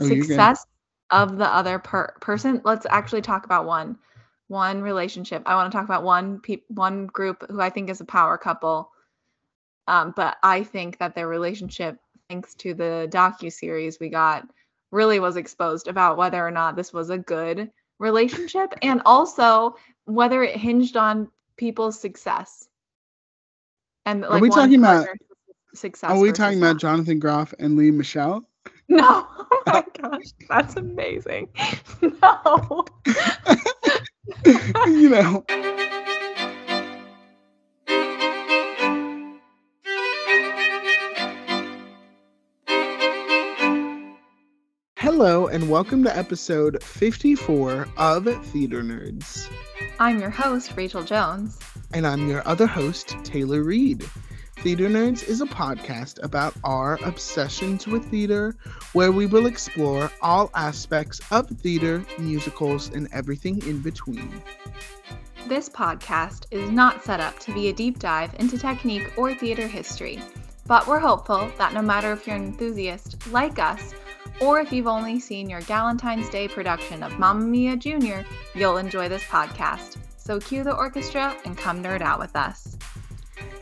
Oh, 0.00 0.08
success 0.08 0.66
of 1.10 1.38
the 1.38 1.46
other 1.46 1.78
per- 1.78 2.14
person. 2.20 2.60
Let's 2.64 2.86
actually 2.88 3.22
talk 3.22 3.44
about 3.44 3.66
one 3.66 3.98
one 4.48 4.82
relationship. 4.82 5.42
I 5.46 5.54
want 5.54 5.72
to 5.72 5.76
talk 5.76 5.86
about 5.86 6.02
one 6.02 6.40
pe- 6.40 6.62
one 6.68 7.06
group 7.06 7.44
who 7.50 7.60
I 7.60 7.70
think 7.70 7.88
is 7.90 8.00
a 8.00 8.04
power 8.04 8.36
couple. 8.36 8.90
Um, 9.86 10.12
but 10.16 10.36
I 10.42 10.62
think 10.64 10.98
that 10.98 11.14
their 11.14 11.28
relationship, 11.28 11.98
thanks 12.28 12.54
to 12.56 12.74
the 12.74 13.08
docu 13.10 13.52
series 13.52 13.98
we 14.00 14.08
got, 14.08 14.46
really 14.90 15.20
was 15.20 15.36
exposed 15.36 15.88
about 15.88 16.16
whether 16.16 16.44
or 16.44 16.50
not 16.50 16.76
this 16.76 16.92
was 16.92 17.10
a 17.10 17.18
good 17.18 17.70
relationship, 17.98 18.72
and 18.82 19.02
also 19.06 19.76
whether 20.06 20.42
it 20.42 20.56
hinged 20.56 20.96
on 20.96 21.30
people's 21.56 21.98
success. 21.98 22.68
And 24.06 24.22
like 24.22 24.42
we 24.42 24.50
talking 24.50 24.78
about- 24.78 25.06
success? 25.74 26.10
Are 26.10 26.18
we 26.18 26.32
talking 26.32 26.58
about 26.58 26.78
Jonathan 26.78 27.18
Groff 27.18 27.52
and 27.58 27.76
Lea 27.76 27.90
Michele? 27.90 28.46
No. 28.88 29.26
Oh 29.38 29.62
my 29.66 29.82
gosh, 30.02 30.26
that's 30.46 30.76
amazing. 30.76 31.48
No. 32.02 32.84
you 34.86 35.08
know. 35.08 35.42
Hello, 44.98 45.46
and 45.46 45.70
welcome 45.70 46.04
to 46.04 46.14
episode 46.14 46.82
54 46.82 47.88
of 47.96 48.24
Theater 48.46 48.82
Nerds. 48.82 49.48
I'm 49.98 50.20
your 50.20 50.28
host, 50.28 50.74
Rachel 50.76 51.02
Jones. 51.02 51.58
And 51.94 52.06
I'm 52.06 52.28
your 52.28 52.46
other 52.46 52.66
host, 52.66 53.16
Taylor 53.24 53.62
Reed. 53.62 54.04
Theater 54.64 54.88
Nerds 54.88 55.28
is 55.28 55.42
a 55.42 55.46
podcast 55.46 56.22
about 56.22 56.54
our 56.64 56.98
obsessions 57.04 57.86
with 57.86 58.02
theater, 58.06 58.56
where 58.94 59.12
we 59.12 59.26
will 59.26 59.44
explore 59.44 60.10
all 60.22 60.50
aspects 60.54 61.20
of 61.30 61.50
theater, 61.50 62.02
musicals, 62.18 62.88
and 62.88 63.06
everything 63.12 63.60
in 63.68 63.80
between. 63.80 64.42
This 65.48 65.68
podcast 65.68 66.46
is 66.50 66.70
not 66.70 67.04
set 67.04 67.20
up 67.20 67.38
to 67.40 67.52
be 67.52 67.68
a 67.68 67.74
deep 67.74 67.98
dive 67.98 68.34
into 68.38 68.56
technique 68.56 69.12
or 69.18 69.34
theater 69.34 69.66
history, 69.66 70.18
but 70.66 70.86
we're 70.86 70.98
hopeful 70.98 71.52
that 71.58 71.74
no 71.74 71.82
matter 71.82 72.12
if 72.12 72.26
you're 72.26 72.36
an 72.36 72.44
enthusiast 72.44 73.30
like 73.30 73.58
us, 73.58 73.92
or 74.40 74.60
if 74.60 74.72
you've 74.72 74.86
only 74.86 75.20
seen 75.20 75.50
your 75.50 75.60
Galentine's 75.60 76.30
Day 76.30 76.48
production 76.48 77.02
of 77.02 77.18
Mamma 77.18 77.44
Mia 77.44 77.76
Jr., 77.76 78.20
you'll 78.54 78.78
enjoy 78.78 79.10
this 79.10 79.24
podcast. 79.24 79.98
So 80.16 80.40
cue 80.40 80.64
the 80.64 80.74
orchestra 80.74 81.36
and 81.44 81.54
come 81.54 81.82
nerd 81.82 82.00
out 82.00 82.18
with 82.18 82.34
us. 82.34 82.78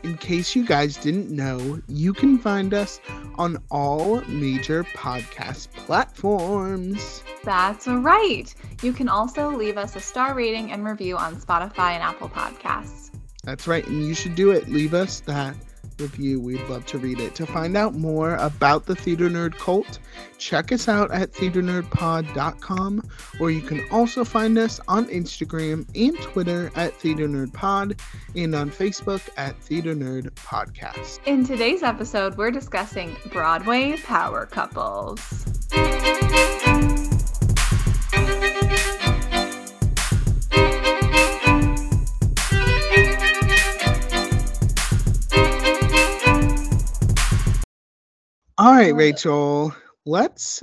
In 0.02 0.16
case 0.16 0.56
you 0.56 0.66
guys 0.66 0.96
didn't 0.96 1.30
know, 1.30 1.80
you 1.86 2.12
can 2.12 2.36
find 2.36 2.74
us 2.74 3.00
on 3.36 3.62
all 3.70 4.20
major 4.22 4.82
podcast 4.82 5.70
platforms. 5.72 7.22
That's 7.44 7.86
right. 7.86 8.52
You 8.82 8.92
can 8.92 9.08
also 9.08 9.50
leave 9.50 9.78
us 9.78 9.94
a 9.94 10.00
star 10.00 10.34
rating 10.34 10.72
and 10.72 10.84
review 10.84 11.16
on 11.16 11.36
Spotify 11.36 11.92
and 11.92 12.02
Apple 12.02 12.28
Podcasts. 12.28 13.10
That's 13.44 13.66
right, 13.66 13.86
and 13.86 14.04
you 14.04 14.14
should 14.14 14.34
do 14.34 14.50
it. 14.50 14.68
Leave 14.68 14.94
us 14.94 15.20
that 15.20 15.56
review. 16.02 16.40
We'd 16.40 16.60
love 16.68 16.84
to 16.86 16.98
read 16.98 17.20
it. 17.20 17.34
To 17.36 17.46
find 17.46 17.76
out 17.76 17.94
more 17.94 18.34
about 18.36 18.86
the 18.86 18.94
Theater 18.94 19.30
Nerd 19.30 19.56
cult, 19.56 19.98
check 20.38 20.72
us 20.72 20.88
out 20.88 21.10
at 21.12 21.32
theaternerdpod.com, 21.32 23.08
or 23.40 23.50
you 23.50 23.62
can 23.62 23.88
also 23.90 24.24
find 24.24 24.58
us 24.58 24.80
on 24.88 25.06
Instagram 25.06 25.86
and 25.94 26.20
Twitter 26.20 26.70
at 26.74 26.94
Theater 26.94 27.26
Nerd 27.26 27.52
Pod 27.52 28.00
and 28.36 28.54
on 28.54 28.70
Facebook 28.70 29.22
at 29.36 29.58
Theater 29.62 29.94
Nerd 29.94 30.30
Podcast. 30.32 31.20
In 31.26 31.46
today's 31.46 31.82
episode, 31.82 32.36
we're 32.36 32.50
discussing 32.50 33.16
Broadway 33.32 33.96
power 33.98 34.46
couples. 34.46 35.46
All 48.62 48.70
right, 48.74 48.94
Rachel, 48.94 49.74
let's 50.06 50.62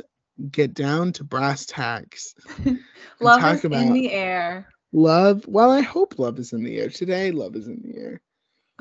get 0.52 0.74
down 0.74 1.12
to 1.12 1.26
brass 1.26 1.66
tacks. 1.66 2.34
Love 3.20 3.42
talk 3.42 3.56
is 3.56 3.66
about- 3.66 3.82
in 3.88 3.92
the 3.92 4.14
air. 4.14 4.70
Love, 4.94 5.46
well, 5.50 5.70
I 5.70 5.82
hope 5.82 6.18
love 6.18 6.40
is 6.40 6.54
in 6.54 6.64
the 6.64 6.80
air. 6.80 6.90
Today, 6.90 7.30
love 7.32 7.58
is 7.58 7.68
in 7.68 7.82
the 7.84 8.00
air. 8.00 8.22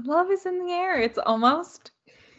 Love 0.05 0.31
is 0.31 0.47
in 0.47 0.65
the 0.65 0.73
air. 0.73 1.01
It's 1.01 1.19
almost 1.19 1.91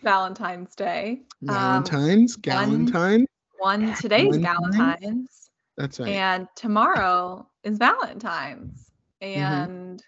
Valentine's 0.03 0.73
Day. 0.73 1.23
Um, 1.49 1.83
Valentine's, 1.83 2.37
one- 2.37 2.87
Galentine. 2.87 3.25
One 3.57 3.93
today's 3.97 4.37
Valentine's? 4.37 5.01
Galentine's, 5.01 5.49
That's 5.75 5.99
right. 5.99 6.09
and 6.13 6.47
tomorrow 6.55 7.45
is 7.65 7.77
Valentine's. 7.77 8.89
Mm-hmm. 9.21 9.41
And 9.41 9.91
which- 9.97 10.03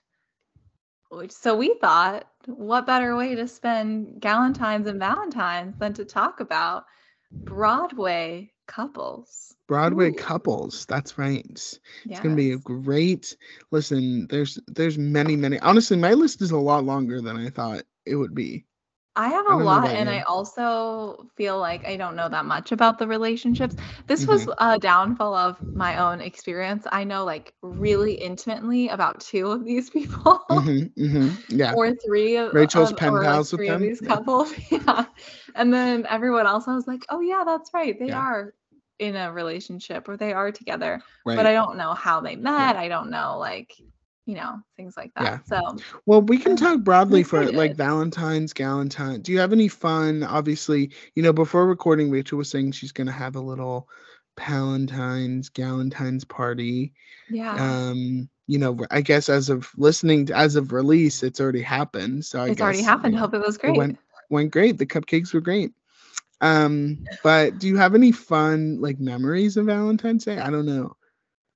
so 1.29 1.55
we 1.55 1.75
thought, 1.81 2.27
what 2.45 2.85
better 2.85 3.15
way 3.15 3.35
to 3.35 3.47
spend 3.47 4.21
Galentine's 4.21 4.87
and 4.87 4.99
Valentine's 4.99 5.75
than 5.77 5.93
to 5.93 6.05
talk 6.05 6.39
about 6.39 6.85
Broadway 7.45 8.51
couples? 8.67 9.55
Broadway 9.67 10.09
Ooh. 10.09 10.15
couples. 10.15 10.85
That's 10.85 11.17
right. 11.17 11.45
It's 11.45 11.79
gonna 12.21 12.35
be 12.35 12.53
a 12.53 12.57
great 12.57 13.35
listen. 13.71 14.27
There's 14.29 14.59
there's 14.67 14.97
many 14.97 15.35
many. 15.35 15.59
Honestly, 15.59 15.97
my 15.97 16.13
list 16.13 16.41
is 16.41 16.51
a 16.51 16.57
lot 16.57 16.83
longer 16.83 17.21
than 17.21 17.37
I 17.37 17.49
thought 17.49 17.83
it 18.05 18.15
would 18.15 18.35
be. 18.35 18.65
I 19.15 19.27
have 19.29 19.45
I 19.45 19.53
a 19.53 19.57
lot, 19.57 19.89
and 19.89 20.07
you. 20.07 20.15
I 20.15 20.21
also 20.21 21.27
feel 21.35 21.59
like 21.59 21.85
I 21.87 21.97
don't 21.97 22.15
know 22.15 22.29
that 22.29 22.45
much 22.45 22.71
about 22.71 22.97
the 22.97 23.07
relationships. 23.07 23.75
This 24.07 24.25
was 24.25 24.47
a 24.59 24.79
downfall 24.79 25.33
of 25.35 25.57
my 25.73 25.97
own 25.97 26.21
experience. 26.21 26.87
I 26.91 27.03
know 27.03 27.25
like 27.25 27.53
really 27.61 28.13
intimately 28.13 28.87
about 28.87 29.19
two 29.19 29.51
of 29.51 29.65
these 29.65 29.89
people, 29.97 30.39
hmm 30.49 30.83
hmm 30.97 31.27
Yeah. 31.49 31.73
or 31.75 31.91
three 32.05 32.37
of 32.37 32.53
Rachel's 32.53 32.91
of- 32.91 32.97
pen 32.97 33.13
or, 33.13 33.19
like, 33.19 33.25
pals 33.25 33.51
with 33.51 33.65
them? 33.65 33.81
these 33.81 33.99
couples. 33.99 34.53
yeah, 34.71 35.05
and 35.55 35.73
then 35.73 36.05
everyone 36.09 36.47
else, 36.47 36.67
I 36.67 36.75
was 36.75 36.87
like, 36.87 37.05
oh 37.09 37.19
yeah, 37.19 37.43
that's 37.45 37.71
right, 37.73 37.97
they 37.99 38.07
Yeah. 38.07 38.19
are 38.19 38.53
in 38.99 39.15
a 39.15 39.31
relationship 39.33 40.07
or 40.07 40.15
they 40.15 40.31
are 40.31 40.51
together, 40.51 41.01
Right. 41.25 41.35
but 41.35 41.45
I 41.45 41.53
don't 41.53 41.75
know 41.77 41.93
how 41.93 42.21
they 42.21 42.35
met. 42.37 42.77
I 42.77 42.87
don't 42.87 43.09
know 43.09 43.37
like 43.39 43.73
you 44.25 44.35
know 44.35 44.59
things 44.77 44.95
like 44.97 45.11
that. 45.15 45.23
Yeah. 45.23 45.39
So 45.45 45.77
Well, 46.05 46.21
we 46.21 46.37
can 46.37 46.55
talk 46.55 46.81
broadly 46.81 47.23
for 47.23 47.43
like 47.51 47.75
Valentine's, 47.75 48.53
Galentine. 48.53 49.23
Do 49.23 49.31
you 49.31 49.39
have 49.39 49.53
any 49.53 49.67
fun? 49.67 50.23
Obviously, 50.23 50.91
you 51.15 51.23
know, 51.23 51.33
before 51.33 51.67
recording, 51.67 52.09
Rachel 52.11 52.37
was 52.37 52.49
saying 52.49 52.71
she's 52.73 52.91
gonna 52.91 53.11
have 53.11 53.35
a 53.35 53.41
little 53.41 53.87
Palentine's, 54.37 55.49
Galentine's 55.49 56.23
party. 56.25 56.93
yeah, 57.29 57.55
Um, 57.55 58.29
you 58.47 58.57
know, 58.59 58.77
I 58.91 59.01
guess 59.01 59.29
as 59.29 59.49
of 59.49 59.69
listening, 59.77 60.25
to, 60.27 60.35
as 60.37 60.55
of 60.55 60.71
release, 60.71 61.23
it's 61.23 61.39
already 61.39 61.61
happened. 61.61 62.25
So 62.25 62.41
I 62.41 62.49
it's 62.49 62.61
already 62.61 62.81
happened. 62.81 63.13
you 63.13 63.19
know, 63.19 63.25
Hope 63.25 63.33
it 63.35 63.41
was 63.45 63.57
it 63.57 63.61
great. 63.61 63.77
went 63.77 63.99
went 64.29 64.51
great. 64.51 64.77
The 64.77 64.85
cupcakes 64.85 65.33
were 65.33 65.41
great. 65.41 65.71
Um, 66.41 67.05
but 67.23 67.59
do 67.59 67.67
you 67.67 67.77
have 67.77 67.93
any 67.95 68.11
fun 68.11 68.81
like 68.81 68.99
memories 68.99 69.57
of 69.57 69.67
Valentine's 69.67 70.25
Day? 70.25 70.37
I 70.37 70.49
don't 70.49 70.65
know. 70.65 70.95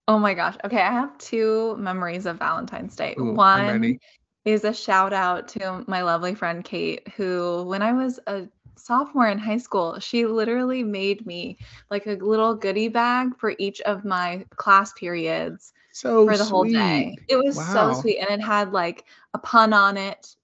Oh 0.07 0.19
my 0.19 0.33
gosh. 0.35 0.55
Okay, 0.63 0.81
I 0.81 0.91
have 0.91 1.17
two 1.17 1.75
memories 1.77 2.25
of 2.25 2.37
Valentine's 2.37 2.95
Day. 2.95 3.15
Ooh, 3.19 3.33
One 3.33 3.97
is 4.45 4.63
a 4.63 4.73
shout 4.73 5.13
out 5.13 5.47
to 5.49 5.83
my 5.87 6.03
lovely 6.03 6.35
friend 6.35 6.63
Kate, 6.63 7.07
who, 7.15 7.63
when 7.63 7.81
I 7.81 7.91
was 7.91 8.19
a 8.27 8.47
sophomore 8.77 9.27
in 9.29 9.39
high 9.39 9.57
school, 9.57 9.99
she 9.99 10.25
literally 10.27 10.83
made 10.83 11.25
me 11.25 11.57
like 11.89 12.05
a 12.05 12.11
little 12.13 12.53
goodie 12.53 12.87
bag 12.87 13.35
for 13.37 13.55
each 13.57 13.81
of 13.81 14.05
my 14.05 14.45
class 14.57 14.93
periods 14.93 15.73
So 15.91 16.25
for 16.27 16.37
the 16.37 16.45
whole 16.45 16.65
day. 16.65 17.15
It 17.27 17.37
was 17.37 17.55
Wow. 17.55 17.73
so 17.73 17.93
sweet. 18.01 18.19
And 18.19 18.29
it 18.29 18.45
had 18.45 18.71
like 18.73 19.05
a 19.33 19.39
pun 19.39 19.73
on 19.73 19.97
it. 19.97 20.35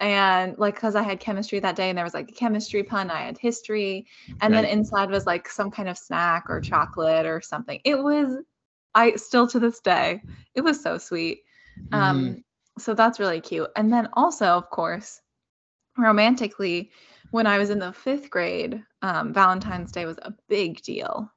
And 0.00 0.58
like, 0.58 0.74
because 0.74 0.96
I 0.96 1.02
had 1.02 1.20
chemistry 1.20 1.60
that 1.60 1.76
day, 1.76 1.88
and 1.90 1.96
there 1.98 2.04
was 2.04 2.14
like 2.14 2.30
a 2.30 2.34
chemistry 2.34 2.82
pun, 2.82 3.10
I 3.10 3.20
had 3.26 3.38
history. 3.38 4.06
And 4.40 4.54
then 4.54 4.64
inside 4.64 5.10
was 5.10 5.26
like 5.26 5.48
some 5.48 5.70
kind 5.70 5.88
of 5.88 5.98
snack 5.98 6.46
or 6.48 6.60
chocolate 6.60 7.26
or 7.26 7.40
something. 7.42 7.80
It 7.84 7.96
was, 8.02 8.38
I 8.94 9.16
still 9.16 9.46
to 9.48 9.58
this 9.60 9.80
day, 9.80 10.22
it 10.54 10.60
was 10.62 10.82
so 10.82 10.98
sweet. 10.98 11.42
Mhm. 11.92 11.98
Um, 11.98 12.44
so 12.78 12.94
that's 12.94 13.20
really 13.20 13.40
cute. 13.40 13.70
And 13.76 13.92
then 13.92 14.08
also, 14.14 14.46
of 14.46 14.70
course, 14.70 15.20
romantically, 15.96 16.90
when 17.30 17.46
I 17.46 17.58
was 17.58 17.70
in 17.70 17.78
the 17.78 17.92
fifth 17.92 18.30
grade, 18.30 18.82
um, 19.02 19.32
Valentine's 19.32 19.92
Day 19.92 20.06
was 20.06 20.18
a 20.22 20.32
big 20.48 20.82
deal. 20.82 21.30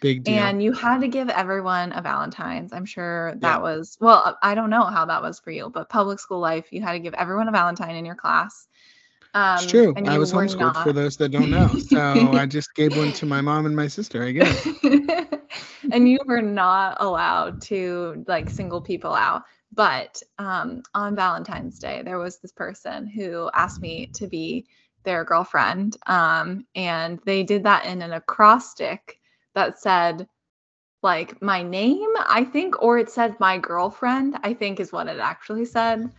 Big 0.00 0.24
deal. 0.24 0.34
And 0.38 0.62
you 0.62 0.72
had 0.72 1.00
to 1.00 1.08
give 1.08 1.28
everyone 1.28 1.92
a 1.92 2.02
Valentine's. 2.02 2.72
I'm 2.72 2.84
sure 2.84 3.32
that 3.36 3.40
Yeah. 3.42 3.58
was, 3.58 3.96
well, 4.00 4.38
I 4.42 4.54
don't 4.54 4.70
know 4.70 4.84
how 4.84 5.04
that 5.06 5.22
was 5.22 5.38
for 5.40 5.50
you, 5.50 5.70
but 5.70 5.88
public 5.88 6.18
school 6.18 6.40
life, 6.40 6.72
you 6.72 6.80
had 6.80 6.92
to 6.92 7.00
give 7.00 7.14
everyone 7.14 7.48
a 7.48 7.52
Valentine 7.52 7.96
in 7.96 8.04
your 8.04 8.14
class. 8.16 8.66
Um, 9.34 9.54
it's 9.54 9.70
true. 9.70 9.94
and 9.96 10.08
I 10.08 10.18
was 10.18 10.32
homeschooled 10.32 10.76
for 10.82 10.92
those 10.92 11.16
that 11.18 11.30
don't 11.30 11.50
know. 11.50 11.70
So 11.78 12.32
I 12.34 12.46
just 12.46 12.74
gave 12.74 12.94
one 12.96 13.12
to 13.12 13.26
my 13.26 13.40
mom 13.40 13.66
and 13.66 13.74
my 13.74 13.86
sister, 13.88 14.24
I 14.24 14.32
guess. 14.32 14.66
and 15.90 16.08
you 16.08 16.18
were 16.26 16.42
not 16.42 16.98
allowed 17.00 17.60
to 17.62 18.24
like 18.28 18.50
single 18.50 18.80
people 18.80 19.14
out. 19.14 19.42
But 19.74 20.22
um, 20.38 20.82
on 20.94 21.16
Valentine's 21.16 21.78
Day, 21.78 22.02
there 22.04 22.18
was 22.18 22.38
this 22.38 22.52
person 22.52 23.06
who 23.06 23.50
asked 23.54 23.80
me 23.80 24.10
to 24.14 24.26
be 24.26 24.66
their 25.04 25.24
girlfriend. 25.24 25.96
Um, 26.06 26.66
and 26.74 27.18
they 27.24 27.42
did 27.42 27.64
that 27.64 27.86
in 27.86 28.02
an 28.02 28.12
acrostic 28.12 29.18
that 29.54 29.78
said 29.78 30.28
like 31.02 31.40
my 31.42 31.62
name, 31.62 32.08
I 32.18 32.44
think, 32.44 32.80
or 32.80 32.98
it 32.98 33.10
said 33.10 33.38
my 33.40 33.58
girlfriend, 33.58 34.38
I 34.44 34.54
think 34.54 34.78
is 34.78 34.92
what 34.92 35.08
it 35.08 35.18
actually 35.18 35.64
said. 35.64 36.10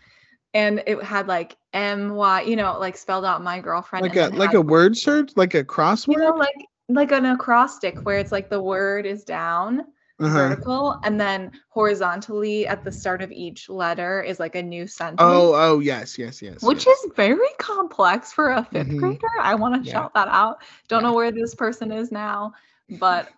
And 0.54 0.83
it 0.86 1.01
had 1.01 1.27
like 1.27 1.56
M 1.71 2.16
Y, 2.16 2.42
you 2.42 2.56
know, 2.56 2.77
like 2.77 2.98
spelled 2.98 3.25
out 3.25 3.44
my 3.44 3.59
girlfriend. 3.59 4.04
Like 4.04 4.18
a 4.18 4.27
like 4.36 4.51
had, 4.51 4.57
a 4.57 4.62
word 4.62 4.98
search, 4.98 5.31
like 5.36 5.54
a 5.54 5.63
crossword. 5.63 6.13
you 6.13 6.18
know, 6.18 6.36
like 6.36 6.66
like 6.94 7.12
an 7.12 7.25
acrostic 7.25 8.06
where 8.06 8.19
it's 8.19 8.31
like 8.31 8.50
the 8.50 8.62
word 8.62 9.06
is 9.06 9.24
down 9.24 9.81
Uh-huh. 10.19 10.34
vertical 10.34 11.00
and 11.04 11.19
then 11.19 11.51
horizontally 11.69 12.68
at 12.68 12.84
the 12.84 12.92
start 12.92 13.22
of 13.22 13.31
each 13.31 13.68
letter 13.69 14.22
is 14.22 14.40
like 14.40 14.56
a 14.56 14.62
new 14.62 14.86
sentence. 14.88 15.19
Oh, 15.22 15.54
oh, 15.56 15.80
yes, 15.80 16.18
yes, 16.18 16.42
yes. 16.42 16.62
which 16.62 16.86
yes. 16.86 17.04
is 17.04 17.12
very 17.16 17.50
complex 17.57 18.31
for 18.31 18.51
a 18.51 18.63
5th 18.72 18.88
Mhm. 18.90 19.00
grader. 19.00 19.28
I 19.42 19.56
want 19.56 19.74
to 19.75 19.88
Yeah. 19.88 19.94
shout 19.94 20.13
that 20.13 20.28
out. 20.30 20.62
Don't 20.88 21.01
Yeah. 21.01 21.10
know 21.10 21.16
where 21.16 21.31
this 21.31 21.56
person 21.56 21.92
is 21.92 22.12
now, 22.12 22.54
but 23.00 23.30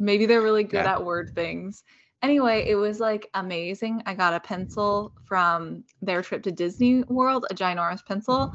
maybe 0.00 0.26
they're 0.26 0.42
really 0.42 0.64
good 0.64 0.84
Yeah. 0.86 0.94
at 0.94 1.04
word 1.04 1.30
things. 1.34 1.84
Anyway, 2.22 2.64
it 2.66 2.74
was 2.74 3.00
like 3.00 3.28
amazing. 3.34 4.02
I 4.06 4.14
got 4.14 4.32
a 4.32 4.40
pencil 4.40 5.12
from 5.24 5.84
their 6.00 6.22
trip 6.22 6.42
to 6.44 6.50
Disney 6.52 7.02
World, 7.04 7.44
a 7.50 7.54
ginormous 7.54 8.04
pencil, 8.04 8.50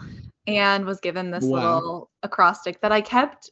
and 0.48 0.86
was 0.86 1.00
given 1.00 1.30
this 1.30 1.46
Wow. 1.46 1.76
little 1.76 2.10
acrostic 2.24 2.82
that 2.82 2.92
I 2.92 3.02
kept 3.02 3.52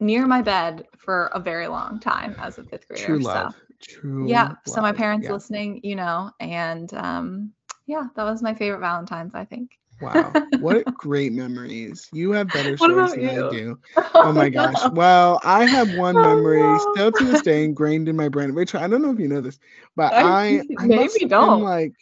near 0.00 0.26
my 0.26 0.42
bed 0.42 0.86
for 0.98 1.26
a 1.34 1.40
very 1.40 1.68
long 1.68 2.00
time 2.00 2.34
as 2.38 2.58
a 2.58 2.64
fifth 2.64 2.88
grader. 2.88 3.06
true 3.06 3.20
so- 3.20 3.48
love. 3.48 3.54
True. 3.80 4.28
yeah 4.28 4.52
so 4.66 4.80
my 4.80 4.92
parents 4.92 5.26
yeah. 5.26 5.34
listening 5.34 5.80
you 5.82 5.96
know 5.96 6.30
and 6.40 6.92
um 6.94 7.52
yeah 7.86 8.06
that 8.16 8.24
was 8.24 8.42
my 8.42 8.54
favorite 8.54 8.80
valentine's 8.80 9.34
i 9.34 9.44
think 9.44 9.70
Wow. 10.00 10.38
What 10.58 10.86
great 10.96 11.32
memories. 11.32 12.08
You 12.12 12.32
have 12.32 12.52
better 12.52 12.76
stories 12.76 13.14
than 13.14 13.26
I 13.28 13.42
do. 13.42 13.78
Oh 14.22 14.32
my 14.32 14.48
gosh. 14.50 14.88
Well, 14.90 15.40
I 15.44 15.64
have 15.66 15.88
one 15.90 16.20
Oh, 16.20 16.20
memory 16.20 16.78
no. 16.78 16.78
still 16.78 17.12
to 17.12 17.24
this 17.24 17.40
day 17.42 17.64
ingrained 17.64 18.08
in 18.08 18.16
my 18.16 18.28
brain. 18.28 18.52
Rachel, 18.52 18.80
I 18.80 18.88
don't 18.88 19.02
know 19.02 19.12
if 19.12 19.18
you 19.20 19.28
know 19.28 19.40
this, 19.40 19.58
but 19.96 20.14
I- 20.14 20.36
I, 20.48 20.62
I 20.76 20.88
maybe 20.88 21.12
must 21.12 21.20
have 21.22 21.36
been 21.38 21.58
don't. 21.58 21.60
like 21.60 21.92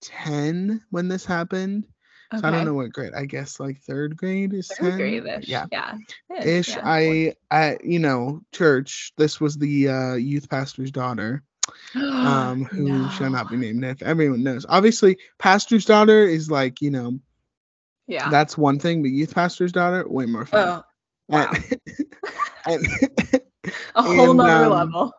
10 0.00 0.82
when 0.90 1.08
this 1.08 1.24
happened. 1.24 1.86
So 2.40 2.48
I 2.48 2.50
don't 2.50 2.64
know 2.64 2.74
what 2.74 2.92
grade. 2.92 3.12
I 3.14 3.26
guess 3.26 3.60
like 3.60 3.80
third 3.82 4.16
grade 4.16 4.52
is 4.54 4.68
10. 4.68 4.90
third 4.90 4.96
grade-ish 4.96 5.48
Yeah. 5.48 5.66
yeah 5.70 5.94
Ish, 6.42 6.70
yeah. 6.70 6.80
I 6.84 7.34
at 7.50 7.84
you 7.84 7.98
know, 7.98 8.40
church. 8.52 9.12
This 9.16 9.40
was 9.40 9.56
the 9.58 9.88
uh 9.88 10.14
youth 10.14 10.48
pastor's 10.48 10.90
daughter. 10.90 11.42
Um, 11.94 12.64
who 12.64 13.08
shall 13.10 13.30
not 13.30 13.48
be 13.50 13.56
named 13.56 13.84
if 13.84 14.02
everyone 14.02 14.42
knows. 14.42 14.66
Obviously, 14.68 15.18
pastor's 15.38 15.84
daughter 15.84 16.24
is 16.26 16.50
like, 16.50 16.80
you 16.80 16.90
know, 16.90 17.18
yeah 18.08 18.28
that's 18.30 18.58
one 18.58 18.78
thing, 18.78 19.02
but 19.02 19.10
youth 19.10 19.34
pastor's 19.34 19.72
daughter, 19.72 20.04
way 20.08 20.26
more 20.26 20.44
fun. 20.46 20.68
oh 20.68 20.82
wow 21.28 21.50
And- 21.52 21.80
and 22.66 22.86
a 23.94 24.02
whole 24.02 24.30
and, 24.30 24.36
nother 24.38 24.64
um, 24.64 24.70
level 24.72 25.12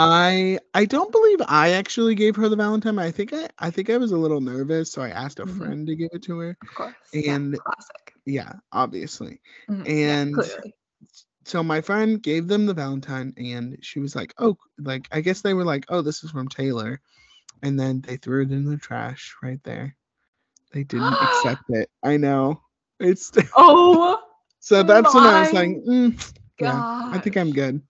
I 0.00 0.58
I 0.74 0.84
don't 0.84 1.10
believe 1.10 1.40
I 1.48 1.72
actually 1.72 2.14
gave 2.14 2.36
her 2.36 2.48
the 2.48 2.54
Valentine. 2.56 2.98
I 3.00 3.10
think 3.10 3.32
I 3.32 3.48
I 3.58 3.70
think 3.70 3.90
I 3.90 3.96
was 3.96 4.12
a 4.12 4.16
little 4.16 4.40
nervous, 4.40 4.92
so 4.92 5.02
I 5.02 5.08
asked 5.10 5.40
a 5.40 5.44
Mhm. 5.46 5.56
friend 5.58 5.86
to 5.88 5.96
give 5.96 6.10
it 6.12 6.22
to 6.24 6.38
her. 6.38 6.56
of 6.62 6.74
course 6.74 6.94
yeah, 7.12 7.34
and- 7.34 7.58
classic 7.58 8.14
Yeah, 8.24 8.52
obviously. 8.72 9.40
Mhm, 9.68 9.88
and- 9.88 10.34
clearly. 10.34 10.74
So 11.44 11.62
my 11.64 11.80
friend 11.80 12.22
gave 12.22 12.46
them 12.46 12.66
the 12.66 12.74
Valentine 12.74 13.32
and 13.38 13.78
she 13.80 13.98
was 14.00 14.14
like, 14.14 14.34
"Oh, 14.38 14.56
like 14.78 15.08
I 15.10 15.20
guess 15.20 15.40
they 15.40 15.54
were 15.54 15.64
like, 15.64 15.86
"Oh, 15.88 16.02
this 16.02 16.22
is 16.22 16.30
from 16.30 16.46
Taylor." 16.48 17.00
And 17.62 17.80
then 17.80 18.02
they 18.02 18.18
threw 18.18 18.42
it 18.42 18.52
in 18.52 18.64
the 18.66 18.76
trash 18.76 19.34
right 19.42 19.60
there. 19.64 19.96
They 20.72 20.84
didn't 20.84 21.20
accept 21.22 21.62
it. 21.70 21.90
I 22.04 22.18
know. 22.18 22.60
It's 23.00 23.32
oh 23.56 24.20
so 24.60 24.82
that's 24.84 25.14
when 25.14 25.24
I 25.26 25.40
was 25.40 25.52
like, 25.52 25.70
mm, 25.70 26.32
yeah, 26.60 26.84
I 27.12 27.18
think 27.18 27.36
I'm 27.36 27.50
good. 27.52 27.80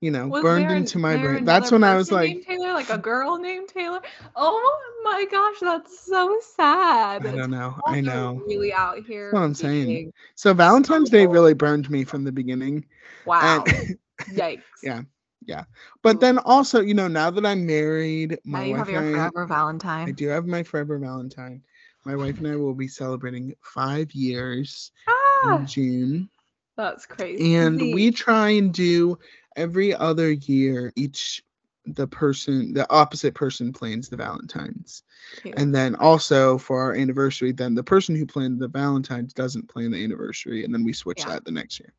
You 0.00 0.12
know, 0.12 0.28
Was 0.28 0.42
burned 0.42 0.70
into 0.70 0.98
my 0.98 1.16
brain. 1.16 1.44
That's 1.44 1.72
when 1.72 1.82
I 1.82 1.96
was 1.96 2.12
like, 2.12 2.42
Taylor, 2.46 2.72
like 2.72 2.88
a 2.90 2.98
girl 2.98 3.36
named 3.36 3.68
Taylor. 3.68 4.00
Oh 4.36 4.80
my 5.02 5.24
gosh, 5.30 5.56
that's 5.60 5.98
so 6.06 6.38
sad. 6.54 7.26
I 7.26 7.34
don't 7.36 7.50
know. 7.50 7.74
I 7.86 8.00
know. 8.00 8.40
Really 8.46 8.72
out 8.72 8.98
here. 9.04 9.32
what 9.32 9.40
I'm 9.42 9.54
saying. 9.54 9.86
being- 9.86 10.12
So 10.36 10.54
Valentine's 10.54 11.10
Day 11.10 11.26
really 11.26 11.52
burned 11.54 11.90
me 11.90 12.04
from 12.04 12.22
the 12.22 12.30
beginning. 12.30 12.84
Wow. 13.26 13.64
And 13.66 13.98
Yikes. 14.30 14.62
Yeah. 14.84 15.02
Yeah. 15.46 15.64
But 16.02 16.20
then 16.20 16.38
also, 16.38 16.80
you 16.80 16.94
know, 16.94 17.08
now 17.08 17.30
that 17.30 17.44
I'm 17.44 17.66
married, 17.66 18.38
Now 18.44 18.58
my 18.58 18.64
you 18.66 18.70
wife 18.72 18.78
have 18.86 18.90
your 18.90 19.02
I, 19.02 19.12
forever 19.30 19.42
I 19.44 19.46
Valentine. 19.46 20.12
do 20.12 20.28
have 20.28 20.46
my 20.46 20.62
forever 20.62 20.98
Valentine. 20.98 21.62
My 22.04 22.14
wife 22.14 22.38
and 22.38 22.46
I 22.46 22.56
will 22.56 22.74
be 22.74 22.86
celebrating 22.88 23.54
five 23.62 24.12
years 24.12 24.92
Ah, 25.08 25.58
in 25.58 25.66
June. 25.66 26.28
that's 26.76 27.04
crazy. 27.06 27.56
And 27.56 27.80
we 27.80 28.10
try 28.12 28.50
and 28.50 28.72
do 28.72 29.18
every 29.58 29.94
other 29.94 30.30
year, 30.30 30.92
each 30.96 31.42
the 31.84 32.06
person, 32.06 32.72
the 32.74 32.90
opposite 32.90 33.34
person 33.34 33.72
plans 33.72 34.08
the 34.08 34.16
Valentines. 34.16 35.02
Cute. 35.42 35.54
And 35.56 35.74
then 35.74 35.94
also 35.96 36.58
for 36.58 36.80
our 36.80 36.94
anniversary, 36.94 37.52
then 37.52 37.74
the 37.74 37.82
person 37.82 38.14
who 38.14 38.26
planned 38.26 38.60
the 38.60 38.68
Valentines 38.68 39.32
doesn't 39.32 39.68
plan 39.68 39.90
the 39.90 40.02
anniversary. 40.02 40.64
And 40.64 40.72
then 40.72 40.84
we 40.84 40.92
switch 40.92 41.20
Yeah. 41.20 41.30
that 41.30 41.44
the 41.44 41.50
next 41.50 41.80
year. 41.80 41.92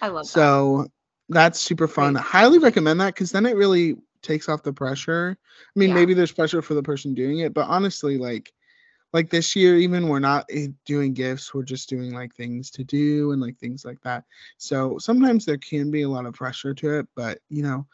I 0.00 0.08
love 0.08 0.24
that. 0.24 0.30
So 0.30 0.86
that's 1.28 1.60
super 1.60 1.86
fun. 1.86 2.16
I 2.16 2.20
highly 2.20 2.58
recommend 2.58 3.00
that 3.00 3.14
because 3.14 3.32
then 3.32 3.46
it 3.46 3.56
really 3.56 3.96
takes 4.22 4.48
off 4.48 4.62
the 4.62 4.72
pressure. 4.72 5.36
I 5.40 5.78
mean, 5.78 5.90
Yeah. 5.90 5.94
maybe 5.94 6.14
there's 6.14 6.32
pressure 6.32 6.62
for 6.62 6.74
the 6.74 6.82
person 6.82 7.14
doing 7.14 7.40
it, 7.40 7.52
but 7.54 7.68
honestly, 7.68 8.18
like 8.18 8.52
like 9.14 9.30
this 9.30 9.54
year, 9.56 9.76
even 9.78 10.08
we're 10.08 10.18
not 10.18 10.44
eh, 10.50 10.66
doing 10.84 11.14
gifts, 11.14 11.54
we're 11.54 11.62
just 11.62 11.88
doing 11.88 12.12
like 12.12 12.34
things 12.34 12.70
to 12.72 12.84
do 12.84 13.30
and 13.32 13.40
like 13.40 13.56
things 13.58 13.84
like 13.84 14.00
that. 14.02 14.24
So 14.58 14.98
sometimes 14.98 15.46
there 15.46 15.56
can 15.56 15.90
be 15.90 16.02
a 16.02 16.08
lot 16.08 16.26
of 16.26 16.34
pressure 16.34 16.74
to 16.74 16.98
it, 16.98 17.06
but 17.14 17.38
you 17.48 17.62
know, 17.62 17.86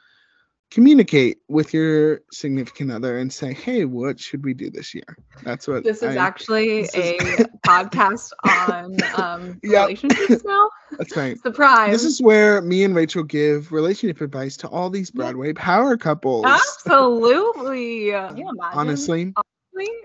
communicate 0.70 1.38
with 1.48 1.74
your 1.74 2.20
significant 2.32 2.92
other 2.92 3.18
and 3.18 3.32
say, 3.32 3.52
hey, 3.52 3.84
what 3.84 4.18
should 4.20 4.44
we 4.44 4.54
do 4.54 4.70
this 4.70 4.94
year? 4.94 5.16
That's 5.42 5.66
what 5.68 5.82
This 5.84 6.02
is 6.02 6.16
I- 6.16 6.26
actually 6.26 6.82
this 6.82 6.94
is- 6.94 7.40
a 7.40 7.44
podcast 7.66 8.30
on 8.44 8.96
um, 9.20 9.60
Yep. 9.64 9.88
relationships 9.88 10.44
now. 10.44 10.70
that's 10.98 11.16
right. 11.16 11.36
Surprise. 11.42 11.90
This 11.92 12.04
is 12.04 12.22
where 12.22 12.62
me 12.62 12.84
and 12.84 12.94
Rachel 12.94 13.24
give 13.24 13.72
relationship 13.72 14.20
advice 14.22 14.56
to 14.58 14.68
all 14.68 14.88
these 14.90 15.10
Broadway 15.10 15.52
power 15.52 15.96
couples. 15.98 16.46
Absolutely. 16.46 18.10
Can 18.12 18.36
you? 18.36 18.50
Honestly, 18.72 19.34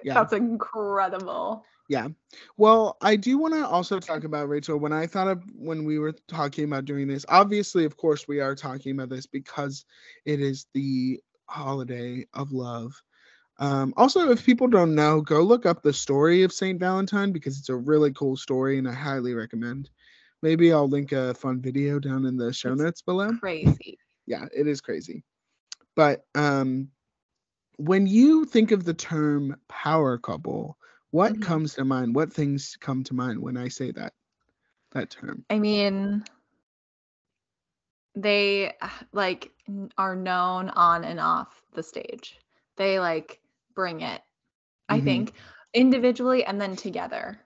Yeah. 0.04 0.14
That's 0.16 0.34
incredible. 0.34 1.64
Yeah. 1.88 2.08
Well, 2.58 2.98
I 3.02 3.16
do 3.16 3.38
want 3.38 3.54
to 3.54 3.66
also 3.68 4.00
talk 4.00 4.24
about 4.24 4.50
Rachel. 4.50 4.78
When 4.78 4.92
I 4.94 5.06
thought 5.06 5.28
of 5.28 5.44
when 5.56 5.86
we 5.86 6.00
were 6.00 6.14
talking 6.28 6.64
about 6.66 6.86
doing 6.86 7.08
this, 7.08 7.26
obviously, 7.30 7.86
of 7.86 7.96
course, 7.98 8.28
we 8.28 8.40
are 8.40 8.56
talking 8.56 8.92
about 8.94 9.10
this 9.10 9.26
because 9.28 9.86
it 10.26 10.40
is 10.42 10.66
the 10.74 11.20
holiday 11.48 12.26
of 12.34 12.52
love. 12.52 13.02
Um, 13.60 13.94
also, 13.98 14.32
if 14.32 14.46
people 14.46 14.68
don't 14.68 14.96
know, 14.96 15.22
go 15.22 15.42
look 15.42 15.66
up 15.66 15.82
the 15.82 15.94
story 15.94 16.44
of 16.44 16.52
Saint 16.52 16.80
Valentine 16.80 17.32
because 17.32 17.58
it's 17.60 17.70
a 17.70 17.76
really 17.76 18.12
cool 18.14 18.36
story, 18.36 18.78
and 18.78 18.88
I 18.88 18.94
highly 18.94 19.34
recommend. 19.34 19.90
Maybe 20.42 20.74
I'll 20.74 20.88
link 20.90 21.12
a 21.12 21.34
fun 21.34 21.62
video 21.62 22.00
down 22.00 22.26
in 22.26 22.36
the 22.36 22.52
show 22.52 22.74
It's 22.74 22.82
notes 22.82 23.02
below. 23.02 23.32
Crazy. 23.40 23.98
yeah 24.28 24.46
it 24.56 24.68
is 24.68 24.82
crazy 24.82 25.24
but 25.96 26.26
um 26.36 26.90
when 27.78 28.08
you 28.08 28.46
think 28.46 28.72
of 28.72 28.84
the 28.84 28.94
term 28.94 29.56
power 29.68 30.18
couple 30.18 30.78
what 31.12 31.34
Mhm. 31.34 31.42
comes 31.42 31.74
to 31.76 31.86
mind 31.86 32.16
what 32.16 32.32
things 32.32 32.78
come 32.80 33.04
to 33.04 33.14
mind 33.14 33.40
when 33.42 33.58
i 33.58 33.68
say 33.68 33.92
that 33.92 34.14
that 34.92 35.10
term 35.10 35.46
I 35.50 35.60
mean, 35.60 36.24
they 38.16 38.74
like 39.12 39.52
are 39.98 40.16
known 40.16 40.70
on 40.70 41.04
and 41.04 41.20
off 41.20 41.62
the 41.74 41.84
stage. 41.84 42.40
They 42.78 43.00
like 43.00 43.42
bring 43.74 44.02
it. 44.02 44.22
I 44.88 45.00
Mhm. 45.00 45.04
think 45.04 45.34
individually 45.74 46.46
and 46.46 46.60
then 46.62 46.76
together. 46.76 47.40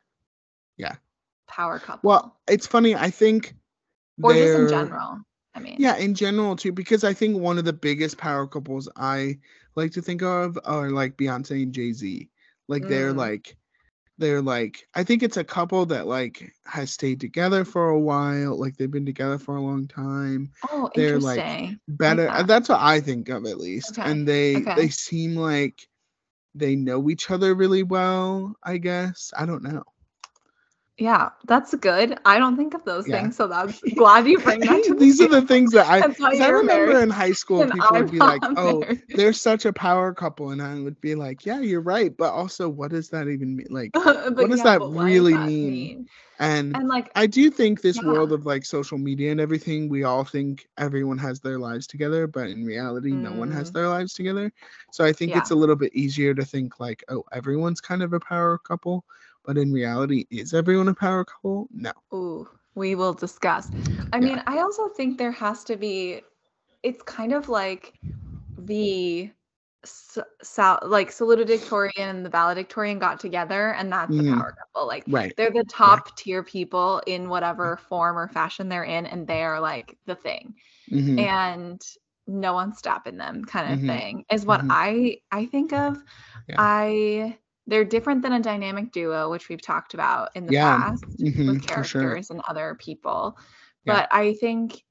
Yeah. 0.78 0.96
Power 1.48 1.80
couple. 1.80 2.08
well 2.08 2.40
it's 2.48 2.68
funny 2.68 2.96
i 2.96 3.10
think 3.10 3.56
or 4.22 4.34
just 4.34 4.54
in 4.54 4.68
general. 4.70 5.20
I 5.56 5.60
mean, 5.60 5.78
yeah 5.80 5.96
in 5.98 6.14
general 6.14 6.56
too 6.56 6.72
because 6.72 7.04
i 7.04 7.12
think 7.12 7.38
one 7.38 7.58
of 7.58 7.66
the 7.66 7.74
biggest 7.74 8.18
power 8.20 8.46
couples 8.46 8.88
i 8.96 9.36
like 9.80 9.94
to 9.94 10.02
think 10.02 10.24
of 10.24 10.60
are 10.66 10.92
like 10.92 11.18
beyonce 11.18 11.64
and 11.64 11.74
jay-z. 11.74 12.30
Like 12.70 12.88
they're 12.88 13.14
Mm. 13.14 13.18
like 13.18 13.58
they're 14.20 14.42
like 14.42 14.88
i 14.96 15.04
think 15.04 15.24
it's 15.24 15.38
a 15.38 15.44
couple 15.44 15.86
that 15.86 16.08
like 16.08 16.54
has 16.66 16.92
stayed 16.92 17.20
together 17.22 17.66
for 17.66 17.90
a 17.90 18.00
while 18.00 18.60
like 18.60 18.78
they've 18.78 18.92
been 18.92 19.06
together 19.06 19.40
for 19.40 19.56
a 19.58 19.62
long 19.62 19.88
time. 19.88 20.52
Oh, 20.72 20.90
they're, 20.96 21.20
like, 21.20 21.70
better 21.88 22.30
uh, 22.30 22.38
that. 22.40 22.48
that's 22.48 22.70
what 22.70 22.82
i 22.82 23.00
think 23.00 23.30
of 23.30 23.46
at 23.46 23.58
least. 23.60 23.98
Okay, 23.98 24.12
and 24.12 24.28
they 24.28 24.56
okay. 24.58 24.76
they 24.76 24.90
seem 24.90 25.36
like 25.36 25.88
they 26.56 26.76
know 26.76 27.10
each 27.10 27.32
other 27.32 27.56
really 27.56 27.84
well 27.84 28.56
i 28.64 28.78
guess. 28.78 29.32
I 29.38 29.46
don't 29.46 29.64
know 29.64 29.84
yeah, 31.00 31.30
that's 31.48 31.74
good. 31.76 32.20
I 32.26 32.40
don't 32.40 32.58
think 32.58 32.74
of 32.76 32.84
those 32.86 33.08
Yeah. 33.08 33.10
things, 33.10 33.38
so 33.38 33.48
that's 33.48 33.82
glad 33.96 34.28
you 34.28 34.40
bring 34.40 34.66
that 34.66 34.84
to 34.84 34.96
these 34.98 35.20
the 35.20 35.22
are 35.22 35.28
the 35.30 35.42
things 35.42 35.72
that 35.72 35.88
i 35.88 36.02
That's 36.02 36.20
why 36.20 36.32
'cause 36.32 36.40
i 36.42 36.50
remember 36.50 37.00
in 37.02 37.10
high 37.10 37.32
school 37.32 37.66
people 37.66 37.98
would 37.98 38.10
be 38.10 38.22
like 38.22 38.48
oh 38.56 38.86
married. 38.88 39.02
they're 39.14 39.34
such 39.34 39.66
a 39.66 39.74
power 39.74 40.14
couple 40.14 40.52
and 40.52 40.62
i 40.62 40.80
would 40.80 41.00
be 41.02 41.16
like 41.16 41.46
yeah 41.46 41.60
you're 41.60 41.82
right 41.82 42.16
but 42.18 42.32
also 42.34 42.70
what 42.70 42.92
does 42.92 43.10
that 43.10 43.28
even 43.28 43.56
mean 43.56 43.68
like 43.70 44.00
what 44.38 44.50
does 44.50 44.62
that 44.64 44.82
really 44.84 45.38
that 45.38 45.54
mean? 45.62 46.10
And, 46.40 46.82
And 46.82 46.88
like 46.88 47.12
I 47.16 47.28
do 47.28 47.50
think 47.50 47.82
this 47.82 48.02
Yeah. 48.02 48.02
world 48.02 48.32
of 48.32 48.46
like 48.46 48.66
social 48.66 48.98
media 48.98 49.32
and 49.32 49.40
everything, 49.40 49.90
we 49.90 50.04
all 50.04 50.24
think 50.24 50.68
everyone 50.78 51.18
has 51.20 51.40
their 51.40 51.58
lives 51.60 51.88
together, 51.88 52.28
but 52.28 52.50
in 52.50 52.64
reality, 52.66 53.16
no 53.16 53.34
one 53.34 53.52
has 53.52 53.70
Mm. 53.70 53.72
their 53.72 53.88
lives 53.88 54.14
together. 54.14 54.52
So 54.92 55.04
I 55.06 55.12
think 55.14 55.36
Yeah. 55.36 55.38
it's 55.38 55.52
a 55.52 55.56
little 55.56 55.76
bit 55.76 55.94
easier 55.96 56.34
to 56.36 56.46
think 56.46 56.80
like, 56.80 57.04
oh, 57.10 57.24
everyone's 57.34 57.82
kind 57.82 58.02
of 58.04 58.14
a 58.14 58.20
power 58.20 58.58
couple. 58.58 59.06
But 59.50 59.58
in 59.58 59.74
reality, 59.74 60.28
is 60.30 60.54
everyone 60.54 60.90
a 60.90 60.94
power 60.94 61.26
couple? 61.26 61.70
No. 61.72 61.92
Ooh, 62.14 62.48
we 62.76 62.94
will 62.94 63.16
discuss. 63.16 63.72
I 64.14 64.20
Yeah. 64.20 64.26
mean, 64.28 64.44
I 64.46 64.60
also 64.60 64.90
think 64.90 65.18
there 65.18 65.32
has 65.32 65.64
to 65.64 65.76
be, 65.76 66.22
it's 66.84 67.02
kind 67.02 67.34
of 67.34 67.50
like 67.50 67.96
the 68.60 69.32
s- 69.84 70.20
sal- 70.44 70.78
like 70.86 71.10
salutatorian 71.10 71.98
and 71.98 72.24
the 72.24 72.30
valedictorian 72.30 73.00
got 73.00 73.20
together, 73.20 73.72
and 73.74 73.92
that's 73.92 74.16
the 74.16 74.22
Mhm. 74.22 74.38
power 74.38 74.54
couple. 74.60 74.88
Like 74.88 75.06
Right. 75.08 75.34
they're 75.36 75.50
the 75.50 75.64
top 75.68 76.16
tier 76.16 76.44
people 76.44 77.02
in 77.08 77.28
whatever 77.28 77.78
form 77.78 78.20
or 78.20 78.28
fashion 78.28 78.70
they're 78.70 78.84
in, 78.84 79.08
and 79.08 79.26
they 79.26 79.42
are 79.42 79.60
like 79.60 79.98
the 80.06 80.16
thing, 80.16 80.54
Mhm. 80.92 81.18
and 81.18 81.82
no 82.28 82.54
one's 82.54 82.78
stopping 82.78 83.18
them, 83.18 83.44
kind 83.46 83.74
of 83.74 83.80
Mhm. 83.80 83.88
thing, 83.88 84.26
is 84.32 84.46
what 84.46 84.62
Mhm. 84.62 84.68
I 84.70 85.22
I 85.32 85.48
think 85.48 85.74
of. 85.74 85.98
Yeah. 86.48 86.56
I 86.60 87.40
they're 87.70 87.86
different 87.86 88.22
than 88.22 88.34
a 88.34 88.40
dynamic 88.42 88.92
duo, 88.92 89.30
which 89.30 89.48
we've 89.50 89.62
talked 89.62 89.94
about 89.94 90.30
in 90.36 90.46
the 90.46 90.54
Yeah. 90.54 90.78
past 90.78 91.06
Mhm, 91.20 91.48
with 91.48 91.62
for 91.62 91.84
sure. 91.84 92.02
characters 92.02 92.30
and 92.32 92.42
other 92.48 92.76
people. 92.80 93.38
Yeah. 93.86 93.94
But 93.94 94.10
I 94.12 94.34
think 94.34 94.84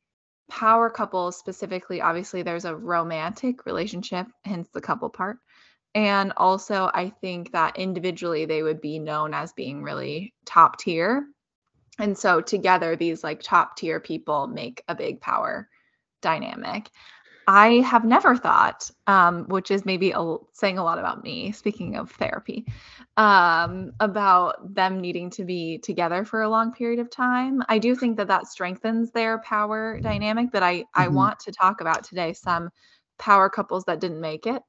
power 0.48 0.88
couples 0.88 1.36
specifically, 1.36 2.00
obviously, 2.00 2.42
there's 2.42 2.64
a 2.64 2.76
romantic 2.76 3.66
relationship, 3.66 4.26
hence 4.44 4.68
the 4.72 4.80
couple 4.80 5.10
part. 5.10 5.38
And 5.94 6.32
also, 6.36 6.90
I 6.94 7.10
think 7.20 7.52
that 7.52 7.76
individually 7.78 8.44
they 8.44 8.62
would 8.62 8.80
be 8.80 8.98
known 8.98 9.34
as 9.34 9.52
being 9.52 9.82
really 9.82 10.34
top 10.44 10.78
tier. 10.78 11.26
And 11.98 12.16
so 12.16 12.40
together, 12.40 12.94
these 12.94 13.24
like 13.24 13.42
top 13.42 13.76
tier 13.76 13.98
people 13.98 14.46
make 14.46 14.82
a 14.86 14.94
big 14.94 15.20
power 15.20 15.68
dynamic. 16.22 16.90
I 17.48 17.76
have 17.80 18.04
never 18.04 18.36
thought, 18.36 18.90
um, 19.08 19.46
which 19.48 19.72
is 19.72 19.86
maybe 19.86 20.12
a, 20.14 20.36
saying 20.52 20.78
a 20.78 20.84
lot 20.84 20.98
about 20.98 21.24
me, 21.24 21.52
speaking 21.52 21.96
of 21.96 22.12
therapy, 22.12 22.66
um, 23.16 23.92
about 24.00 24.74
them 24.74 25.00
needing 25.00 25.30
to 25.32 25.44
be 25.44 25.78
together 25.78 26.24
for 26.24 26.42
a 26.42 26.50
long 26.50 26.72
period 26.72 27.00
of 27.00 27.10
time. 27.10 27.62
I 27.68 27.78
do 27.78 27.96
think 27.96 28.18
that 28.18 28.28
that 28.28 28.46
strengthens 28.48 29.12
their 29.12 29.38
power 29.40 30.00
dynamic, 30.00 30.50
but 30.52 30.62
I, 30.62 30.86
I 30.94 31.08
Mhm. 31.08 31.08
want 31.08 31.40
to 31.40 31.52
talk 31.52 31.80
about 31.80 32.04
today 32.04 32.34
some 32.34 32.70
power 33.18 33.48
couples 33.50 33.84
that 33.86 34.00
didn't 34.00 34.20
make 34.20 34.46
it. 34.46 34.62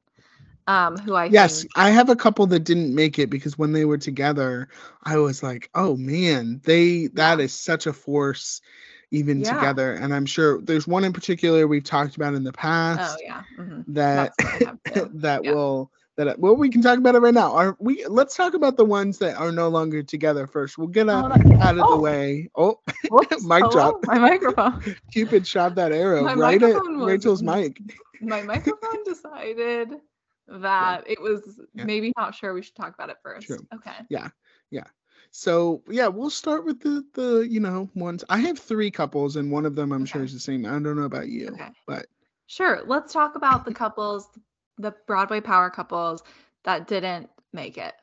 Um, 0.68 1.00
who 1.00 1.16
I 1.16 1.30
Yes, 1.30 1.66
think, 1.66 1.72
I 1.76 1.92
have 1.92 2.10
a 2.10 2.16
couple 2.16 2.48
that 2.48 2.64
didn't 2.66 2.94
make 2.96 3.20
it 3.20 3.30
because 3.30 3.58
when 3.58 3.72
they 3.74 3.86
were 3.86 3.98
together, 3.98 4.68
I 5.04 5.18
was 5.18 5.44
like, 5.44 5.70
"Oh 5.76 5.96
man, 5.98 6.62
they 6.66 7.08
that 7.14 7.40
is 7.40 7.54
such 7.54 7.86
a 7.88 7.94
force 7.94 8.62
even 9.12 9.40
Yeah. 9.42 9.54
together." 9.56 9.94
And 9.94 10.14
I'm 10.14 10.26
sure 10.26 10.62
there's 10.62 10.88
one 10.88 11.04
in 11.04 11.14
particular 11.14 11.68
we've 11.68 11.84
talked 11.84 12.16
about 12.16 12.34
in 12.34 12.44
the 12.44 12.54
past. 12.54 13.00
oh 13.00 13.04
past 13.04 13.24
yeah, 13.24 13.44
mhm, 13.64 13.84
that 13.90 14.34
that's 14.38 14.62
what 14.62 14.64
I 14.64 14.70
have 14.70 14.84
too. 14.94 15.12
that 15.20 15.44
Yeah. 15.44 15.54
will 15.54 15.92
that 16.18 16.38
well 16.38 16.54
we 16.56 16.70
can 16.70 16.82
talk 16.82 16.98
about 16.98 17.16
it 17.16 17.20
right 17.20 17.34
now. 17.34 17.54
Are 17.54 17.78
we 17.80 18.06
let's 18.08 18.36
talk 18.36 18.54
about 18.54 18.76
the 18.76 18.84
ones 18.84 19.18
that 19.20 19.38
are 19.38 19.52
no 19.54 19.70
longer 19.70 20.04
together 20.04 20.48
first. 20.48 20.78
We'll 20.78 20.88
get 20.88 21.08
Oh, 21.08 21.12
out, 21.14 21.34
that- 21.34 21.62
out 21.62 21.78
of 21.78 21.86
oh, 21.88 21.96
the 21.96 22.02
way. 22.02 22.50
Oh, 22.56 22.80
whoops, 23.10 23.44
mic 23.46 23.60
hello, 23.60 23.72
drop. 23.72 24.06
My 24.06 24.20
microphone. 24.20 24.84
Cupid 25.14 25.48
shot 25.48 25.76
that 25.76 25.92
arrow 25.94 26.24
My 26.24 26.34
right 26.34 26.62
at 26.62 26.74
was 26.74 27.08
Rachel's 27.08 27.42
mic. 27.42 27.80
my 28.22 28.42
microphone 28.42 29.04
decided 29.06 29.94
that 30.50 31.04
it 31.10 31.22
was 31.22 31.60
Yeah. 31.74 31.86
maybe 31.86 32.12
not 32.18 32.36
sure 32.36 32.54
we 32.54 32.64
should 32.64 32.76
talk 32.76 32.94
about 32.96 33.10
it 33.10 33.18
first. 33.24 33.48
True. 33.48 33.66
Okay. 33.76 33.94
Yeah. 34.10 34.28
Yeah. 34.72 34.84
So 35.32 35.84
yeah, 35.90 36.08
we'll 36.08 36.30
start 36.30 36.66
with 36.66 36.82
the 36.82 37.06
the 37.14 37.48
you 37.50 37.60
know 37.60 37.90
ones. 37.96 38.24
I 38.30 38.40
have 38.40 38.60
three 38.60 38.92
couples, 38.92 39.36
and 39.36 39.52
one 39.52 39.66
of 39.66 39.76
them 39.76 39.92
I'm 39.92 40.06
sure 40.06 40.24
is 40.24 40.34
the 40.34 40.40
same. 40.40 40.66
I 40.66 40.72
don't 40.72 40.96
know 40.96 41.04
about 41.04 41.30
you, 41.30 41.60
Okay. 41.60 41.74
but 41.86 42.08
Sure. 42.48 42.82
Let's 42.86 43.14
talk 43.14 43.36
about 43.36 43.66
the 43.66 43.72
couples, 43.72 44.30
the 44.78 44.92
Broadway 45.08 45.42
power 45.42 45.70
couples 45.70 46.24
that 46.64 46.88
didn't 46.88 47.30
make 47.54 47.78
it. 47.78 47.94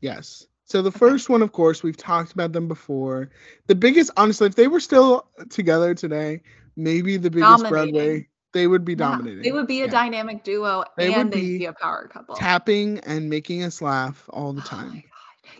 yes. 0.00 0.46
So 0.64 0.82
the 0.82 0.90
Okay. 0.96 1.14
first 1.14 1.28
one, 1.28 1.42
of 1.42 1.52
course, 1.52 1.82
we've 1.82 1.96
talked 1.96 2.32
about 2.32 2.52
them 2.52 2.68
before. 2.68 3.30
The 3.66 3.74
biggest, 3.74 4.10
honestly, 4.16 4.46
if 4.46 4.54
they 4.54 4.68
were 4.68 4.80
still 4.80 5.26
together 5.50 5.94
today, 5.94 6.42
maybe 6.76 7.16
the 7.16 7.30
biggest 7.30 7.66
Dominating. 7.66 7.68
Broadway, 7.68 8.28
they 8.52 8.66
would 8.66 8.84
be 8.84 8.94
Yeah, 8.96 8.96
dominating. 8.96 9.42
They 9.42 9.52
would 9.52 9.66
be 9.66 9.82
a 9.82 9.88
Yeah. 9.88 9.94
dynamic 9.96 10.44
duo 10.44 10.84
They 10.96 11.10
and 11.10 11.32
they'd 11.32 11.52
be 11.56 11.56
be 11.56 11.66
a 11.66 11.72
power 11.72 12.08
couple. 12.08 12.34
tapping 12.34 12.98
and 13.00 13.28
making 13.30 13.62
us 13.62 13.80
laugh 13.82 14.28
all 14.30 14.52
the 14.52 14.62
Oh 14.62 14.62
time. 14.62 15.02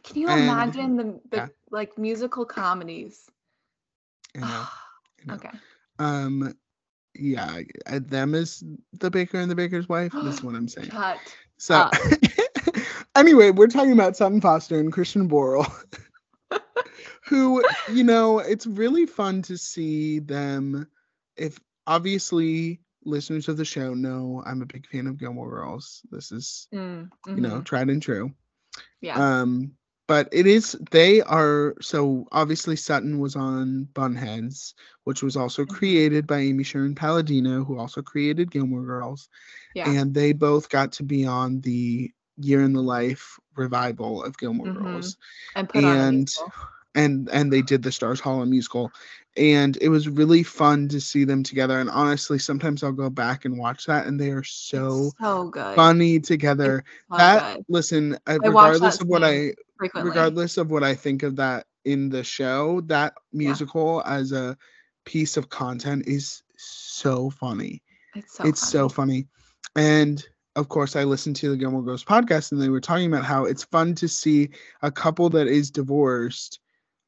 Can 0.02 0.16
you 0.20 0.28
And- 0.28 0.42
imagine 0.42 0.96
the, 0.96 1.20
the 1.30 1.36
yeah. 1.36 1.46
like 1.70 1.96
musical 1.98 2.44
comedies? 2.44 3.30
You 4.34 4.40
know. 4.42 4.64
Know. 5.24 5.34
okay. 5.34 5.50
Um, 6.00 6.52
yeah, 7.14 7.60
them 7.86 8.34
as 8.34 8.64
the 8.94 9.08
baker 9.08 9.38
and 9.38 9.48
the 9.48 9.54
baker's 9.54 9.88
wife. 9.88 10.10
This 10.12 10.34
is 10.38 10.42
what 10.42 10.56
I'm 10.56 10.66
saying. 10.74 10.88
Cut. 10.88 11.18
So, 11.58 11.88
anyway, 13.14 13.50
we're 13.52 13.68
talking 13.68 13.92
about 13.92 14.16
Sutton 14.16 14.40
Foster 14.40 14.80
and 14.80 14.92
Christian 14.92 15.28
Borle, 15.28 15.64
who, 17.26 17.62
you 17.92 18.02
know, 18.02 18.40
it's 18.40 18.66
really 18.66 19.06
fun 19.06 19.42
to 19.42 19.56
see 19.56 20.18
them. 20.18 20.88
If 21.36 21.60
obviously 21.86 22.80
listeners 23.04 23.48
of 23.48 23.56
the 23.56 23.64
show 23.64 23.94
know 23.94 24.42
I'm 24.44 24.62
a 24.62 24.66
big 24.66 24.86
fan 24.88 25.06
of 25.06 25.18
Gilmore 25.18 25.50
Girls, 25.50 26.02
this 26.10 26.32
is, 26.32 26.66
Mm, 26.74 27.10
you 27.28 27.36
know, 27.40 27.60
mhm. 27.60 27.64
tried 27.64 27.90
and 27.90 28.02
true. 28.02 28.32
Yeah. 29.00 29.40
Um, 29.42 29.72
but 30.12 30.28
it 30.32 30.46
is 30.46 30.76
they 30.92 31.22
are 31.22 31.74
so 31.80 32.26
obviously 32.32 32.76
Sutton 32.76 33.18
was 33.20 33.36
on 33.36 33.88
Bunheads, 33.94 34.74
which 35.04 35.22
was 35.22 35.36
also 35.36 35.64
Mhm. 35.68 35.76
created 35.76 36.26
by 36.26 36.38
Amy 36.40 36.64
Sherman 36.64 36.94
Palladino, 36.94 37.64
who 37.64 37.78
also 37.78 38.02
created 38.02 38.50
Gilmore 38.52 38.84
Girls 38.84 39.28
yeah. 39.74 39.96
and 39.98 40.14
they 40.14 40.32
both 40.32 40.68
got 40.70 40.92
to 40.94 41.04
be 41.04 41.26
on 41.26 41.60
the 41.62 42.12
Year 42.38 42.62
in 42.62 42.72
the 42.74 42.82
Life 42.82 43.38
revival 43.56 44.24
of 44.24 44.38
Gilmore 44.38 44.68
Mhm. 44.68 44.82
Girls, 44.82 45.16
and 45.54 45.68
put 45.68 45.84
on 45.84 46.00
a 46.00 46.06
musical. 46.06 46.52
And 46.94 47.28
and 47.32 47.52
they 47.52 47.62
did 47.62 47.82
the 47.82 47.92
Stars 47.92 48.20
Hollow 48.20 48.44
musical, 48.44 48.92
and 49.36 49.76
it 49.80 49.88
was 49.88 50.08
really 50.08 50.42
fun 50.42 50.88
to 50.88 51.00
see 51.00 51.24
them 51.24 51.42
together. 51.42 51.78
And 51.78 51.90
honestly, 51.90 52.38
sometimes 52.38 52.82
I'll 52.82 52.92
go 52.92 53.10
back 53.10 53.44
and 53.44 53.58
watch 53.58 53.86
that, 53.86 54.06
and 54.06 54.20
they 54.20 54.30
are 54.30 54.44
so 54.44 55.12
It's 55.12 55.14
so 55.20 55.48
good. 55.48 55.76
funny 55.76 56.20
together. 56.20 56.84
so 57.10 57.16
that 57.16 57.46
good. 57.54 57.64
listen, 57.68 58.16
uh, 58.26 58.38
I 58.42 58.42
regardless 58.42 58.80
that 58.80 59.00
of 59.00 59.08
what 59.08 59.22
I 59.24 59.52
frequently. 59.76 60.12
regardless 60.12 60.56
of 60.58 60.70
what 60.70 60.82
I 60.84 60.94
think 60.94 61.22
of 61.22 61.36
that 61.36 61.66
in 61.84 62.10
the 62.10 62.22
show, 62.24 62.80
that 62.86 63.14
musical 63.32 64.02
as 64.06 64.32
a 64.32 64.56
piece 65.04 65.36
of 65.36 65.48
content 65.48 66.04
is 66.06 66.42
so 66.56 67.30
funny 67.30 67.82
It's 68.14 68.34
so 68.36 68.44
it's 68.44 68.60
funny. 68.60 68.70
so 68.70 68.88
funny. 68.88 69.26
And 69.76 70.24
of 70.56 70.68
course, 70.68 70.96
I 70.96 71.04
listened 71.04 71.36
to 71.36 71.50
the 71.50 71.56
Gilmore 71.56 71.82
Girls 71.82 72.04
podcast, 72.04 72.52
and 72.52 72.60
they 72.60 72.68
were 72.68 72.80
talking 72.80 73.06
about 73.12 73.24
how 73.24 73.44
it's 73.44 73.64
fun 73.64 73.94
to 73.96 74.08
see 74.08 74.50
a 74.82 74.90
couple 74.90 75.30
that 75.30 75.46
is 75.48 75.70
divorced 75.70 76.60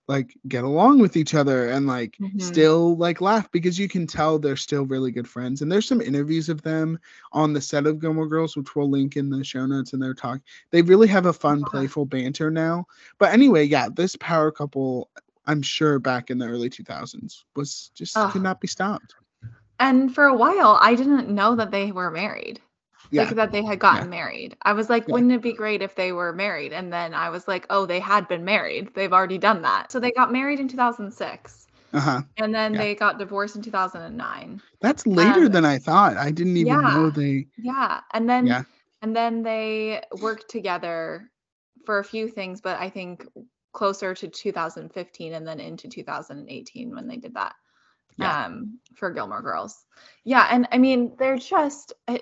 like 0.06 0.36
get 0.48 0.64
along 0.64 0.98
with 0.98 1.16
each 1.16 1.34
other 1.34 1.70
and 1.70 1.86
like 1.86 2.16
Mhm. 2.20 2.40
still 2.40 2.96
like 2.96 3.20
laugh 3.20 3.50
because 3.52 3.78
you 3.78 3.88
can 3.88 4.06
tell 4.06 4.38
they're 4.38 4.56
still 4.56 4.84
really 4.84 5.10
good 5.10 5.26
friends. 5.28 5.62
And 5.62 5.72
there's 5.72 5.88
some 5.88 6.00
interviews 6.02 6.48
of 6.48 6.60
them 6.62 6.98
on 7.32 7.52
the 7.52 7.60
set 7.60 7.86
of 7.86 8.00
Gilmore 8.00 8.28
Girls, 8.28 8.56
which 8.56 8.76
we'll 8.76 8.90
link 8.90 9.16
in 9.16 9.30
the 9.30 9.42
show 9.42 9.64
notes. 9.64 9.92
And 9.94 10.02
they're 10.02 10.14
talking. 10.14 10.42
They 10.70 10.82
really 10.82 11.08
have 11.08 11.26
a 11.26 11.32
fun, 11.32 11.60
Yeah. 11.60 11.66
playful 11.68 12.04
banter 12.04 12.50
now. 12.50 12.86
But 13.18 13.32
anyway, 13.32 13.64
yeah, 13.64 13.88
this 13.88 14.14
power 14.16 14.50
couple, 14.50 15.08
I'm 15.46 15.62
sure 15.62 15.98
back 15.98 16.30
in 16.30 16.38
the 16.38 16.48
early 16.48 16.68
2000s 16.68 17.44
was 17.56 17.90
just 17.94 18.16
Ugh. 18.16 18.30
could 18.30 18.42
not 18.42 18.60
be 18.60 18.68
stopped. 18.68 19.14
And 19.80 20.14
for 20.14 20.24
a 20.24 20.34
while, 20.34 20.78
I 20.80 20.94
didn't 20.94 21.28
know 21.28 21.56
that 21.56 21.70
they 21.70 21.92
were 21.92 22.10
married. 22.10 22.60
Yeah. 23.14 23.24
Like 23.24 23.36
that 23.36 23.52
they 23.52 23.64
had 23.64 23.78
gotten 23.78 24.10
married. 24.10 24.56
I 24.62 24.72
was 24.72 24.90
like, 24.90 25.06
Yeah. 25.06 25.14
wouldn't 25.14 25.32
it 25.32 25.42
be 25.42 25.52
great 25.52 25.82
if 25.82 25.94
they 25.94 26.12
were 26.12 26.32
married? 26.32 26.72
And 26.72 26.92
then 26.92 27.14
I 27.14 27.30
was 27.30 27.46
like, 27.46 27.66
oh, 27.70 27.86
they 27.86 28.00
had 28.00 28.26
been 28.28 28.44
married. 28.44 28.94
They've 28.94 29.12
already 29.12 29.38
done 29.38 29.62
that. 29.62 29.92
So 29.92 30.00
they 30.00 30.10
got 30.10 30.32
married 30.32 30.60
in 30.60 30.68
2006. 30.68 31.66
Uh 31.92 32.00
huh. 32.00 32.22
And 32.38 32.52
then 32.54 32.72
Yeah. 32.74 32.78
they 32.78 32.94
got 32.96 33.18
divorced 33.18 33.56
in 33.56 33.62
2009. 33.62 34.60
That's 34.80 35.06
later 35.06 35.46
Um, 35.46 35.52
than 35.52 35.64
I 35.64 35.78
thought. 35.78 36.16
I 36.16 36.30
didn't 36.32 36.56
even 36.56 36.82
know 36.82 37.10
they. 37.10 37.46
Yeah. 37.56 38.00
And 38.12 38.28
then 38.28 38.46
Yeah. 38.46 38.64
and 39.02 39.14
then 39.14 39.42
they 39.42 40.02
worked 40.20 40.50
together 40.50 41.30
for 41.86 41.98
a 41.98 42.04
few 42.04 42.28
things, 42.28 42.60
but 42.60 42.80
I 42.80 42.90
think 42.90 43.26
closer 43.72 44.14
to 44.14 44.28
2015 44.28 45.34
and 45.34 45.46
then 45.46 45.60
into 45.60 45.88
2018 45.88 46.94
when 46.94 47.06
they 47.06 47.16
did 47.16 47.34
that. 47.34 47.54
Yeah. 48.18 48.46
Um 48.46 48.80
for 48.96 49.10
Gilmore 49.10 49.42
Girls. 49.42 49.84
Yeah, 50.24 50.46
and 50.50 50.66
I 50.72 50.78
mean, 50.78 51.14
they're 51.18 51.38
just 51.38 51.92
eh, 52.08 52.18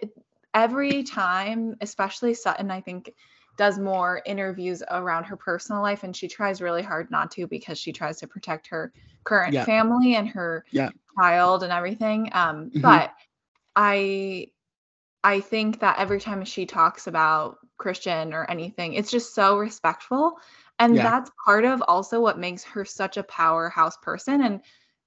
every 0.54 1.02
time, 1.02 1.76
especially 1.80 2.35
Sutton, 2.35 2.71
I 2.71 2.80
think 2.80 3.12
does 3.56 3.78
more 3.78 4.23
interviews 4.26 4.82
around 4.90 5.25
her 5.25 5.37
personal 5.37 5.82
life 5.82 6.02
and 6.04 6.16
she 6.16 6.28
tries 6.28 6.62
really 6.62 6.82
hard 6.82 7.11
not 7.11 7.30
to 7.32 7.47
because 7.47 7.78
she 7.78 7.92
tries 7.92 8.18
to 8.21 8.26
protect 8.26 8.66
her 8.68 8.92
current 9.25 9.54
Yeah. 9.54 9.64
family 9.64 10.14
and 10.16 10.28
her 10.28 10.64
Yeah. 10.73 10.90
child 11.18 11.62
and 11.62 11.73
everything 11.73 12.30
um 12.32 12.71
Mhm. 12.75 12.82
but 12.82 13.12
i 13.76 14.47
i 15.25 15.40
think 15.40 15.80
that 15.80 15.99
every 15.99 16.21
time 16.21 16.44
she 16.44 16.66
talks 16.66 17.06
about 17.06 17.59
christian 17.78 18.32
or 18.32 18.49
anything 18.50 18.94
it's 18.94 19.11
just 19.11 19.35
so 19.35 19.59
respectful 19.59 20.38
And 20.78 20.97
Yeah. 20.97 21.04
that's 21.04 21.30
part 21.44 21.64
of 21.64 21.82
also 21.87 22.21
what 22.21 22.38
makes 22.38 22.64
her 22.64 22.85
such 22.85 23.16
a 23.16 23.23
powerhouse 23.25 23.97
person. 23.99 24.42
And 24.42 24.61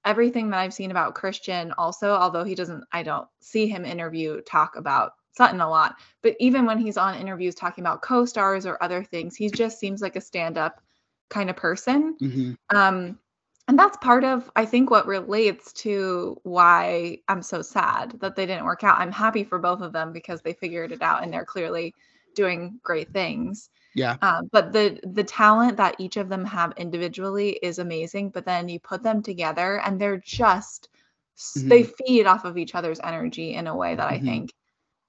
everything 0.06 0.50
that 0.50 0.60
I've 0.60 0.74
seen 0.74 0.92
about 0.92 1.16
Christian, 1.16 1.74
also, 1.78 2.12
although 2.12 2.44
he 2.46 2.56
doesn't, 2.56 2.84
I 2.92 3.04
don't 3.04 3.28
see 3.42 3.68
him 3.68 3.84
interview 3.86 4.42
talk 4.42 4.76
about 4.78 5.14
Sutton 5.36 5.62
a 5.62 5.70
lot. 5.70 5.96
But 6.22 6.36
even 6.40 6.66
when 6.66 6.78
he's 6.80 6.98
on 6.98 7.16
interviews 7.20 7.56
talking 7.56 7.84
about 7.84 8.02
co 8.02 8.26
stars 8.26 8.66
or 8.66 8.82
other 8.82 9.04
things, 9.04 9.36
he 9.36 9.50
just 9.50 9.80
seems 9.80 10.02
like 10.02 10.16
a 10.16 10.22
stand 10.22 10.58
up 10.58 10.82
kind 11.30 11.50
of 11.50 11.56
person. 11.56 12.20
hmm 12.20 12.56
Um, 12.74 13.20
and 13.68 13.80
that's 13.80 13.98
part 13.98 14.24
of, 14.24 14.50
I 14.56 14.66
think, 14.66 14.92
what 14.92 15.08
relates 15.08 15.74
to 15.74 16.40
why 16.44 17.20
I'm 17.28 17.42
so 17.42 17.62
sad 17.62 18.12
that 18.20 18.36
they 18.36 18.46
didn't 18.46 18.66
work 18.66 18.84
out. 18.84 19.00
I'm 19.00 19.12
happy 19.12 19.44
for 19.44 19.58
both 19.60 19.82
of 19.82 19.92
them 19.94 20.14
because 20.14 20.42
they 20.42 20.54
figured 20.54 20.92
it 20.92 21.02
out 21.02 21.24
and 21.24 21.34
they're 21.34 21.46
clearly 21.46 21.96
doing 22.36 22.80
great 22.84 23.12
things. 23.12 23.70
Yeah. 23.96 24.18
Um, 24.22 24.50
but 24.52 24.72
the 24.74 25.00
the 25.04 25.24
talent 25.24 25.78
that 25.78 25.96
each 26.00 26.18
of 26.18 26.30
them 26.30 26.46
have 26.46 26.74
individually 26.78 27.60
is 27.62 27.80
amazing. 27.80 28.30
But 28.32 28.46
then 28.46 28.70
you 28.70 28.80
put 28.80 29.04
them 29.04 29.22
together 29.22 29.80
and 29.82 30.00
they're 30.00 30.18
just 30.18 30.90
s- 31.38 31.66
they 31.70 31.84
feed 31.84 32.26
off 32.26 32.46
of 32.46 32.58
each 32.58 32.76
other's 32.76 33.00
energy 33.02 33.54
in 33.56 33.68
a 33.68 33.76
way 33.76 33.96
that 33.96 34.08
I 34.08 34.18
Mhm. 34.18 34.20
think 34.20 34.54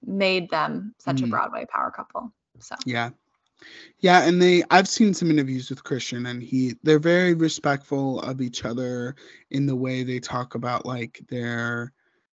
made 0.05 0.49
them 0.49 0.93
such 0.99 1.21
a 1.23 1.27
Mhm. 1.27 1.29
Broadway 1.29 1.65
power 1.65 1.91
couple. 1.91 2.31
So 2.59 2.75
Yeah. 2.85 3.11
Yeah, 3.99 4.27
and 4.27 4.41
they 4.41 4.63
I've 4.71 4.87
seen 4.87 5.13
some 5.13 5.31
interviews 5.31 5.69
with 5.69 5.83
Christian 5.83 6.25
and 6.27 6.41
he 6.41 6.75
they're 6.83 6.99
very 6.99 7.33
respectful 7.33 8.19
of 8.21 8.41
each 8.41 8.65
other 8.65 9.15
in 9.51 9.65
the 9.65 9.75
way 9.75 10.03
they 10.03 10.19
talk 10.19 10.55
about 10.55 10.85
like 10.85 11.21
their 11.29 11.93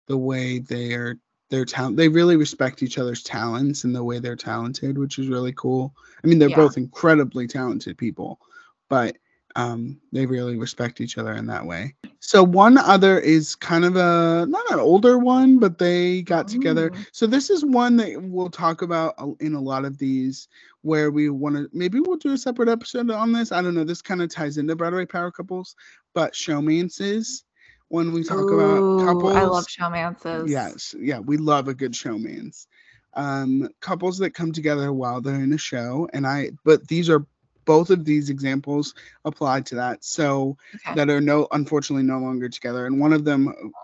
the 0.07 0.17
way 0.17 0.59
they're 0.61 1.19
their 1.51 1.65
talent 1.65 1.97
they 1.97 2.09
really 2.09 2.37
respect 2.37 2.83
each 2.83 2.99
other's 2.99 3.23
talents 3.23 3.85
and 3.85 3.95
the 3.95 4.05
way 4.05 4.19
they're 4.19 4.37
talented, 4.37 4.99
which 4.99 5.19
is 5.19 5.29
really 5.29 5.53
cool. 5.53 5.95
I 6.25 6.27
mean, 6.27 6.39
they're 6.39 6.51
Yeah. 6.51 6.57
both 6.57 6.77
incredibly 6.77 7.47
talented 7.47 7.99
people, 7.99 8.41
but 8.89 9.17
um 9.57 10.01
they 10.13 10.27
really 10.27 10.57
respect 10.57 11.01
each 11.01 11.19
other 11.19 11.33
in 11.33 11.47
that 11.47 11.65
way. 11.65 11.95
So 12.21 12.43
one 12.45 12.77
other 12.79 13.19
is 13.19 13.55
kind 13.55 13.85
of 13.85 13.97
a 13.97 14.47
not 14.49 14.71
an 14.71 14.79
older 14.79 15.19
one, 15.19 15.59
but 15.59 15.79
they 15.79 16.23
got 16.23 16.49
together. 16.49 16.93
So 17.13 17.27
this 17.27 17.51
is 17.51 17.65
one 17.65 17.97
that 17.97 18.23
we'll 18.23 18.51
talk 18.51 18.83
about 18.83 19.15
in 19.41 19.55
a 19.55 19.61
lot 19.61 19.85
of 19.85 19.99
these 19.99 20.49
where 20.83 21.11
we 21.11 21.31
want 21.31 21.57
to 21.57 21.69
maybe 21.73 22.01
we'll 22.01 22.17
do 22.17 22.33
a 22.33 22.39
separate 22.39 22.69
episode 22.69 23.11
on 23.11 23.33
this. 23.33 23.53
I 23.53 23.63
don't 23.63 23.75
know. 23.75 23.85
This 23.85 24.03
kind 24.03 24.23
of 24.23 24.31
ties 24.31 24.59
into 24.59 24.77
Broadway 24.77 25.07
power 25.07 25.31
couples, 25.31 25.77
but 26.15 26.33
showmances 26.35 27.43
when 27.89 28.13
we 28.13 28.23
talk 28.23 28.51
about 28.51 29.05
couples. 29.05 29.37
I 29.37 29.45
love 29.45 29.67
showmances. 29.67 30.49
Yes, 30.49 30.95
yeah, 30.99 31.19
we 31.19 31.37
love 31.37 31.69
a 31.69 31.75
good 31.75 31.93
showmance. 31.93 32.67
Um, 33.15 33.69
couples 33.81 34.19
that 34.19 34.31
come 34.31 34.53
together 34.53 34.93
while 34.93 35.21
they're 35.21 35.43
in 35.43 35.53
a 35.53 35.59
show, 35.59 36.09
and 36.13 36.27
I. 36.27 36.53
But 36.65 36.87
these 36.87 37.11
are 37.11 37.27
both 37.71 37.91
of 37.91 38.05
these 38.05 38.31
examples 38.31 38.95
apply 39.31 39.61
to 39.69 39.75
that. 39.83 40.05
So 40.05 40.57
Okay. 40.77 40.95
that 40.97 41.09
are 41.11 41.21
no, 41.21 41.47
unfortunately, 41.59 42.07
no 42.15 42.19
longer 42.19 42.49
together. 42.49 42.87
And 42.87 43.01
one 43.01 43.13
of 43.19 43.23
them, 43.25 43.43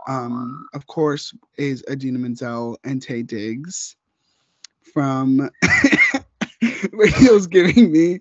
um, 0.08 0.66
of 0.74 0.86
course, 0.86 1.34
is 1.58 1.84
Idina 1.90 2.18
Menzel 2.18 2.78
and 2.84 3.00
Taye 3.04 3.26
Diggs 3.26 3.96
from. 4.92 5.50
Rachel's 6.92 7.46
giving 7.46 7.92
me 7.92 8.20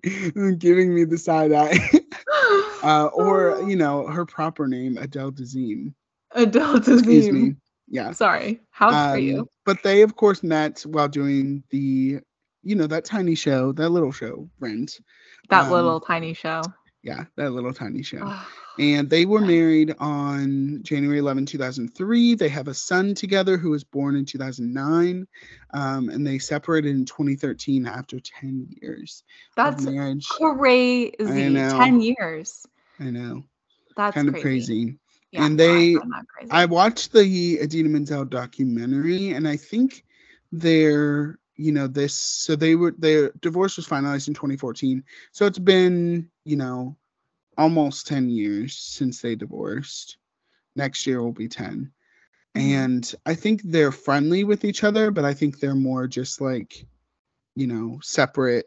giving 0.57 0.93
me 0.93 1.05
the 1.05 1.17
side 1.17 1.51
eye. 1.53 1.79
uh, 2.84 3.07
or 3.13 3.62
you 3.69 3.75
know 3.75 4.07
her 4.07 4.25
proper 4.25 4.67
name 4.67 4.98
Adele 4.98 5.31
Dazeem. 5.31 5.93
Excuse 6.36 7.27
Dazeem. 7.27 7.31
me. 7.34 7.55
Yeah. 7.88 8.12
Sorry. 8.12 8.60
How 8.72 8.91
dare 8.91 9.17
Um, 9.17 9.24
you? 9.24 9.50
But 9.65 9.77
they, 9.84 10.01
of 10.01 10.15
course, 10.15 10.43
met 10.43 10.81
while 10.86 11.07
doing 11.07 11.63
the, 11.69 12.19
you 12.63 12.75
know, 12.75 12.88
that 12.88 13.05
tiny 13.05 13.36
show, 13.36 13.72
that 13.74 13.89
little 13.89 14.12
show, 14.12 14.50
Friends. 14.60 15.00
That 15.50 15.66
um, 15.66 15.72
little 15.72 16.00
tiny 16.00 16.34
show. 16.34 16.64
Yeah, 17.04 17.25
that 17.36 17.52
little 17.52 17.74
tiny 17.74 18.02
show. 18.02 18.34
And 18.80 19.10
they 19.10 19.25
were 19.25 19.40
married 19.40 19.96
on 20.00 20.80
January 20.82 21.20
11, 21.20 21.46
2003. 21.46 22.34
They 22.34 22.50
have 22.50 22.68
a 22.68 22.74
son 22.74 23.14
together 23.14 23.58
who 23.58 23.70
was 23.70 23.84
born 23.84 24.16
in 24.16 24.25
2009. 24.25 25.28
Um, 25.74 26.10
and 26.10 26.25
they 26.25 26.40
separated 26.40 26.96
in 26.96 27.06
2013 27.06 27.86
after 27.86 28.19
10 28.19 28.67
years 28.82 29.24
That's 29.56 29.84
marriage. 29.84 30.28
crazy. 31.38 31.54
know. 31.54 31.78
10 31.78 32.02
years. 32.02 32.65
I 33.00 33.12
know. 33.12 33.46
That's 33.96 34.15
kind 34.15 34.28
of 34.28 34.34
crazy. 34.34 34.43
crazy. 34.43 35.00
Yeah, 35.32 35.46
And 35.46 35.60
they-. 35.60 35.96
I 36.50 36.65
watched 36.65 37.13
the 37.13 37.62
Idina 37.62 37.89
Menzel 37.89 38.26
documentary, 38.26 39.30
and 39.30 39.48
I 39.48 39.58
think 39.58 40.04
they're, 40.52 41.38
you 41.56 41.72
know, 41.72 41.88
this. 41.88 42.13
So 42.15 42.56
they 42.56 42.76
were 42.76 42.94
their 42.98 43.32
divorce 43.41 43.78
was 43.78 43.88
finalized 43.88 44.28
in 44.28 44.34
2014. 44.34 45.04
So 45.32 45.46
it's 45.46 45.60
been, 45.60 46.30
you 46.46 46.56
know, 46.58 46.98
almost 47.58 48.08
10 48.08 48.30
years 48.30 48.78
since 48.78 49.22
they 49.22 49.36
divorced. 49.36 50.18
Next 50.76 51.06
year 51.08 51.22
will 51.22 51.32
be 51.34 51.48
10. 51.48 51.91
Mhm. 52.56 52.86
And 52.86 53.13
I 53.26 53.36
think 53.36 53.62
they're 53.63 53.91
friendly 53.91 54.44
with 54.44 54.63
each 54.65 54.84
other, 54.84 55.12
but 55.12 55.26
I 55.26 55.34
think 55.34 55.60
they're 55.60 55.76
more 55.76 56.08
just 56.08 56.41
like, 56.41 56.86
you 57.56 57.68
know, 57.68 58.00
separate 58.02 58.65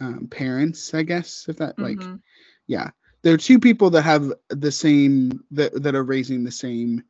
um, 0.00 0.28
parents, 0.28 0.94
I 0.94 1.02
guess, 1.02 1.46
if 1.48 1.56
that 1.58 1.78
like 1.80 2.08
Mhm. 2.08 2.20
yeah 2.66 2.90
there 3.22 3.34
are 3.34 3.38
two 3.38 3.58
people 3.58 3.90
that 3.90 4.02
have 4.02 4.32
the 4.50 4.70
same 4.70 5.42
that, 5.50 5.82
that 5.82 5.94
are 5.94 6.04
raising 6.04 6.44
the 6.44 6.50
same 6.50 7.02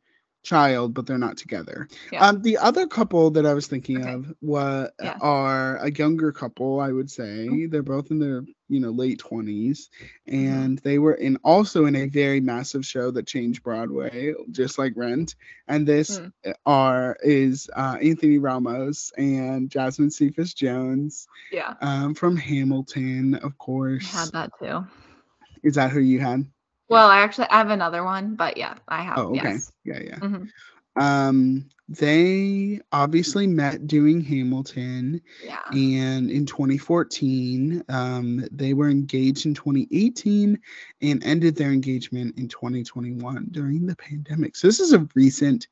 child 0.47 0.93
but 0.93 1.05
they're 1.05 1.25
not 1.27 1.37
together 1.37 1.87
Yeah. 2.11 2.29
um 2.29 2.41
the 2.41 2.57
other 2.57 2.87
couple 2.87 3.31
that 3.31 3.45
i 3.45 3.53
was 3.53 3.67
thinking 3.67 3.97
Okay. 3.97 4.13
of 4.13 4.33
wa- 4.41 4.87
Yeah. 5.01 5.17
are 5.21 5.77
a 5.77 5.91
younger 5.91 6.31
couple 6.31 6.79
i 6.79 6.91
would 6.91 7.09
say 7.09 7.47
Mhm. 7.49 7.71
they're 7.71 7.83
both 7.83 8.11
in 8.11 8.19
their 8.19 8.43
you 8.69 8.79
know 8.79 8.91
late 8.91 9.19
20s 9.19 9.89
Mm-hmm. 10.33 10.67
and 10.67 10.79
they 10.79 10.97
were 10.99 11.13
in 11.15 11.37
also 11.43 11.85
in 11.85 11.95
a 11.95 12.07
very 12.07 12.39
massive 12.41 12.85
show 12.85 13.11
that 13.11 13.27
changed 13.27 13.63
broadway 13.63 14.33
just 14.51 14.77
like 14.77 14.93
rent 14.95 15.35
and 15.67 15.87
this 15.87 16.21
Mm. 16.21 16.31
are 16.65 17.17
is 17.23 17.69
uh, 17.75 17.97
anthony 18.01 18.37
ramos 18.37 19.11
and 19.17 19.69
jasmine 19.69 20.11
cephas 20.11 20.53
jones 20.53 21.27
Yeah. 21.51 21.75
um, 21.81 22.13
from 22.15 22.35
hamilton 22.37 23.35
of 23.35 23.57
course 23.57 24.07
I 24.13 24.19
had 24.19 24.31
that 24.33 24.51
too. 24.59 24.85
is 25.63 25.75
that 25.75 25.91
who 25.91 25.99
you 25.99 26.19
had 26.19 26.45
Well, 26.89 27.07
I 27.07 27.19
actually 27.19 27.47
I 27.49 27.57
have 27.57 27.69
another 27.69 28.03
one, 28.03 28.35
but 28.35 28.57
yeah, 28.57 28.75
I 28.87 29.01
have. 29.01 29.17
Oh, 29.17 29.35
okay. 29.35 29.53
Yes. 29.53 29.71
Yeah, 29.83 29.99
yeah. 30.03 30.19
Mhm. 30.19 30.49
Um, 30.95 31.69
they 31.89 32.81
obviously 32.91 33.47
met 33.47 33.87
doing 33.87 34.19
Hamilton, 34.19 35.21
Yeah. 35.45 35.59
and 35.71 36.29
in 36.29 36.45
2014, 36.45 37.83
um, 37.87 38.45
they 38.51 38.73
were 38.73 38.89
engaged 38.89 39.45
in 39.45 39.53
2018 39.53 40.59
and 41.01 41.23
ended 41.23 41.55
their 41.55 41.71
engagement 41.71 42.37
in 42.37 42.47
2021 42.47 43.47
during 43.51 43.85
the 43.85 43.95
pandemic. 43.95 44.55
So 44.55 44.67
this 44.67 44.79
is 44.79 44.91
a 44.93 45.07
recent, 45.15 45.67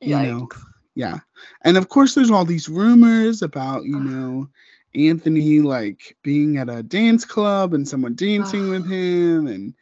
you 0.00 0.16
know, 0.16 0.48
yeah. 0.94 1.20
And 1.62 1.76
of 1.76 1.88
course, 1.88 2.14
there's 2.14 2.30
all 2.30 2.44
these 2.44 2.68
rumors 2.68 3.42
about, 3.42 3.84
you 3.84 3.98
know, 4.00 4.48
Anthony 4.94 5.60
like 5.60 6.16
being 6.22 6.58
at 6.58 6.68
a 6.68 6.82
dance 6.82 7.24
club 7.24 7.72
and 7.72 7.88
someone 7.88 8.14
dancing 8.14 8.68
with 8.68 8.86
him 8.86 9.46
and 9.46 9.72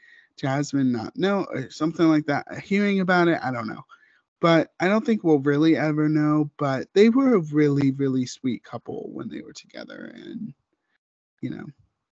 Jasmine 0.41 0.93
not 0.93 1.17
know 1.17 1.47
or 1.51 1.71
something 1.71 2.09
like 2.09 2.27
that. 2.27 2.47
Uh, 2.51 2.57
hearing 2.61 3.01
about 3.01 3.29
it, 3.29 3.39
I 3.43 3.53
don't 3.53 3.69
know. 3.69 3.85
But 4.41 4.73
I 4.81 4.89
don't 4.89 5.05
think 5.05 5.23
we'll 5.25 5.41
really 5.41 5.77
ever 5.77 6.09
know. 6.09 6.51
But 6.59 6.89
they 6.95 7.11
were 7.11 7.35
a 7.35 7.41
really, 7.41 7.91
really 7.93 8.27
sweet 8.27 8.65
couple 8.65 9.11
when 9.13 9.29
they 9.29 9.43
were 9.43 9.53
together. 9.53 10.13
And 10.15 10.55
you 11.43 11.51
know, 11.51 11.67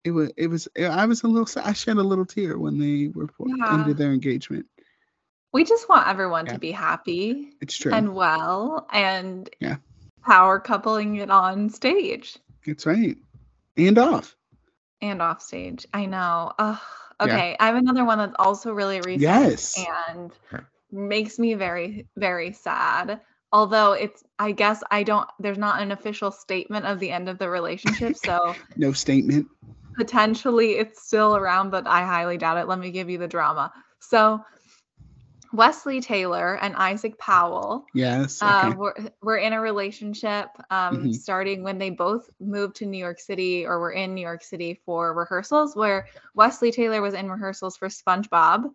it 0.04 0.12
was 0.12 0.32
it 0.38 0.48
was 0.48 0.68
eh, 0.76 0.88
I 0.88 1.06
was 1.06 1.24
a 1.24 1.28
little 1.28 1.48
I 1.64 1.74
shed 1.74 1.98
a 1.98 2.04
little 2.04 2.26
tear 2.26 2.58
when 2.58 2.78
they 2.80 3.08
were 3.14 3.30
Yeah. 3.46 3.74
ended 3.74 3.98
their 3.98 4.14
engagement. 4.14 4.68
We 5.54 5.64
just 5.64 5.90
want 5.90 6.08
everyone 6.08 6.46
Yeah. 6.46 6.54
to 6.54 6.60
be 6.60 6.72
happy 6.72 7.54
It's 7.62 7.76
true. 7.76 7.92
and 7.94 8.14
well 8.16 8.88
and 8.92 9.50
Yeah. 9.60 9.78
power 10.24 10.60
coupling 10.60 11.16
it 11.18 11.30
on 11.30 11.70
stage 11.70 12.38
It's 12.66 12.86
right. 12.86 13.18
And 13.78 13.98
off. 13.98 14.36
and 15.02 15.22
off 15.22 15.42
stage. 15.42 15.86
I 15.94 16.06
know. 16.06 16.54
Ugh. 16.60 16.80
Yeah. 17.22 17.36
Okay, 17.36 17.56
I 17.60 17.68
have 17.68 17.76
another 17.76 18.04
one 18.06 18.18
that's 18.18 18.36
also 18.40 18.74
really 18.74 19.00
recent 19.02 19.22
Yes. 19.22 19.78
and 20.10 20.32
makes 20.92 21.40
me 21.40 21.54
very 21.54 22.08
very 22.18 22.52
sad. 22.52 23.22
Although 23.54 23.94
it's 23.94 24.24
I 24.40 24.52
guess 24.52 24.82
I 24.92 25.04
don't 25.04 25.28
there's 25.40 25.58
not 25.58 25.82
an 25.82 25.92
official 25.92 26.32
statement 26.32 26.86
of 26.86 27.00
the 27.00 27.12
end 27.12 27.30
of 27.30 27.38
the 27.38 27.50
relationship, 27.50 28.16
so 28.16 28.56
No 28.78 28.92
statement. 28.92 29.48
potentially 29.98 30.72
it's 30.74 31.04
still 31.06 31.36
around, 31.36 31.70
but 31.70 31.86
I 31.88 32.06
highly 32.06 32.38
doubt 32.38 32.58
it. 32.58 32.68
Let 32.68 32.80
me 32.80 32.92
give 32.92 33.10
you 33.10 33.18
the 33.18 33.28
drama. 33.28 33.72
So 34.00 34.40
Wesley 35.54 36.00
Taylor 36.02 36.56
and 36.62 36.76
Isaac 36.76 37.18
Powell 37.18 37.86
Yes. 37.94 38.42
Okay. 38.42 38.52
uh, 38.52 38.72
were, 38.76 38.96
were 39.22 39.38
in 39.38 39.54
a 39.54 39.62
relationship 39.62 40.48
um, 40.70 40.98
Mhm. 41.06 41.16
starting 41.16 41.64
when 41.64 41.78
they 41.78 41.90
both 41.90 42.30
moved 42.40 42.76
to 42.78 42.86
New 42.86 42.98
York 42.98 43.20
City 43.20 43.66
or 43.66 43.80
were 43.80 43.92
in 43.92 44.14
New 44.16 44.22
York 44.22 44.44
City 44.44 44.82
for 44.86 45.14
rehearsals, 45.14 45.76
where 45.76 46.08
Wesley 46.36 46.72
Taylor 46.72 47.02
was 47.02 47.14
in 47.14 47.30
rehearsals 47.30 47.76
for 47.78 47.88
SpongeBob, 47.90 48.70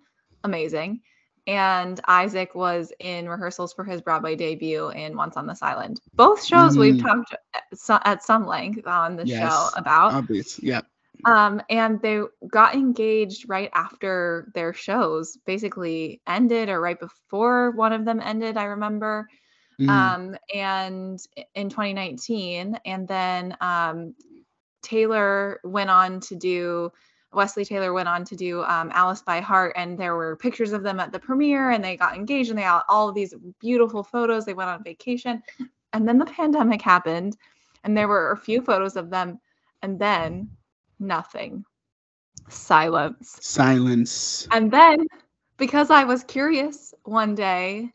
amazing, 0.45 1.01
and 1.47 2.01
Isaac 2.09 2.55
was 2.55 2.93
in 2.99 3.29
rehearsals 3.29 3.73
for 3.73 3.85
his 3.85 4.01
Broadway 4.03 4.35
debut 4.37 4.89
in 4.91 5.17
Once 5.17 5.37
on 5.37 5.47
This 5.47 5.63
Island. 5.63 6.01
Both 6.15 6.45
shows 6.45 6.77
we've 6.77 6.97
Mhm. 6.97 7.03
talked 7.03 7.35
at 7.55 7.63
so- 7.79 8.01
at 8.05 8.23
some 8.25 8.47
length 8.47 8.87
on 8.87 9.17
the 9.17 9.27
Yes, 9.27 9.53
show 9.53 9.69
about. 9.79 10.13
Obvious. 10.13 10.59
Yeah. 10.63 10.81
Um, 11.25 11.61
and 11.71 12.01
they 12.03 12.21
got 12.49 12.75
engaged 12.75 13.49
right 13.49 13.71
after 13.75 14.51
their 14.55 14.73
shows 14.73 15.37
basically 15.47 16.21
ended 16.27 16.69
or 16.69 16.81
right 16.81 16.99
before 16.99 17.73
one 17.73 17.93
of 17.93 18.05
them 18.05 18.21
ended, 18.21 18.57
I 18.57 18.65
remember. 18.65 19.29
Mm. 19.81 19.89
Um, 19.89 20.37
and 20.55 21.21
in 21.55 21.69
2019, 21.69 22.79
and 22.85 23.09
then 23.09 23.57
um, 23.61 24.15
Taylor 24.83 25.61
went 25.65 25.91
on 25.91 26.21
to 26.21 26.37
do 26.37 26.93
Wesley 27.33 27.67
Taylor 27.67 27.93
went 27.93 28.09
on 28.09 28.25
to 28.25 28.35
do 28.35 28.63
um, 28.63 28.91
Alice 28.95 29.21
by 29.21 29.41
Heart, 29.41 29.75
and 29.77 29.99
there 29.99 30.17
were 30.17 30.37
pictures 30.37 30.73
of 30.73 30.83
them 30.83 30.99
at 30.99 31.13
the 31.13 31.19
premiere, 31.19 31.71
and 31.71 31.85
they 31.85 31.97
got 31.97 32.17
engaged, 32.17 32.49
and 32.49 32.59
they 32.59 32.63
got 32.63 32.87
all 32.89 33.11
of 33.11 33.15
these 33.15 33.35
beautiful 33.61 34.03
photos. 34.03 34.47
They 34.47 34.55
went 34.55 34.71
on 34.71 34.83
vacation, 34.83 35.43
and 35.93 36.09
then 36.09 36.19
the 36.19 36.25
pandemic 36.25 36.81
happened, 36.81 37.37
and 37.85 37.95
there 37.95 38.09
were 38.09 38.33
a 38.33 38.39
few 38.39 38.63
photos 38.63 38.97
of 38.97 39.11
them, 39.11 39.39
and 39.83 39.99
then 39.99 40.49
nothing, 40.99 41.65
silence, 42.49 43.41
Silence. 43.41 44.49
and 44.51 44.71
then 44.71 44.99
because 45.59 45.91
I 45.91 46.05
was 46.05 46.25
curious 46.25 46.95
one 47.05 47.35
day, 47.35 47.93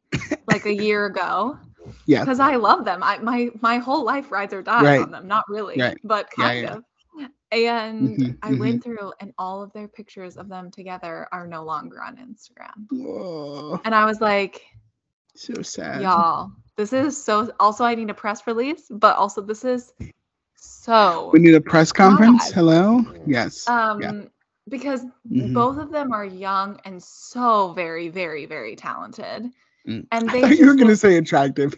like 0.48 0.66
a 0.66 0.74
year 0.74 1.06
ago, 1.06 1.58
Yeah. 2.06 2.26
because 2.26 2.40
I 2.40 2.56
love 2.56 2.86
them. 2.86 3.04
I 3.04 3.18
my 3.20 3.50
my 3.62 3.78
whole 3.78 4.04
life 4.06 4.32
rides 4.32 4.54
or 4.54 4.62
dies 4.62 4.86
Right. 4.86 5.00
on 5.00 5.12
them. 5.12 5.28
Not 5.28 5.46
really, 5.50 5.82
Right. 5.82 5.98
but 6.04 6.30
kind 6.32 6.64
yeah. 6.64 6.76
of. 6.76 6.84
And 7.52 8.22
Mhm, 8.22 8.38
I 8.42 8.54
went 8.54 8.84
through, 8.84 9.14
and 9.20 9.34
all 9.38 9.62
of 9.64 9.72
their 9.74 9.88
pictures 9.88 10.38
of 10.38 10.50
them 10.50 10.72
together 10.72 11.28
are 11.32 11.48
no 11.48 11.64
longer 11.64 12.02
on 12.02 12.18
Instagram. 12.18 12.88
Whoa. 12.90 13.80
And 13.84 13.94
I 13.96 14.06
was 14.06 14.22
like, 14.22 14.62
so 15.36 15.62
sad. 15.62 16.02
y'all, 16.02 16.52
this 16.78 16.94
is 16.94 17.22
so. 17.24 17.52
Also, 17.60 17.84
I 17.84 17.96
need 17.96 18.10
a 18.10 18.14
press 18.14 18.46
release, 18.48 18.88
but 18.92 19.16
also 19.18 19.42
this 19.42 19.64
is 19.66 19.94
so. 20.62 21.30
We 21.34 21.39
need 21.39 21.56
a 21.56 21.62
press 21.62 21.91
conference. 21.91 22.45
God. 22.45 22.54
Hello. 22.54 23.06
Yes. 23.26 23.67
Um, 23.67 24.30
because 24.69 25.04
Mhm. 25.30 25.54
both 25.54 25.78
of 25.78 25.91
them 25.91 26.13
are 26.13 26.26
young 26.26 26.80
and 26.86 27.02
so 27.02 27.74
very, 27.74 28.10
very, 28.10 28.45
very 28.45 28.76
talented. 28.76 29.50
Mm. 29.88 30.06
And 30.12 30.30
they 30.30 30.54
you 30.56 30.67
were 30.67 30.76
gonna 30.76 30.91
look- 30.91 31.00
say 31.00 31.17
attractive. 31.17 31.74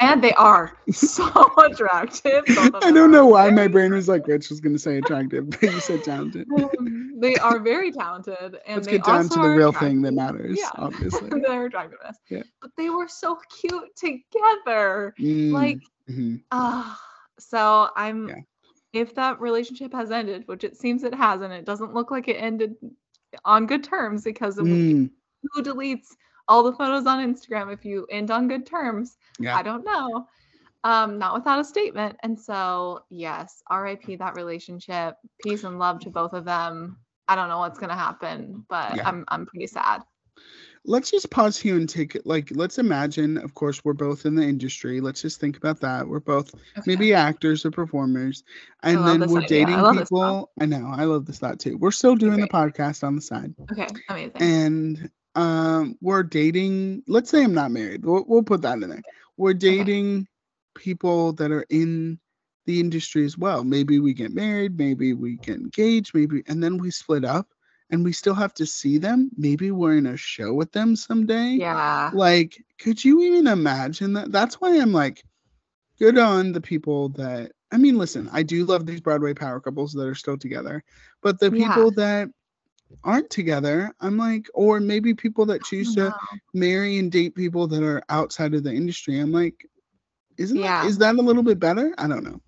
and 0.00 0.22
they 0.22 0.32
are 0.32 0.76
so 0.90 1.28
attractive. 1.58 2.42
I 2.82 2.90
don't 2.90 3.12
know 3.12 3.26
why 3.26 3.50
my 3.50 3.68
brain 3.68 3.92
was 3.92 4.08
like 4.08 4.26
Rich 4.26 4.50
was 4.50 4.60
gonna 4.60 4.78
say 4.78 4.98
attractive, 4.98 5.48
but 5.50 5.62
you 5.62 5.80
said 5.80 6.02
talented. 6.02 6.48
Um, 6.58 7.14
they 7.20 7.36
are 7.36 7.60
very 7.60 7.92
talented 7.92 8.58
and 8.66 8.76
Let's 8.76 8.88
get 8.88 9.04
down 9.04 9.28
to 9.28 9.38
the 9.40 9.48
real 9.50 9.72
thing 9.72 10.02
that 10.02 10.12
matters, 10.12 10.58
Yeah. 10.60 10.70
obviously. 10.74 11.28
their 11.40 11.66
attractiveness. 11.66 12.16
Yeah. 12.28 12.42
But 12.60 12.72
they 12.76 12.90
were 12.90 13.08
so 13.08 13.38
cute 13.60 13.94
together. 13.94 15.14
Mm, 15.20 15.52
Like, 15.52 15.78
mhm. 16.10 16.42
ah. 16.50 17.00
So 17.38 17.88
I'm 17.96 18.28
Yeah. 18.28 18.34
if 18.92 19.14
that 19.16 19.40
relationship 19.40 19.92
has 19.92 20.10
ended, 20.10 20.44
which 20.46 20.62
it 20.64 20.76
seems 20.76 21.02
it 21.02 21.14
hasn't, 21.14 21.52
it 21.52 21.64
doesn't 21.64 21.94
look 21.94 22.10
like 22.10 22.28
it 22.28 22.34
ended 22.36 22.76
on 23.44 23.66
good 23.66 23.82
terms 23.82 24.22
because 24.22 24.58
of 24.58 24.66
Mm, 24.66 25.10
who 25.52 25.62
deletes 25.62 26.08
all 26.46 26.62
the 26.62 26.72
photos 26.72 27.06
on 27.06 27.18
Instagram 27.26 27.72
if 27.72 27.84
you 27.84 28.06
end 28.10 28.30
on 28.30 28.46
good 28.48 28.66
terms. 28.66 29.16
yeah. 29.38 29.56
I 29.56 29.62
don't 29.62 29.84
know. 29.84 30.26
Um, 30.84 31.18
not 31.18 31.34
without 31.34 31.58
a 31.58 31.64
statement. 31.64 32.16
And 32.22 32.38
so, 32.38 33.04
yes, 33.08 33.62
RIP 33.72 34.18
that 34.18 34.36
relationship. 34.36 35.16
Peace 35.42 35.64
and 35.64 35.78
love 35.78 35.98
to 36.00 36.10
both 36.10 36.34
of 36.34 36.44
them. 36.44 36.98
I 37.26 37.34
don't 37.34 37.48
know 37.48 37.58
what's 37.58 37.78
gonna 37.78 37.96
happen, 37.96 38.64
but 38.68 38.94
Yeah. 38.96 39.08
I'm 39.08 39.24
I'm 39.28 39.46
pretty 39.46 39.66
sad. 39.66 40.02
Let's 40.86 41.10
just 41.10 41.30
pause 41.30 41.58
here 41.58 41.76
and 41.76 41.88
take 41.88 42.14
it. 42.14 42.26
Like, 42.26 42.50
let's 42.54 42.78
imagine. 42.78 43.38
Of 43.38 43.54
course, 43.54 43.84
we're 43.84 43.94
both 43.94 44.26
in 44.26 44.34
the 44.34 44.42
industry. 44.42 45.00
Let's 45.00 45.22
just 45.22 45.40
think 45.40 45.56
about 45.56 45.80
that. 45.80 46.06
We're 46.06 46.20
both 46.20 46.54
Okay. 46.54 46.82
maybe 46.86 47.14
actors 47.14 47.64
or 47.64 47.70
performers, 47.70 48.44
and 48.82 49.06
then 49.06 49.20
we're 49.30 49.40
idea. 49.42 49.64
Dating 49.66 49.76
thought. 49.76 49.96
people. 49.98 50.50
I 50.60 50.66
know. 50.66 50.86
I 50.94 51.04
love 51.04 51.24
this 51.26 51.38
thought 51.38 51.58
too. 51.58 51.76
We're 51.78 51.90
still 51.90 52.16
doing 52.16 52.40
the 52.40 52.48
podcast 52.48 53.02
on 53.02 53.14
the 53.16 53.22
side. 53.22 53.54
Okay, 53.72 53.86
amazing. 54.08 54.32
and 54.40 55.10
um 55.36 55.96
we're 56.00 56.22
dating 56.22 57.02
let's 57.08 57.28
say 57.28 57.42
i'm 57.42 57.52
not 57.54 57.72
married 57.72 58.04
we'll, 58.04 58.24
we'll 58.28 58.42
put 58.44 58.62
that 58.62 58.80
in 58.80 58.88
there 58.88 59.02
we're 59.36 59.52
dating 59.52 60.28
people 60.76 61.32
that 61.32 61.50
are 61.50 61.66
in 61.70 62.18
the 62.66 62.78
industry 62.78 63.24
as 63.24 63.36
well 63.36 63.64
maybe 63.64 63.98
we 63.98 64.14
get 64.14 64.32
married 64.32 64.78
maybe 64.78 65.12
we 65.12 65.36
get 65.38 65.56
engaged 65.56 66.14
maybe 66.14 66.42
and 66.46 66.62
then 66.62 66.78
we 66.78 66.88
split 66.90 67.24
up 67.24 67.48
and 67.90 68.04
we 68.04 68.12
still 68.12 68.34
have 68.34 68.54
to 68.54 68.66
see 68.66 68.98
them. 68.98 69.30
Maybe 69.36 69.70
we're 69.70 69.96
in 69.96 70.06
a 70.06 70.16
show 70.16 70.52
with 70.54 70.72
them 70.72 70.96
someday. 70.96 71.52
Yeah. 71.52 72.10
like 72.14 72.62
could 72.78 73.04
you 73.04 73.20
even 73.22 73.46
imagine 73.46 74.12
that? 74.14 74.32
That's 74.32 74.60
why 74.60 74.78
i'm 74.80 74.92
like 74.92 75.22
good 75.98 76.18
on 76.18 76.52
the 76.52 76.60
people 76.60 77.08
that 77.10 77.52
i 77.72 77.76
mean 77.76 77.96
listen 77.98 78.28
i 78.32 78.42
do 78.42 78.64
love 78.64 78.86
these 78.86 79.00
broadway 79.00 79.32
power 79.34 79.60
couples 79.60 79.92
that 79.92 80.06
are 80.06 80.14
still 80.14 80.36
together 80.36 80.82
but 81.22 81.38
the 81.40 81.50
Yeah. 81.50 81.66
people 81.68 81.90
that 81.92 82.28
aren't 83.04 83.30
together 83.30 83.92
i'm 84.00 84.16
like 84.16 84.46
or 84.54 84.80
maybe 84.80 85.14
people 85.14 85.46
that 85.46 85.62
choose 85.62 85.94
to 85.94 86.14
marry 86.54 86.98
and 86.98 87.10
date 87.12 87.34
people 87.34 87.66
that 87.68 87.82
are 87.82 88.02
outside 88.08 88.54
of 88.54 88.62
the 88.64 88.72
industry. 88.72 89.18
I'm 89.18 89.32
like 89.32 89.66
isn't 90.38 90.58
Yeah. 90.58 90.82
that 90.82 90.88
is 90.88 90.98
that 90.98 91.16
a 91.16 91.22
little 91.22 91.42
bit 91.42 91.58
better? 91.60 91.94
I 91.98 92.06
don't 92.08 92.24
know 92.24 92.40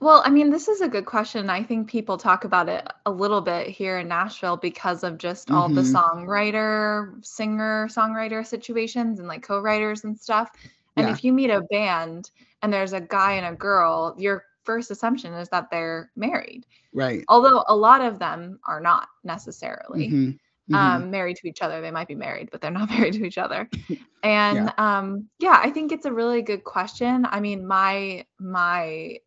Well, 0.00 0.22
I 0.24 0.30
mean, 0.30 0.50
this 0.50 0.68
is 0.68 0.80
a 0.82 0.88
good 0.88 1.06
question. 1.06 1.48
I 1.48 1.62
think 1.62 1.88
people 1.88 2.18
talk 2.18 2.44
about 2.44 2.68
it 2.68 2.86
a 3.06 3.10
little 3.10 3.40
bit 3.40 3.68
here 3.68 3.98
in 3.98 4.08
Nashville 4.08 4.56
because 4.56 5.02
of 5.02 5.18
just 5.18 5.50
all 5.50 5.70
the 5.70 5.80
Mhm. 5.80 5.82
songwriter, 5.82 7.24
singer, 7.24 7.86
songwriter 7.88 8.44
situations 8.46 9.18
and 9.18 9.28
like 9.28 9.42
co-writers 9.42 10.04
and 10.04 10.18
stuff. 10.18 10.50
And 10.96 11.08
Yeah. 11.08 11.14
if 11.16 11.24
you 11.24 11.32
meet 11.32 11.50
a 11.50 11.62
band 11.70 12.30
and 12.62 12.72
there's 12.72 12.92
a 12.92 13.00
guy 13.00 13.32
and 13.32 13.46
a 13.46 13.56
girl, 13.58 14.14
your 14.18 14.44
first 14.64 14.90
assumption 14.90 15.32
is 15.34 15.48
that 15.50 15.70
they're 15.70 16.10
married. 16.16 16.66
right 16.92 17.28
Although 17.28 17.64
a 17.68 17.76
lot 17.76 18.00
of 18.02 18.18
them 18.18 18.60
are 18.66 18.80
not 18.80 19.08
necessarily 19.24 20.16
Mhm, 20.16 20.38
mhm. 20.68 21.04
um, 21.04 21.10
married 21.10 21.36
to 21.38 21.48
each 21.48 21.62
other. 21.62 21.80
They 21.80 21.90
might 21.92 22.08
be 22.08 22.14
married, 22.16 22.50
but 22.52 22.60
they're 22.60 22.70
not 22.70 22.90
married 22.90 23.14
to 23.14 23.26
each 23.26 23.38
other. 23.38 23.68
And 24.22 24.72
um, 24.78 25.28
yeah, 25.38 25.60
I 25.62 25.70
think 25.70 25.92
it's 25.92 26.06
a 26.06 26.12
really 26.12 26.42
good 26.42 26.64
question. 26.64 27.26
I 27.26 27.40
mean, 27.40 27.66
my 27.66 28.26
my 28.40 29.18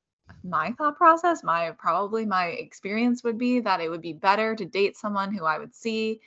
my 0.50 0.72
thought 0.78 0.98
process, 0.98 1.44
my 1.44 1.72
probably 1.72 2.26
my 2.26 2.48
experience 2.48 3.24
would 3.24 3.38
be 3.38 3.60
that 3.62 3.82
it 3.82 3.90
would 3.90 4.02
be 4.02 4.14
better 4.14 4.56
to 4.56 4.66
date 4.66 4.98
someone 4.98 5.34
who 5.34 5.46
I 5.46 5.60
would 5.60 5.76
see 5.76 6.22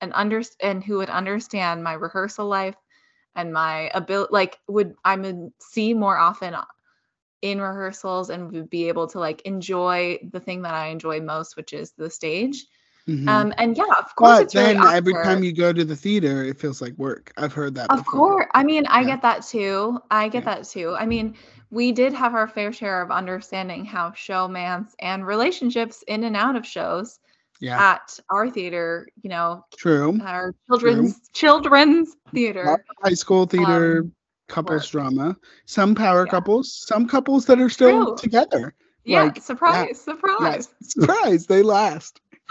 and 0.00 0.12
under 0.14 0.42
and 0.62 0.82
who 0.84 0.98
would 0.98 1.10
understand 1.10 1.84
my 1.84 1.92
rehearsal 1.94 2.46
life 2.46 2.76
and 3.36 3.52
my 3.52 3.90
ability 3.94 4.30
like 4.32 4.58
would 4.68 4.94
I 5.04 5.16
would 5.16 5.52
see 5.60 5.94
more 5.94 6.18
often 6.18 6.54
in 7.42 7.60
rehearsals 7.60 8.30
and 8.30 8.52
would 8.52 8.70
be 8.70 8.88
able 8.88 9.06
to 9.08 9.18
like 9.18 9.42
enjoy 9.42 10.18
the 10.32 10.40
thing 10.40 10.62
that 10.62 10.74
I 10.74 10.88
enjoy 10.88 11.20
most, 11.20 11.56
which 11.56 11.72
is 11.72 11.92
the 11.92 12.10
stage. 12.10 12.66
Mhm. 13.08 13.28
Um, 13.28 13.54
and 13.58 13.76
yeah, 13.76 13.84
of 13.98 14.14
course, 14.16 14.38
but 14.38 14.42
it's 14.42 14.54
really 14.54 14.74
then 14.74 14.84
every 14.94 15.14
time 15.14 15.42
you 15.42 15.52
go 15.52 15.72
to 15.72 15.84
the 15.84 15.96
theater 15.96 16.44
it 16.44 16.60
feels 16.60 16.80
like 16.82 16.94
work 16.98 17.32
i've 17.38 17.52
heard 17.52 17.74
that 17.74 17.90
Of 17.90 18.04
before. 18.04 18.18
course. 18.20 18.46
I 18.54 18.62
mean, 18.62 18.86
I 18.86 19.00
Yeah. 19.00 19.06
get 19.06 19.22
that 19.22 19.42
too. 19.46 19.98
I 20.10 20.28
get 20.28 20.44
Yeah. 20.44 20.54
that 20.56 20.64
too. 20.68 20.94
I 20.98 21.06
mean, 21.06 21.34
we 21.70 21.92
did 21.92 22.12
have 22.12 22.34
our 22.34 22.48
fair 22.48 22.72
share 22.72 23.00
of 23.02 23.10
understanding 23.10 23.84
how 23.84 24.10
showmance 24.10 24.88
and 25.00 25.26
relationships 25.26 26.02
in 26.08 26.24
and 26.24 26.36
out 26.36 26.56
of 26.56 26.66
shows 26.66 27.18
yeah 27.60 27.78
at 27.78 28.18
our 28.30 28.50
theater, 28.50 29.06
you 29.22 29.30
know, 29.30 29.64
true 29.76 30.18
our 30.22 30.54
children's 30.68 31.28
children's 31.32 32.16
theater. 32.34 32.84
High 33.02 33.14
school 33.14 33.46
theater 33.46 34.00
um, 34.00 34.12
couples 34.48 34.82
work. 34.82 34.90
drama 34.90 35.36
some 35.66 35.94
power 35.94 36.26
Yeah. 36.26 36.32
couples 36.32 36.84
some 36.86 37.06
couples 37.06 37.46
that 37.46 37.60
are 37.60 37.68
still 37.70 38.06
True. 38.06 38.16
together 38.16 38.74
Yeah, 39.04 39.24
like, 39.24 39.40
surprise, 39.40 40.00
surprise. 40.00 40.68
yes 40.80 40.90
surprise 40.90 41.46
they 41.46 41.62
last 41.62 42.20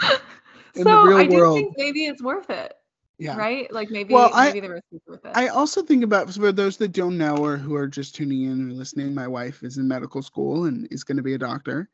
in 0.74 0.84
the 0.84 0.90
so 0.90 1.06
real 1.06 1.18
I 1.18 1.26
do 1.26 1.34
world. 1.34 1.58
think 1.58 1.74
maybe 1.76 2.06
it's 2.06 2.22
worth 2.22 2.48
it, 2.50 2.72
yeah 3.20 3.36
right? 3.36 3.72
Like 3.72 3.90
maybe 3.90 4.14
Well, 4.14 4.30
I- 4.32 4.46
maybe 4.48 4.60
the 4.60 4.70
risk 4.70 4.84
is 4.92 5.00
worth 5.06 5.24
it. 5.24 5.32
I 5.34 5.48
also 5.48 5.82
think 5.82 6.02
about 6.02 6.32
for 6.32 6.50
those 6.52 6.76
that 6.78 6.92
don't 6.92 7.16
know 7.18 7.36
or 7.36 7.56
who 7.56 7.74
are 7.76 7.86
just 7.86 8.14
tuning 8.14 8.42
in 8.44 8.70
or 8.70 8.72
listening. 8.74 9.14
My 9.14 9.28
wife 9.28 9.62
is 9.62 9.76
in 9.78 9.86
medical 9.86 10.22
school 10.22 10.64
and 10.64 10.88
is 10.90 11.04
going 11.04 11.16
to 11.18 11.22
be 11.22 11.34
a 11.34 11.38
doctor. 11.38 11.88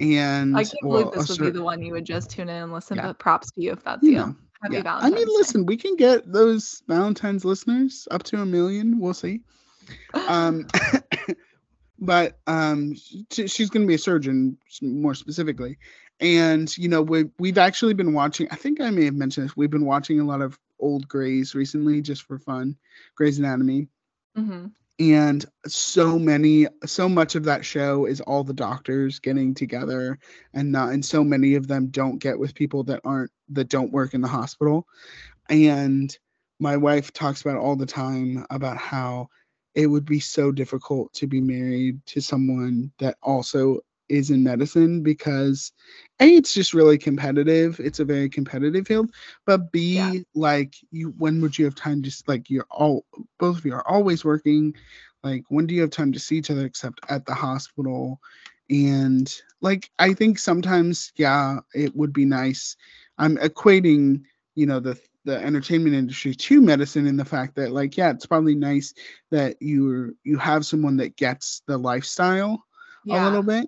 And 0.00 0.56
I 0.56 0.64
can't 0.64 0.76
well, 0.84 1.02
believe 1.10 1.14
this 1.18 1.28
would 1.30 1.44
be 1.46 1.50
the 1.50 1.62
one 1.62 1.82
you 1.82 1.92
would 1.92 2.04
just 2.06 2.30
tune 2.30 2.48
in 2.48 2.62
and 2.62 2.72
listen 2.72 2.96
Yeah. 2.96 3.08
to. 3.08 3.14
Props 3.14 3.50
to 3.52 3.60
you 3.60 3.72
if 3.72 3.82
that's 3.84 4.02
you 4.02 4.10
you. 4.12 4.16
know, 4.18 4.36
Happy 4.62 4.74
yeah. 4.74 4.80
I 4.80 4.82
Valentine's 4.82 5.14
mean, 5.14 5.26
Day. 5.26 5.32
listen, 5.36 5.66
we 5.66 5.76
can 5.76 5.96
get 5.96 6.32
those 6.32 6.82
Valentine's 6.88 7.44
listeners 7.44 8.06
up 8.10 8.22
to 8.24 8.40
a 8.40 8.46
million. 8.46 8.98
We'll 9.00 9.14
see. 9.14 9.40
Um, 10.28 10.66
but 11.98 12.38
um, 12.46 12.94
sh- 12.94 13.50
she's 13.50 13.70
going 13.70 13.84
to 13.84 13.88
be 13.88 13.94
a 13.94 13.98
surgeon 13.98 14.56
more 14.82 15.14
specifically. 15.14 15.78
And 16.20 16.76
you 16.76 16.88
know, 16.88 17.02
we 17.02 17.24
we've 17.38 17.58
actually 17.58 17.94
been 17.94 18.14
watching. 18.14 18.48
I 18.50 18.56
think 18.56 18.80
I 18.80 18.90
may 18.90 19.04
have 19.04 19.14
mentioned 19.14 19.46
this. 19.46 19.56
We've 19.56 19.70
been 19.70 19.86
watching 19.86 20.20
a 20.20 20.24
lot 20.24 20.42
of 20.42 20.58
old 20.80 21.08
Grey's 21.08 21.54
recently, 21.54 22.00
just 22.02 22.22
for 22.22 22.38
fun. 22.38 22.76
Grey's 23.16 23.38
Anatomy. 23.38 23.88
hmm 24.34 24.66
and 24.98 25.44
so 25.66 26.18
many 26.18 26.66
so 26.84 27.08
much 27.08 27.34
of 27.34 27.44
that 27.44 27.64
show 27.64 28.06
is 28.06 28.20
all 28.20 28.44
the 28.44 28.52
doctors 28.54 29.18
getting 29.18 29.54
together 29.54 30.18
and 30.52 30.70
not 30.70 30.90
and 30.90 31.04
so 31.04 31.24
many 31.24 31.54
of 31.54 31.66
them 31.66 31.88
don't 31.88 32.18
get 32.18 32.38
with 32.38 32.54
people 32.54 32.84
that 32.84 33.00
aren't 33.04 33.30
that 33.48 33.68
don't 33.68 33.92
work 33.92 34.14
in 34.14 34.20
the 34.20 34.28
hospital 34.28 34.86
and 35.48 36.16
my 36.60 36.76
wife 36.76 37.12
talks 37.12 37.40
about 37.40 37.56
all 37.56 37.76
the 37.76 37.86
time 37.86 38.44
about 38.50 38.76
how 38.76 39.28
it 39.74 39.86
would 39.86 40.04
be 40.04 40.20
so 40.20 40.52
difficult 40.52 41.12
to 41.14 41.26
be 41.26 41.40
married 41.40 41.98
to 42.06 42.20
someone 42.20 42.90
that 42.98 43.16
also 43.22 43.80
is 44.08 44.30
in 44.30 44.42
medicine 44.42 45.02
because 45.02 45.72
a 46.20 46.34
it's 46.36 46.54
just 46.54 46.74
really 46.74 46.98
competitive. 46.98 47.80
It's 47.80 48.00
a 48.00 48.04
very 48.04 48.28
competitive 48.28 48.86
field 48.86 49.10
but 49.46 49.72
b 49.72 50.24
Yeah. 50.24 50.24
like 50.34 50.74
you 50.90 51.14
when 51.18 51.40
would 51.40 51.58
you 51.58 51.64
have 51.64 51.74
time 51.74 52.02
just 52.02 52.28
like 52.28 52.50
you're 52.50 52.66
all 52.70 53.04
both 53.38 53.58
of 53.58 53.64
you 53.64 53.74
are 53.74 53.88
always 53.88 54.24
working 54.24 54.74
like 55.22 55.44
when 55.48 55.66
do 55.66 55.74
you 55.74 55.80
have 55.80 55.90
time 55.90 56.12
to 56.12 56.18
see 56.20 56.36
each 56.36 56.50
other 56.50 56.64
except 56.64 57.00
at 57.08 57.24
the 57.26 57.34
hospital? 57.34 58.20
And 58.70 59.32
like 59.60 59.90
i 59.98 60.12
think 60.12 60.38
sometimes 60.38 61.12
yeah 61.16 61.58
it 61.74 61.94
would 61.96 62.12
be 62.12 62.24
nice. 62.24 62.76
I'm 63.18 63.36
equating 63.38 64.22
you 64.54 64.66
know 64.66 64.80
the 64.80 64.98
the 65.24 65.38
entertainment 65.38 65.94
industry 65.94 66.34
to 66.34 66.60
medicine 66.60 67.06
in 67.06 67.16
the 67.16 67.24
fact 67.24 67.54
that 67.56 67.72
like 67.72 67.96
yeah 67.96 68.10
it's 68.10 68.26
probably 68.26 68.54
nice 68.54 68.94
that 69.30 69.56
you're 69.60 70.12
you 70.24 70.38
have 70.38 70.64
someone 70.66 70.96
that 70.98 71.16
gets 71.16 71.62
the 71.66 71.76
lifestyle 71.78 72.64
a 73.10 73.18
little 73.18 73.42
bit 73.42 73.66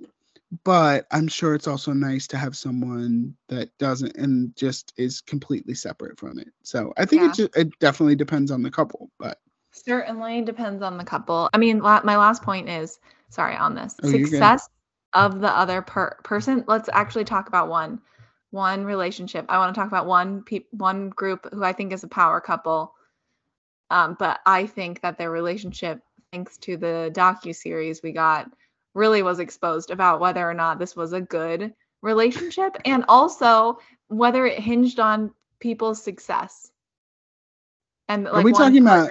but 0.64 1.06
i'm 1.12 1.28
sure 1.28 1.54
it's 1.54 1.66
also 1.66 1.92
nice 1.92 2.26
to 2.26 2.36
have 2.36 2.56
someone 2.56 3.34
that 3.48 3.70
doesn't 3.78 4.16
and 4.16 4.54
just 4.56 4.92
is 4.96 5.20
completely 5.20 5.74
separate 5.74 6.18
from 6.18 6.38
it 6.38 6.48
so 6.62 6.92
i 6.96 7.04
think 7.04 7.22
Yeah. 7.22 7.30
it 7.30 7.34
just 7.34 7.56
it 7.56 7.78
definitely 7.80 8.16
depends 8.16 8.50
on 8.50 8.62
the 8.62 8.70
couple 8.70 9.10
but 9.18 9.38
Certainly 9.72 10.42
depends 10.42 10.82
on 10.82 10.96
the 10.96 11.04
couple. 11.04 11.50
I 11.52 11.58
mean, 11.58 11.80
la- 11.80 12.00
my 12.02 12.16
last 12.16 12.42
point 12.42 12.68
is 12.68 12.98
sorry 13.28 13.56
on 13.56 13.74
this 13.74 13.94
Oh, 14.02 14.10
success 14.10 14.68
of 15.12 15.40
the 15.40 15.50
other 15.54 15.82
per- 15.82 16.16
person. 16.24 16.64
Let's 16.66 16.88
actually 16.92 17.24
talk 17.24 17.48
about 17.48 17.68
one 17.68 18.00
one 18.50 18.84
relationship. 18.86 19.44
I 19.50 19.58
want 19.58 19.74
to 19.74 19.78
talk 19.78 19.88
about 19.88 20.06
one 20.06 20.42
peop 20.42 20.66
one 20.70 21.10
group 21.10 21.46
who 21.52 21.62
I 21.62 21.72
think 21.72 21.92
is 21.92 22.04
a 22.04 22.08
power 22.08 22.40
couple. 22.40 22.94
Um, 23.90 24.16
but 24.18 24.40
I 24.46 24.66
think 24.66 25.02
that 25.02 25.18
their 25.18 25.30
relationship, 25.30 26.00
thanks 26.32 26.56
to 26.58 26.76
the 26.76 27.10
docu 27.14 27.54
series 27.54 28.02
we 28.02 28.12
got, 28.12 28.50
really 28.96 29.22
was 29.22 29.38
exposed 29.38 29.90
about 29.90 30.18
whether 30.18 30.48
or 30.48 30.54
not 30.54 30.78
this 30.78 30.96
was 30.96 31.12
a 31.12 31.20
good 31.20 31.72
relationship, 32.02 32.76
and 32.84 33.04
also 33.08 33.78
whether 34.08 34.46
it 34.46 34.58
hinged 34.58 34.98
on 34.98 35.32
people's 35.60 36.02
success. 36.02 36.70
And 38.08 38.24
like 38.24 38.44
we 38.44 38.52
talking 38.52 38.82
about- 38.82 39.10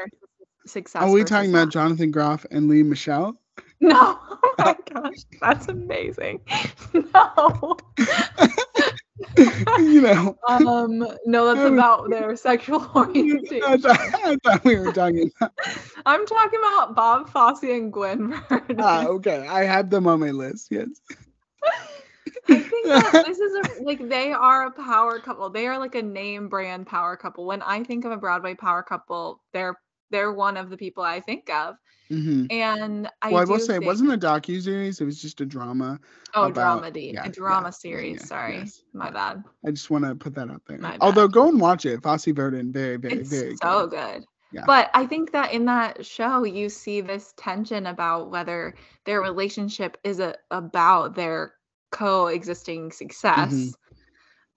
success? 0.65 1.03
are 1.03 1.11
we 1.11 1.23
talking 1.23 1.51
about 1.51 1.69
jonathan 1.69 2.09
groff 2.09 2.43
and 2.49 2.67
lea 2.67 2.81
michele 2.81 3.39
No. 3.79 4.17
Oh 4.57 4.63
my 4.63 4.77
gosh, 4.93 5.17
that's 5.41 5.67
amazing. 5.67 6.39
No. 7.13 7.77
you 9.77 10.01
know 10.01 10.37
Um, 10.47 10.99
no, 11.25 11.45
that's 11.45 11.65
about 11.65 12.09
their 12.09 12.35
sexual 12.35 12.85
I 13.65 13.77
orientation. 13.77 13.77
thought, 13.77 13.99
I 14.13 14.37
thought 14.43 14.63
we 14.63 14.75
were 14.77 14.91
talking 14.91 15.31
about 15.39 15.51
I'm 16.05 16.25
talking 16.25 16.59
about 16.59 16.95
Bob 16.95 17.29
Fosse 17.29 17.63
and 17.63 17.91
Gwen 17.91 18.33
Verdon. 18.49 18.79
ah, 18.79 19.05
okay 19.07 19.45
i 19.47 19.63
have 19.63 19.89
them 19.89 20.07
on 20.07 20.19
my 20.19 20.31
list 20.31 20.67
yes 20.71 20.87
I 22.49 22.61
think 22.61 22.89
that 22.89 23.15
this 23.25 23.39
is 23.39 23.53
a 23.55 23.83
like 23.83 24.07
they 24.09 24.31
are 24.31 24.67
a 24.67 24.71
power 24.71 25.19
couple. 25.19 25.49
They 25.49 25.67
are 25.67 25.79
like 25.79 25.95
a 25.95 26.01
name 26.01 26.47
brand 26.49 26.87
power 26.87 27.15
couple. 27.17 27.45
When 27.45 27.61
I 27.61 27.83
think 27.83 28.05
of 28.05 28.11
a 28.11 28.17
Broadway 28.17 28.55
power 28.55 28.83
couple, 28.83 29.41
they're 29.53 29.75
they're 30.11 30.31
one 30.33 30.57
of 30.57 30.69
the 30.69 30.77
people 30.77 31.03
I 31.03 31.19
think 31.19 31.49
of. 31.49 31.75
hmm 32.09 32.45
And 32.51 33.09
I 33.21 33.31
well 33.31 33.41
i 33.41 33.45
will 33.45 33.59
say 33.59 33.75
it 33.75 33.83
wasn't 33.83 34.13
a 34.13 34.17
docu-series 34.17 35.01
it 35.01 35.05
was 35.05 35.19
just 35.21 35.41
a 35.41 35.45
drama 35.45 35.99
oh 36.35 36.45
about- 36.45 36.83
dramedy, 36.83 37.13
yeah, 37.13 37.25
a 37.25 37.29
drama 37.29 37.67
yeah, 37.67 37.71
series. 37.71 38.17
yeah, 38.19 38.25
Sorry, 38.25 38.57
yes, 38.59 38.83
my 38.93 39.09
bad. 39.09 39.43
I 39.65 39.71
just 39.71 39.89
want 39.89 40.05
to 40.05 40.13
put 40.15 40.35
that 40.35 40.49
out 40.51 40.61
there. 40.67 40.77
My 40.77 40.91
bad. 40.91 41.01
Although 41.01 41.27
go 41.27 41.47
and 41.49 41.59
watch 41.59 41.85
it, 41.85 42.03
Fosse 42.03 42.25
Verdon, 42.25 42.71
very, 42.71 42.97
very, 42.97 43.19
it's 43.19 43.29
very 43.29 43.55
so 43.57 43.87
good. 43.87 43.91
good. 43.97 44.25
Yeah. 44.51 44.63
But 44.67 44.89
I 44.93 45.05
think 45.07 45.31
that 45.31 45.51
in 45.51 45.65
that 45.65 46.05
show, 46.05 46.43
you 46.45 46.69
see 46.69 47.01
this 47.01 47.33
tension 47.35 47.87
about 47.87 48.29
whether 48.31 48.75
their 49.05 49.19
relationship 49.21 49.97
is 50.03 50.19
a, 50.19 50.35
about 50.51 51.15
their 51.15 51.53
coexisting 51.91 52.91
success. 52.91 53.73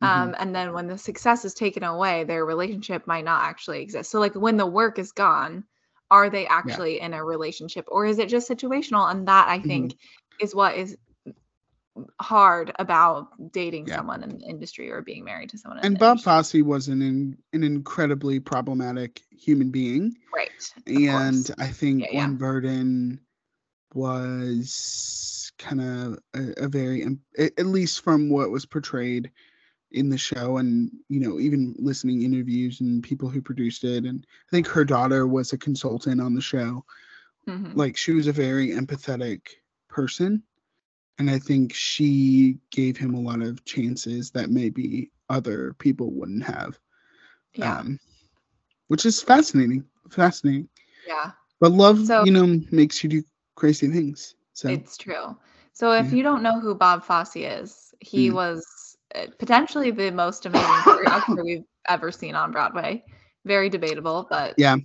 Mhm. 0.03 0.09
Um, 0.09 0.35
and 0.39 0.55
then 0.55 0.73
when 0.73 0.87
the 0.87 0.99
success 0.99 1.45
is 1.45 1.55
taken 1.55 1.83
away, 1.83 2.25
their 2.25 2.45
relationship 2.45 3.07
might 3.07 3.25
not 3.25 3.45
actually 3.45 3.83
exist. 3.83 4.11
So, 4.11 4.21
like 4.21 4.35
when 4.35 4.57
the 4.57 4.67
work 4.67 4.99
is 4.99 5.13
gone, 5.13 5.65
are 6.11 6.31
they 6.31 6.47
actually 6.47 7.01
in 7.01 7.15
a 7.15 7.25
relationship 7.25 7.87
or 7.89 8.07
is 8.07 8.19
it 8.19 8.29
just 8.29 8.49
situational? 8.49 9.11
And 9.11 9.27
that 9.29 9.49
I 9.49 9.59
Mhm. 9.59 9.67
think 9.67 9.97
is 10.41 10.55
what 10.55 10.77
is 10.77 10.97
hard 12.21 12.73
about 12.79 13.53
dating 13.53 13.89
Yeah. 13.89 13.97
someone 13.97 14.23
in 14.23 14.39
the 14.39 14.47
industry 14.47 14.91
or 14.91 15.03
being 15.03 15.25
married 15.25 15.51
to 15.51 15.59
someone. 15.59 15.79
in 15.79 15.87
And 15.87 15.99
Bob. 15.99 16.21
Fosse 16.21 16.63
was 16.63 16.89
an 16.89 17.03
in, 17.03 17.37
an 17.53 17.65
incredibly 17.65 18.39
problematic 18.41 19.23
human 19.31 19.71
being, 19.71 20.17
right? 20.35 20.51
and 20.87 21.47
course. 21.47 21.51
I 21.59 21.67
think 21.69 22.03
Yeah, 22.03 22.09
yeah. 22.13 22.27
Gwen 22.27 22.39
Verdon 22.39 23.21
was 23.95 25.53
kind 25.59 25.81
of 25.81 26.19
a, 26.35 26.65
a 26.65 26.69
very, 26.69 27.05
at 27.39 27.67
least 27.67 28.03
from 28.03 28.29
what 28.31 28.51
was 28.51 28.65
portrayed 28.67 29.31
in 29.93 30.09
the 30.11 30.19
show, 30.19 30.59
and 30.59 30.91
you 31.09 31.21
know, 31.21 31.39
even 31.41 31.75
listening 31.79 32.23
interviews 32.23 32.81
and 32.81 33.03
people 33.03 33.29
who 33.29 33.41
produced 33.41 33.85
it, 33.85 34.05
and 34.05 34.27
I 34.49 34.51
think 34.51 34.67
her 34.69 34.85
daughter 34.85 35.27
was 35.27 35.53
a 35.53 35.59
consultant 35.59 36.21
on 36.21 36.35
the 36.35 36.41
show. 36.41 36.85
Mhm. 37.47 37.77
like 37.77 37.97
she 37.97 38.13
was 38.13 38.27
a 38.27 38.33
very 38.33 38.69
empathetic 38.69 39.41
person 39.89 40.43
and 41.19 41.31
i 41.31 41.39
think 41.39 41.73
she 41.75 42.59
gave 42.71 42.97
him 42.97 43.15
a 43.15 43.21
lot 43.21 43.41
of 43.43 43.65
chances 43.65 44.31
that 44.31 44.51
maybe 44.51 45.11
other 45.29 45.75
people 45.79 46.11
wouldn't 46.13 46.45
have 46.45 46.79
yeah, 47.55 47.79
um, 47.81 47.99
which 48.89 49.05
is 49.07 49.23
fascinating 49.23 49.85
fascinating 50.11 50.69
yeah. 51.07 51.33
but 51.61 51.73
love 51.73 51.99
So- 52.07 52.25
you 52.25 52.31
know 52.31 52.47
makes 52.71 53.03
you 53.03 53.09
do 53.11 53.23
crazy 53.57 53.89
things 53.89 54.35
so 54.53 54.69
It's 54.71 54.97
true. 54.97 55.37
So 55.73 55.93
if 55.93 56.11
Yeah. 56.11 56.17
you 56.17 56.23
don't 56.23 56.43
know 56.43 56.61
who 56.61 56.75
Bob 56.75 57.03
Fosse 57.05 57.37
is, 57.37 57.95
he 58.01 58.31
Mm. 58.31 58.35
was 58.35 58.88
potentially 59.39 59.91
the 59.91 60.11
most 60.11 60.47
amazing 60.47 60.67
choreographer 60.67 61.45
we've 61.45 61.65
ever 61.89 62.13
seen 62.13 62.35
on 62.35 62.53
Broadway. 62.53 63.05
Very 63.45 63.69
debatable, 63.69 64.27
but 64.29 64.55
Yeah. 64.59 64.77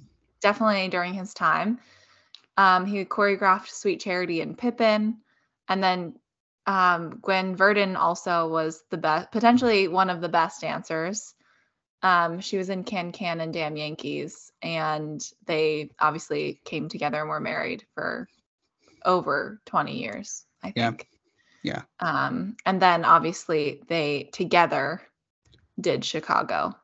definitely 0.41 0.87
during 0.89 1.13
his 1.13 1.33
time. 1.33 1.79
Um, 2.57 2.85
he 2.85 3.03
choreographed 3.05 3.69
Sweet 3.69 3.99
Charity 3.99 4.41
and 4.41 4.57
Pippin, 4.57 5.17
and 5.67 5.83
then 5.83 6.15
um, 6.65 7.19
Gwen 7.21 7.55
Verdon 7.55 7.95
also 7.95 8.47
was 8.47 8.83
the 8.89 8.97
best, 8.97 9.31
potentially 9.31 9.87
one 9.87 10.09
of 10.09 10.21
the 10.21 10.29
best 10.29 10.61
dancers. 10.61 11.33
Um, 12.03 12.39
she 12.39 12.57
was 12.57 12.69
in 12.69 12.83
Can 12.83 13.11
Can 13.11 13.41
and 13.41 13.53
Damn 13.53 13.75
Yankees, 13.75 14.51
and 14.61 15.21
they 15.45 15.89
obviously 15.99 16.61
came 16.65 16.89
together 16.89 17.19
and 17.21 17.29
were 17.29 17.39
married 17.39 17.85
for 17.95 18.27
over 19.05 19.61
20 19.65 19.97
years, 19.97 20.45
I 20.61 20.71
think. 20.71 20.77
Yeah. 20.77 21.12
Um, 21.99 22.57
and 22.65 22.81
then 22.81 23.05
obviously 23.05 23.81
they 23.87 24.29
together 24.33 25.01
did 25.79 26.03
Chicago, 26.03 26.75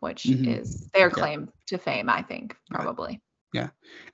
which 0.00 0.26
Mhm. 0.26 0.46
is 0.48 0.88
their 0.92 1.10
Yeah. 1.10 1.14
claim 1.14 1.48
to 1.68 1.78
fame, 1.78 2.08
I 2.08 2.22
think, 2.22 2.56
probably. 2.70 3.20
Yeah. 3.52 3.68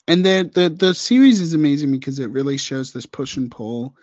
and 0.07 0.25
the, 0.25 0.51
the 0.55 0.69
the 0.69 0.95
series 0.95 1.41
is 1.41 1.55
amazing 1.55 1.91
because 1.91 2.19
it 2.19 2.31
really 2.31 2.57
shows 2.59 2.93
this 2.93 3.07
push 3.07 3.37
and 3.37 3.51
pull 3.51 3.95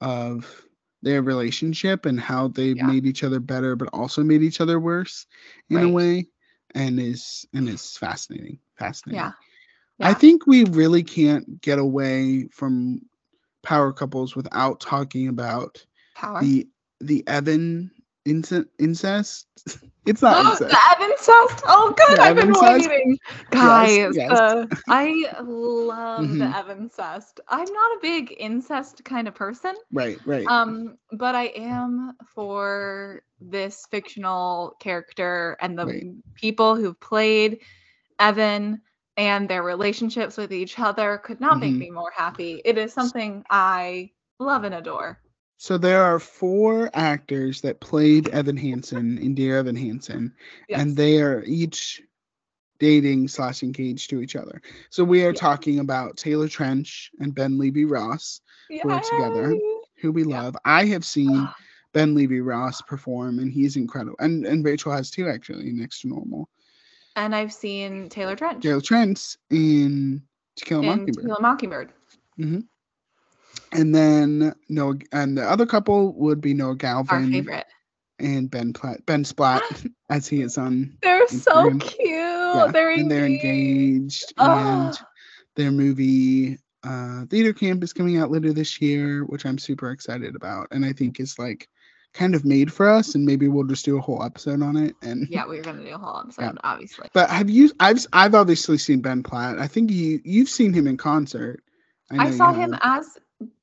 of 0.00 0.64
their 1.02 1.22
relationship 1.22 2.06
and 2.06 2.18
how 2.18 2.48
they 2.48 2.74
Yeah. 2.74 2.86
made 2.86 3.06
each 3.06 3.22
other 3.22 3.40
better 3.40 3.76
but 3.76 3.88
also 3.92 4.22
made 4.22 4.42
each 4.42 4.60
other 4.60 4.80
worse 4.80 5.26
in 5.70 5.82
a 5.82 5.88
way 5.88 6.26
and 6.74 6.98
is 6.98 7.46
and 7.54 7.68
is 7.68 7.96
fascinating 7.96 8.58
fascinating 8.76 9.20
Yeah. 9.20 9.32
I 10.02 10.14
think 10.14 10.46
we 10.46 10.64
really 10.64 11.02
can't 11.02 11.60
get 11.60 11.78
away 11.78 12.48
from 12.52 13.00
power 13.62 13.92
couples 13.92 14.34
without 14.36 14.80
talking 14.80 15.28
about 15.28 15.84
Power. 16.14 16.40
the 16.40 16.68
the 17.00 17.26
Evan 17.26 17.90
ince- 18.26 18.66
incest. 18.78 19.46
It's 20.06 20.22
not 20.22 20.38
incest. 20.46 20.70
the 20.70 20.78
Evan 20.96 21.16
cest. 21.18 21.62
Oh, 21.66 21.94
good. 21.96 22.18
The 22.18 22.22
I've 22.22 22.34
been 22.34 22.50
Evan 22.50 22.54
cest? 22.54 22.88
waiting, 22.88 23.18
guys. 23.50 24.16
yes. 24.16 24.30
uh, 24.30 24.66
I 24.88 25.26
love 25.42 26.24
Mhm. 26.24 26.38
the 26.38 26.56
Evan 26.56 26.88
cest. 26.90 27.40
I'm 27.48 27.70
not 27.70 27.96
a 27.96 27.98
big 28.00 28.34
incest 28.38 29.04
kind 29.04 29.28
of 29.28 29.34
person, 29.34 29.74
Right, 29.92 30.18
right. 30.24 30.46
um, 30.46 30.96
but 31.12 31.34
I 31.34 31.46
am 31.56 32.16
for 32.34 33.22
this 33.40 33.86
fictional 33.90 34.76
character 34.80 35.56
and 35.60 35.78
the 35.78 35.86
Right. 35.86 36.04
people 36.34 36.74
who've 36.76 36.98
played 37.00 37.58
Evan 38.18 38.80
and 39.18 39.50
their 39.50 39.64
relationships 39.64 40.38
with 40.38 40.52
each 40.52 40.78
other 40.78 41.18
could 41.18 41.40
not 41.40 41.60
make 41.60 41.76
Mhm. 41.76 41.80
me 41.80 41.90
more 41.90 42.12
happy. 42.16 42.62
It 42.64 42.78
is 42.78 42.94
something 42.94 43.44
I 43.50 44.12
love 44.40 44.64
and 44.64 44.74
adore. 44.76 45.20
so 45.60 45.76
there 45.76 46.04
are 46.04 46.20
four 46.20 46.90
actors 46.94 47.60
that 47.62 47.80
played 47.80 48.28
Evan 48.28 48.56
Hansen 48.56 49.18
in 49.24 49.34
Dear 49.34 49.58
Evan 49.58 49.76
Hansen, 49.76 50.34
Yes. 50.68 50.80
and 50.80 50.96
they 50.96 51.20
are 51.20 51.42
each 51.44 52.02
dating 52.78 53.28
slash 53.28 53.62
engaged 53.64 54.10
to 54.10 54.20
each 54.20 54.36
other. 54.36 54.62
So 54.90 55.04
we 55.04 55.24
are 55.24 55.32
Yeah. 55.32 55.40
talking 55.40 55.80
about 55.80 56.16
Taylor 56.16 56.48
Trensch 56.48 57.10
and 57.20 57.34
Ben 57.34 57.58
Levi 57.58 57.84
Ross, 57.84 58.40
who 58.82 58.90
are 58.90 59.00
together. 59.00 59.60
Who 60.00 60.12
we 60.12 60.24
Yeah. 60.24 60.42
love. 60.42 60.56
I 60.64 60.84
have 60.86 61.04
seen 61.04 61.52
Ben 61.92 62.14
Levi 62.14 62.38
Ross 62.38 62.80
perform, 62.82 63.40
and 63.40 63.52
he's 63.52 63.76
incredible. 63.76 64.16
And 64.20 64.46
and 64.46 64.64
Rachel 64.64 64.92
has 64.92 65.10
too, 65.10 65.28
actually, 65.28 65.72
next 65.72 66.02
to 66.02 66.08
normal. 66.08 66.48
And 67.18 67.34
I've 67.34 67.52
seen 67.52 68.08
Taylor 68.08 68.36
Trensch 68.36 68.60
Gerald 68.60 68.84
Trent 68.84 69.36
in 69.50 70.22
To 70.56 70.64
Kill 70.64 70.84
a 70.88 70.92
in 70.92 71.06
To 71.06 71.20
Kill 71.20 71.34
a 71.34 71.42
Mockingbird. 71.42 71.92
Mhm. 72.38 72.62
And 73.72 73.92
then 73.94 74.54
Noah, 74.68 74.94
and 75.12 75.36
the 75.36 75.42
other 75.42 75.66
couple 75.66 76.12
would 76.14 76.40
be 76.40 76.54
Noah 76.54 76.76
Galvin. 76.76 77.24
Our 77.24 77.30
favorite. 77.30 77.66
and 78.20 78.48
Ben 78.50 78.72
Platt, 78.72 79.04
Ben 79.06 79.24
Splat, 79.24 79.62
as 80.10 80.28
he 80.28 80.42
is 80.42 80.56
on. 80.58 80.96
They're 81.02 81.26
so 81.28 81.70
cute. 81.78 82.08
Yeah, 82.08 82.70
they're 82.72 82.90
and 82.92 83.10
they're 83.10 83.26
engaged. 83.26 83.44
engaged, 83.44 84.32
and 84.38 84.94
Oh. 84.94 85.06
their 85.56 85.70
movie 85.72 86.58
uh, 86.84 87.26
Theater 87.26 87.52
Camp 87.52 87.82
is 87.82 87.92
coming 87.92 88.18
out 88.18 88.30
later 88.30 88.52
this 88.52 88.80
year, 88.80 89.24
which 89.24 89.44
I'm 89.44 89.58
super 89.58 89.90
excited 89.90 90.36
about, 90.36 90.68
and 90.70 90.84
I 90.84 90.92
think 90.92 91.18
is 91.18 91.36
like 91.36 91.68
kind 92.14 92.34
of 92.34 92.44
made 92.44 92.72
for 92.72 92.88
us, 92.88 93.14
and 93.14 93.24
maybe 93.24 93.48
we'll 93.48 93.64
just 93.64 93.84
do 93.84 93.96
a 93.96 94.00
whole 94.00 94.22
episode 94.22 94.62
on 94.62 94.76
it. 94.76 94.94
And 95.02 95.28
Yeah, 95.30 95.46
we're 95.46 95.62
gonna 95.62 95.84
do 95.84 95.94
a 95.94 95.98
whole 95.98 96.20
episode, 96.24 96.58
obviously. 96.64 97.08
But 97.12 97.30
have 97.30 97.48
you? 97.50 97.70
I've 97.80 98.04
I've 98.12 98.34
obviously 98.34 98.78
seen 98.78 99.00
Ben 99.00 99.22
Platt. 99.22 99.58
I 99.58 99.66
think 99.66 99.90
you 99.90 100.20
you've 100.24 100.48
seen 100.48 100.72
him 100.72 100.86
in 100.86 100.96
concert. 100.96 101.62
I, 102.10 102.28
you 102.28 102.32
saw 102.32 102.52
him 102.52 102.76
as 102.82 103.18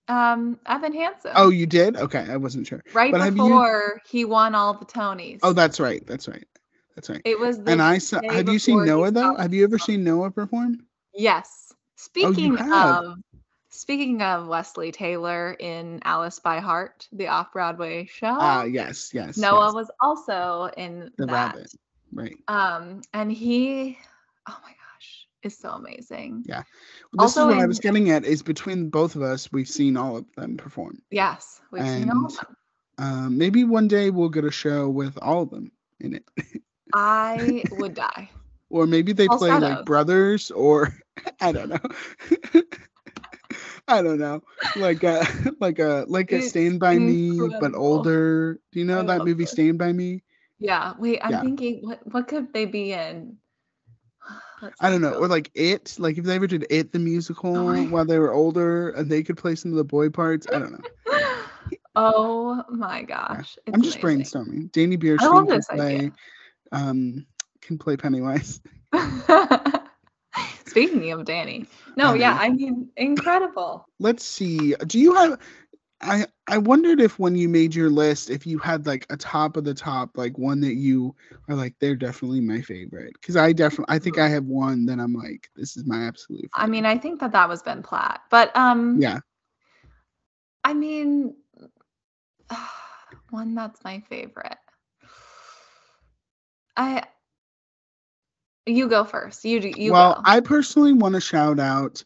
um 0.07 0.59
Evan 0.67 0.93
Hansen. 0.93 1.31
Oh, 1.35 1.49
you 1.49 1.65
did? 1.65 1.95
Okay, 1.97 2.25
I 2.29 2.37
wasn't 2.37 2.67
sure. 2.67 2.83
right 2.93 3.11
but 3.11 3.21
have 3.21 3.35
you- 3.35 3.43
before 3.43 4.01
he 4.07 4.25
won 4.25 4.53
all 4.55 4.73
the 4.73 4.85
Tonys. 4.85 5.39
Oh, 5.43 5.53
that's 5.53 5.79
right. 5.79 6.05
That's 6.05 6.27
right. 6.27 6.45
That's 6.95 7.09
right. 7.09 7.21
it 7.25 7.37
was. 7.37 7.61
The 7.61 7.71
And 7.71 7.81
I 7.81 7.97
saw. 7.97 8.21
Have 8.29 8.47
you 8.47 8.59
seen 8.59 8.85
Noah 8.85 9.11
though? 9.11 9.35
Have 9.35 9.53
you 9.53 9.63
ever 9.63 9.77
seen 9.77 10.03
Noah 10.03 10.31
perform? 10.31 10.85
Yes. 11.13 11.73
Speaking 11.97 12.55
have? 12.57 13.03
of 13.03 13.17
speaking 13.75 14.21
of 14.21 14.47
Wesley 14.47 14.91
Taylor 14.91 15.55
in 15.59 15.99
Alice 16.03 16.39
by 16.39 16.59
Heart, 16.59 17.07
the 17.11 17.27
off-Broadway 17.27 18.05
show, 18.05 18.35
Ah, 18.39 18.63
yes, 18.63 19.11
yes. 19.13 19.37
Noah 19.37 19.65
yes. 19.67 19.73
was 19.73 19.91
also 20.01 20.69
in 20.77 21.11
the 21.17 21.25
that. 21.25 21.55
rabbit. 21.55 21.71
Right. 22.13 22.37
Um, 22.47 23.01
and 23.13 23.31
he, 23.31 23.97
oh 24.47 24.57
my 24.63 24.69
gosh, 24.69 25.27
is 25.43 25.57
so 25.57 25.69
amazing. 25.71 26.43
Yeah. 26.47 26.63
This 27.13 27.19
Also 27.19 27.49
is 27.49 27.55
what 27.55 27.63
I 27.63 27.67
was 27.67 27.79
getting 27.79 28.09
at. 28.11 28.23
Is 28.25 28.41
between 28.41 28.89
both 28.89 29.15
of 29.15 29.21
us, 29.21 29.51
we've 29.51 29.67
seen 29.67 29.97
all 29.97 30.17
of 30.17 30.25
them 30.37 30.55
perform. 30.57 31.01
Yes, 31.11 31.61
we've 31.71 31.85
seen 31.87 32.09
all 32.09 32.25
of 32.27 32.35
them. 32.37 32.57
Um, 32.97 33.37
maybe 33.37 33.65
one 33.65 33.87
day 33.89 34.09
we'll 34.09 34.29
get 34.29 34.45
a 34.45 34.51
show 34.51 34.87
with 34.87 35.17
all 35.21 35.41
of 35.43 35.49
them 35.49 35.71
in 35.99 36.13
it, 36.15 36.23
I 36.93 37.63
would 37.71 37.93
die. 37.95 38.29
or 38.69 38.87
maybe 38.87 39.11
they 39.11 39.27
All 39.27 39.37
play 39.37 39.51
like 39.51 39.83
brothers, 39.85 40.49
or 40.51 40.97
I 41.41 41.51
don't 41.51 41.69
know. 41.69 42.61
I 43.87 44.01
don't 44.01 44.19
know, 44.19 44.41
like 44.75 45.03
a 45.03 45.23
like 45.59 45.79
a 45.79 46.05
like 46.07 46.31
a 46.31 46.41
Stand 46.41 46.79
by 46.79 46.97
Me, 46.97 47.39
but 47.59 47.75
older. 47.75 48.59
Do 48.71 48.79
you 48.79 48.85
know 48.85 48.99
I 48.99 49.03
that 49.03 49.23
movie 49.23 49.43
this. 49.43 49.51
Stand 49.51 49.77
by 49.77 49.91
Me? 49.93 50.23
Yeah. 50.59 50.93
Wait, 50.97 51.19
I'm 51.23 51.31
Yeah. 51.31 51.41
thinking 51.41 51.79
what 51.87 51.99
what 52.11 52.27
could 52.27 52.53
they 52.53 52.65
be 52.65 52.93
in? 52.93 53.37
Let's 54.61 54.79
I 54.81 54.89
don't 54.89 55.01
know, 55.01 55.13
go. 55.13 55.19
or 55.19 55.27
like 55.27 55.51
It, 55.53 55.95
like 55.99 56.17
if 56.17 56.25
they 56.25 56.35
ever 56.35 56.47
did 56.47 56.65
It 56.69 56.91
the 56.91 56.99
musical 56.99 57.55
my 57.55 57.81
while 57.85 58.05
they 58.05 58.19
were 58.19 58.33
older, 58.33 58.89
and 58.91 59.09
they 59.09 59.23
could 59.23 59.37
play 59.37 59.55
some 59.55 59.71
of 59.71 59.77
the 59.77 59.83
boy 59.83 60.09
parts. 60.09 60.47
I 60.51 60.59
don't 60.59 60.71
know. 60.71 60.83
oh 61.95 62.63
my 62.69 63.03
gosh. 63.03 63.57
I'm 63.73 63.81
it's 63.81 63.83
just 63.83 63.99
amazing. 63.99 64.31
brainstorming. 64.33 64.71
Danny 64.71 64.97
love 65.31 65.47
can 65.47 65.61
play, 65.71 65.95
idea. 65.95 66.11
um, 66.71 67.25
can 67.61 67.77
play 67.77 67.97
Pennywise. 67.97 68.61
Speaking 70.75 71.09
of 71.13 71.23
Danny. 71.23 71.65
No, 71.95 72.09
I 72.09 72.15
yeah. 72.15 72.37
I 72.37 72.49
mean 72.49 72.89
incredible. 72.97 73.87
Let's 73.97 74.25
see. 74.25 74.75
Do 74.87 74.99
you 74.99 75.15
have? 75.15 75.39
I 76.01 76.27
I 76.47 76.57
wondered 76.57 76.99
if 76.99 77.17
when 77.17 77.33
you 77.37 77.47
made 77.47 77.73
your 77.73 77.89
list, 77.89 78.29
if 78.29 78.45
you 78.45 78.59
had 78.59 78.85
like 78.85 79.05
a 79.09 79.15
top 79.15 79.55
of 79.55 79.63
the 79.63 79.73
top, 79.73 80.17
like 80.17 80.37
one 80.37 80.59
that 80.59 80.75
you 80.75 81.15
are 81.47 81.55
like, 81.55 81.75
they're 81.79 81.95
definitely 81.95 82.41
my 82.41 82.59
favorite. 82.59 83.13
Because 83.13 83.37
I 83.37 83.53
definitely, 83.53 83.95
I 83.95 83.99
think 83.99 84.17
I 84.17 84.27
have 84.27 84.43
one 84.43 84.85
that 84.87 84.99
I'm 84.99 85.13
like, 85.13 85.49
this 85.55 85.77
is 85.77 85.85
my 85.85 86.05
absolute. 86.07 86.41
Favorite. 86.41 86.51
I 86.55 86.67
mean, 86.67 86.85
I 86.85 86.97
think 86.97 87.21
that 87.21 87.31
that 87.31 87.47
was 87.47 87.61
Ben 87.63 87.81
Platt. 87.81 88.23
But 88.29 88.53
um 88.57 88.99
yeah. 88.99 89.19
I 90.65 90.73
mean 90.73 91.37
one 93.29 93.55
that's 93.55 93.81
my 93.85 94.01
favorite. 94.09 94.57
I 96.75 97.03
you 98.65 98.87
go 98.89 99.03
first. 99.03 99.45
You 99.45 99.59
do 99.59 99.69
you 99.69 99.93
well, 99.93 100.15
go. 100.15 100.25
I 100.25 100.39
personally 100.41 100.93
want 100.93 101.15
to 101.15 101.21
shout 101.21 101.59
out 101.59 102.03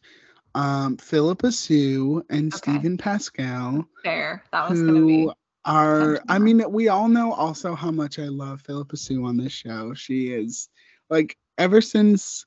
um 0.56 0.98
Phillipa 0.98 1.52
Soo 1.52 2.24
and 2.30 2.54
Okay. 2.54 2.54
Steven 2.54 2.98
Pasquale, 2.98 3.84
Fair. 4.04 4.43
That 4.52 4.67
was 4.69 4.82
gonna 4.82 5.04
be 5.06 5.28
who 5.28 5.32
are. 5.65 6.22
I 6.28 6.39
mean, 6.39 6.63
we 6.72 6.88
all 6.89 7.08
know 7.08 7.34
also 7.34 7.76
how 7.76 7.91
much 7.91 8.19
I 8.19 8.28
love 8.28 8.62
Phillipa 8.62 8.98
Soo 8.98 9.26
on 9.26 9.38
this 9.38 9.54
show. 9.54 9.93
She 9.93 10.32
is 10.34 10.69
like 11.10 11.38
ever 11.58 11.82
since 11.82 12.45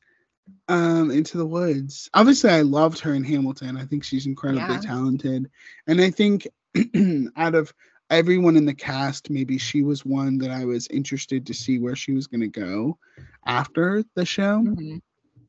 um 0.68 1.11
Into 1.11 1.38
the 1.38 1.46
Woods. 1.46 2.09
Obviously, 2.14 2.51
I 2.51 2.62
loved 2.62 3.01
her 3.01 3.14
in 3.14 3.25
Hamilton. 3.25 3.77
I 3.77 3.85
think 3.85 4.05
she's 4.05 4.27
incredibly 4.27 4.79
Yeah. 4.79 4.81
talented, 4.81 5.51
and 5.87 6.01
I 6.01 6.11
think 6.11 6.46
out 7.37 7.55
of 7.55 7.72
everyone 8.12 8.57
in 8.57 8.66
the 8.66 8.75
cast, 8.75 9.31
maybe 9.31 9.59
she 9.59 9.83
was 9.83 10.05
one 10.05 10.38
that 10.38 10.51
I 10.51 10.64
was 10.64 10.87
interested 10.88 11.46
to 11.46 11.55
see 11.55 11.79
where 11.79 11.96
she 11.96 12.12
was 12.12 12.27
going 12.27 12.42
to 12.42 12.48
go 12.48 12.98
after 13.46 14.05
the 14.14 14.25
show. 14.25 14.61
Mhm. 14.61 15.01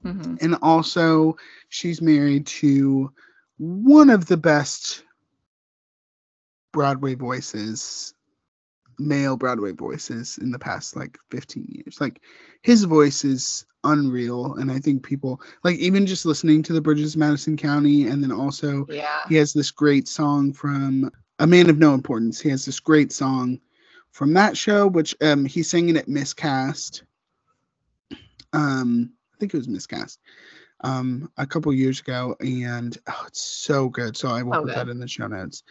Mhm. 0.04 0.42
And 0.42 0.56
also, 0.62 1.36
she's 1.70 2.02
married 2.02 2.48
to 2.48 3.12
one 3.58 4.10
of 4.10 4.26
the 4.26 4.38
best 4.38 5.04
Broadway 6.72 7.14
voices, 7.16 8.14
male 8.98 9.38
Broadway 9.38 9.74
voices 9.74 10.40
in 10.40 10.52
the 10.52 10.60
past 10.60 10.96
like 10.96 11.20
15 11.30 11.68
years. 11.70 12.02
Like, 12.02 12.22
his 12.64 12.84
voice 12.86 13.24
is 13.24 13.66
unreal. 13.84 14.56
And 14.56 14.72
I 14.72 14.80
think 14.80 15.04
people, 15.04 15.42
like, 15.64 15.78
even 15.78 16.06
just 16.06 16.26
listening 16.26 16.64
to 16.64 16.74
the 16.74 16.82
Bridges 16.82 17.14
of 17.16 17.20
Madison 17.20 17.58
County, 17.58 18.08
and 18.08 18.24
then 18.24 18.32
also 18.32 18.88
Yeah. 18.90 19.20
he 19.28 19.36
has 19.36 19.54
this 19.54 19.72
great 19.72 20.08
song 20.08 20.54
from 20.54 21.12
A 21.40 21.48
Man 21.48 21.70
of 21.70 21.78
No 21.78 21.94
Importance. 21.94 22.40
He 22.40 22.50
has 22.50 22.66
this 22.66 22.80
great 22.80 23.12
song 23.12 23.60
from 24.12 24.34
that 24.34 24.56
show, 24.56 24.88
which 24.88 25.16
um 25.22 25.46
he 25.46 25.64
sang 25.64 25.90
it 25.90 25.98
at 25.98 26.08
Miscast. 26.08 27.04
Um, 28.54 29.14
I 29.34 29.38
think 29.40 29.54
it 29.54 29.58
was 29.58 29.68
Miscast. 29.68 30.20
Um, 30.82 31.32
a 31.38 31.48
couple 31.48 31.74
years 31.74 32.02
ago, 32.02 32.36
and 32.42 32.98
oh, 33.08 33.24
it's 33.28 33.42
so 33.42 33.88
good. 33.90 34.18
So 34.18 34.30
I 34.30 34.44
will 34.44 34.54
So 34.54 34.64
put 34.64 34.76
that 34.76 34.90
in 34.90 35.00
the 35.00 35.08
show 35.08 35.28
notes. 35.28 35.64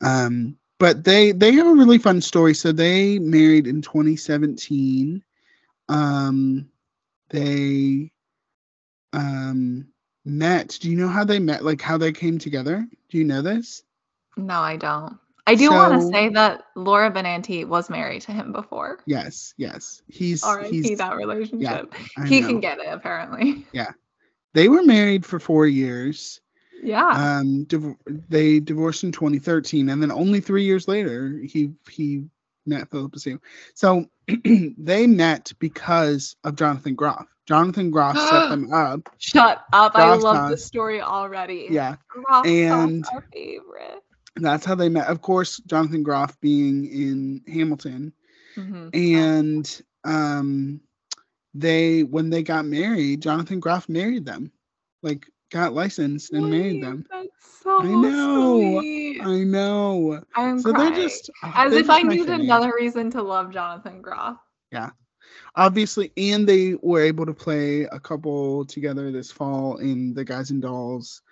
Um, 0.00 0.56
but 0.78 1.04
they 1.04 1.32
they 1.32 1.52
have 1.52 1.66
a 1.66 1.74
really 1.74 1.98
fun 1.98 2.20
story. 2.20 2.54
So 2.54 2.72
they 2.72 3.18
married 3.18 3.66
in 3.66 3.82
2017. 3.82 5.22
Um, 5.88 6.68
they 7.30 8.12
um 9.12 9.88
met. 10.24 10.78
Do 10.80 10.90
you 10.90 10.96
know 10.96 11.08
how 11.08 11.24
they 11.24 11.38
met? 11.38 11.64
Like 11.64 11.80
how 11.80 11.98
they 11.98 12.12
came 12.12 12.38
together? 12.38 12.86
Do 13.08 13.18
you 13.18 13.24
know 13.24 13.42
this? 13.42 13.82
No, 14.38 14.60
I 14.60 14.76
don't. 14.76 15.18
I 15.46 15.54
do 15.54 15.70
want 15.70 16.00
to 16.00 16.06
say 16.08 16.28
that 16.28 16.62
Laura 16.76 17.10
Benanti 17.10 17.66
was 17.66 17.88
married 17.88 18.20
to 18.22 18.32
him 18.32 18.52
before. 18.52 18.98
Yes, 19.06 19.54
yes. 19.56 20.02
He's 20.06 20.44
R.I.P. 20.44 20.94
that 20.96 21.16
relationship. 21.16 21.94
I 22.18 22.26
he 22.26 22.40
know. 22.42 22.48
can 22.48 22.60
get 22.60 22.78
it 22.78 22.86
apparently. 22.90 23.66
Yeah, 23.72 23.90
they 24.54 24.68
were 24.68 24.82
married 24.82 25.24
for 25.24 25.40
four 25.40 25.66
years. 25.66 26.40
Yeah. 26.82 27.08
Um, 27.08 27.64
div- 27.64 27.96
they 28.06 28.60
divorced 28.60 29.04
in 29.04 29.10
2013, 29.10 29.88
and 29.88 30.02
then 30.02 30.12
only 30.12 30.40
three 30.40 30.64
years 30.64 30.86
later, 30.86 31.40
he 31.42 31.72
he 31.90 32.24
met 32.66 32.90
Phillipa 32.90 33.18
Soo. 33.18 33.40
So 33.74 34.04
they 34.44 35.06
met 35.06 35.52
because 35.58 36.36
of 36.44 36.56
Jonathan 36.56 36.94
Groff. 36.94 37.26
Jonathan 37.46 37.90
Groff 37.90 38.18
set 38.18 38.48
them 38.50 38.70
up. 38.72 39.00
Shut 39.16 39.64
up. 39.72 39.92
I 39.94 40.14
love 40.14 40.50
the 40.50 40.58
story 40.58 41.00
already. 41.00 41.68
Yeah, 41.70 41.96
Gravitas, 42.14 42.46
and- 42.74 43.04
our 43.14 43.24
favorite. 43.32 44.02
That's 44.36 44.64
how 44.64 44.74
they 44.74 44.88
met. 44.88 45.08
Of 45.08 45.20
course, 45.20 45.58
Jonathan 45.66 46.02
Groff 46.02 46.38
being 46.40 46.84
in 46.86 47.42
Hamilton, 47.52 48.12
Mhm. 48.56 48.90
and 48.94 49.80
um, 50.04 50.80
they 51.54 52.02
when 52.04 52.30
they 52.30 52.42
got 52.42 52.64
married, 52.66 53.22
Jonathan 53.22 53.60
Groff 53.60 53.88
married 53.88 54.24
them, 54.26 54.52
like 55.02 55.26
got 55.50 55.72
licensed 55.72 56.32
and 56.32 56.50
married 56.50 56.80
them. 56.82 57.04
That's 57.10 57.60
so 57.62 57.82
I 57.82 57.88
know. 57.94 58.80
sweet. 58.80 59.20
I 59.22 59.44
know. 59.44 60.22
I'm 60.34 60.62
So 60.62 60.72
crying. 60.72 60.92
they're 60.92 61.02
just 61.02 61.30
oh, 61.42 61.52
As 61.56 61.70
they're 61.70 61.80
if 61.80 61.86
just 61.86 61.90
I 61.90 62.02
needed 62.02 62.28
another 62.28 62.72
reason 62.74 63.10
to 63.12 63.22
love 63.22 63.50
Jonathan 63.52 64.00
Groff. 64.02 64.38
Yeah, 64.70 64.90
obviously 65.56 66.12
and 66.16 66.46
they 66.48 66.74
were 66.82 67.00
able 67.00 67.26
to 67.26 67.34
play 67.34 67.82
a 67.84 67.98
couple 67.98 68.64
together 68.66 69.10
this 69.10 69.30
fall 69.30 69.76
in 69.78 70.14
the 70.14 70.24
guys 70.24 70.50
and 70.50 70.62
dolls 70.62 71.22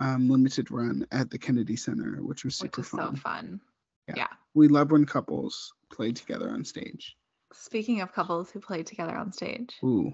um, 0.00 0.28
limited 0.28 0.70
run 0.70 1.06
at 1.12 1.30
the 1.30 1.38
kennedy 1.38 1.76
center 1.76 2.18
which 2.22 2.44
was 2.44 2.56
super 2.56 2.80
Which 2.80 2.86
is 2.86 2.90
so 2.90 3.12
fun 3.12 3.60
Yeah, 4.16 4.26
we 4.54 4.68
love 4.68 4.90
when 4.90 5.04
couples 5.06 5.72
play 5.92 6.12
together 6.12 6.50
on 6.50 6.64
stage 6.64 7.16
Speaking 7.52 8.00
of 8.00 8.12
couples 8.12 8.50
who 8.50 8.60
played 8.60 8.86
together 8.86 9.14
on 9.16 9.32
stage. 9.32 9.76
ooh 9.84 10.12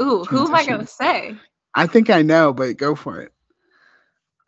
Ooh, 0.00 0.24
who 0.24 0.46
am 0.46 0.54
I 0.54 0.64
gonna 0.66 0.86
say? 0.86 1.36
i 1.74 1.86
think 1.86 2.10
i 2.10 2.22
know 2.22 2.52
but 2.52 2.76
go 2.76 2.94
for 2.94 3.20
it 3.20 3.32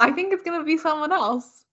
I 0.01 0.13
think 0.13 0.33
it's 0.33 0.45
gonna 0.45 0.65
be 0.65 0.79
someone 0.79 1.13
else. 1.13 1.65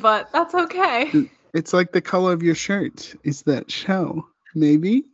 But 0.00 0.30
that's 0.32 0.54
okay. 0.54 1.12
it's 1.54 1.72
like 1.72 1.92
the 1.92 2.00
color 2.00 2.32
of 2.32 2.42
your 2.42 2.54
shirt 2.54 3.14
is 3.24 3.42
that 3.42 3.70
show 3.70 4.26
maybe 4.54 5.04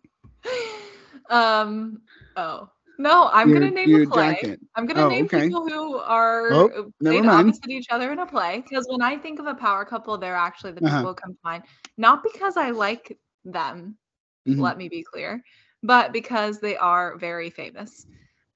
um 1.31 2.01
oh. 2.37 2.71
No, 2.99 3.28
I'm 3.32 3.51
Your- 3.51 3.61
gonna 3.61 3.70
name 3.70 3.94
a 3.94 4.07
play. 4.07 4.36
jacket. 4.40 4.61
I'm 4.74 4.86
gonna 4.86 5.05
Oh, 5.05 5.09
name 5.09 5.24
okay. 5.24 5.49
people 5.49 5.68
who 5.68 5.97
are 5.99 6.51
Oh, 6.53 6.92
played 7.03 7.26
opposite 7.26 7.70
each 7.70 7.88
other 7.90 8.12
in 8.12 8.18
a 8.18 8.26
play. 8.26 8.62
Because 8.68 8.86
when 8.88 9.03
I 9.03 9.16
think 9.16 9.38
of 9.38 9.47
a 9.47 9.55
power 9.55 9.84
couple, 9.84 10.16
they're 10.18 10.36
actually 10.36 10.72
the 10.72 10.80
people 10.80 10.88
Uh-huh. 10.88 11.09
who 11.09 11.14
come 11.14 11.32
to 11.32 11.38
mind. 11.44 11.64
Not 11.99 12.22
because 12.22 12.57
I 12.57 12.70
like 12.70 13.18
them, 13.44 13.99
Mhm. 14.47 14.61
let 14.61 14.78
me 14.78 14.88
be 14.88 15.03
clear, 15.03 15.42
but 15.82 16.12
because 16.12 16.61
they 16.61 16.76
are 16.76 17.16
very 17.18 17.51
famous. 17.51 18.07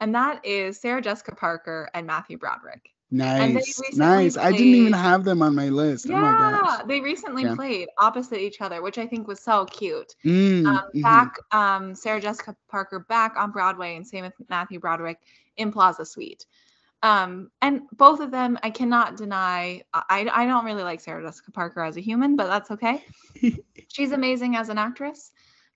And 0.01 0.15
that 0.15 0.45
is 0.45 0.81
Sarah 0.81 1.03
Jessica 1.03 1.35
Parker 1.35 1.91
and 1.95 2.07
Matthew 2.07 2.39
Broderick. 2.39 2.91
Nice, 3.13 3.81
nice. 3.95 4.37
I 4.37 4.53
didn't 4.53 4.75
even 4.75 4.93
have 4.93 5.25
them 5.25 5.43
on 5.43 5.55
my 5.55 5.69
list. 5.69 6.09
Oh 6.09 6.13
my 6.13 6.31
Yeah, 6.51 6.83
they 6.87 7.01
recently 7.01 7.43
Yeah. 7.45 7.57
played 7.57 7.89
opposite 7.99 8.39
each 8.41 8.61
other, 8.61 8.83
which 8.83 8.99
I 8.99 9.07
think 9.07 9.27
was 9.27 9.41
so 9.41 9.65
cute. 9.67 10.15
Mm, 10.25 10.67
Um, 10.67 10.83
mhm. 10.95 11.03
back, 11.03 11.35
um, 11.53 11.95
Sarah 11.95 12.21
Jessica 12.21 12.55
Parker 12.69 13.01
back 13.01 13.37
on 13.37 13.51
Broadway, 13.51 13.97
and 13.97 14.07
same 14.07 14.25
with 14.25 14.35
Matthew 14.49 14.79
Broderick 14.79 15.19
in 15.57 15.73
Plaza 15.73 16.05
Suite. 16.05 16.47
Um, 17.03 17.51
and 17.63 17.83
both 17.93 18.21
of 18.21 18.31
them, 18.31 18.59
I 18.63 18.71
cannot 18.71 19.17
deny. 19.17 19.83
I 19.95 20.29
I 20.33 20.47
don't 20.47 20.65
really 20.67 20.83
like 20.83 21.01
Sarah 21.01 21.23
Jessica 21.23 21.51
Parker 21.51 21.83
as 21.83 21.97
a 21.97 22.01
human, 22.01 22.37
but 22.37 22.47
that's 22.47 22.71
okay. 22.73 23.05
She's 23.89 24.13
amazing 24.13 24.57
as 24.57 24.69
an 24.69 24.79
actress. 24.79 25.33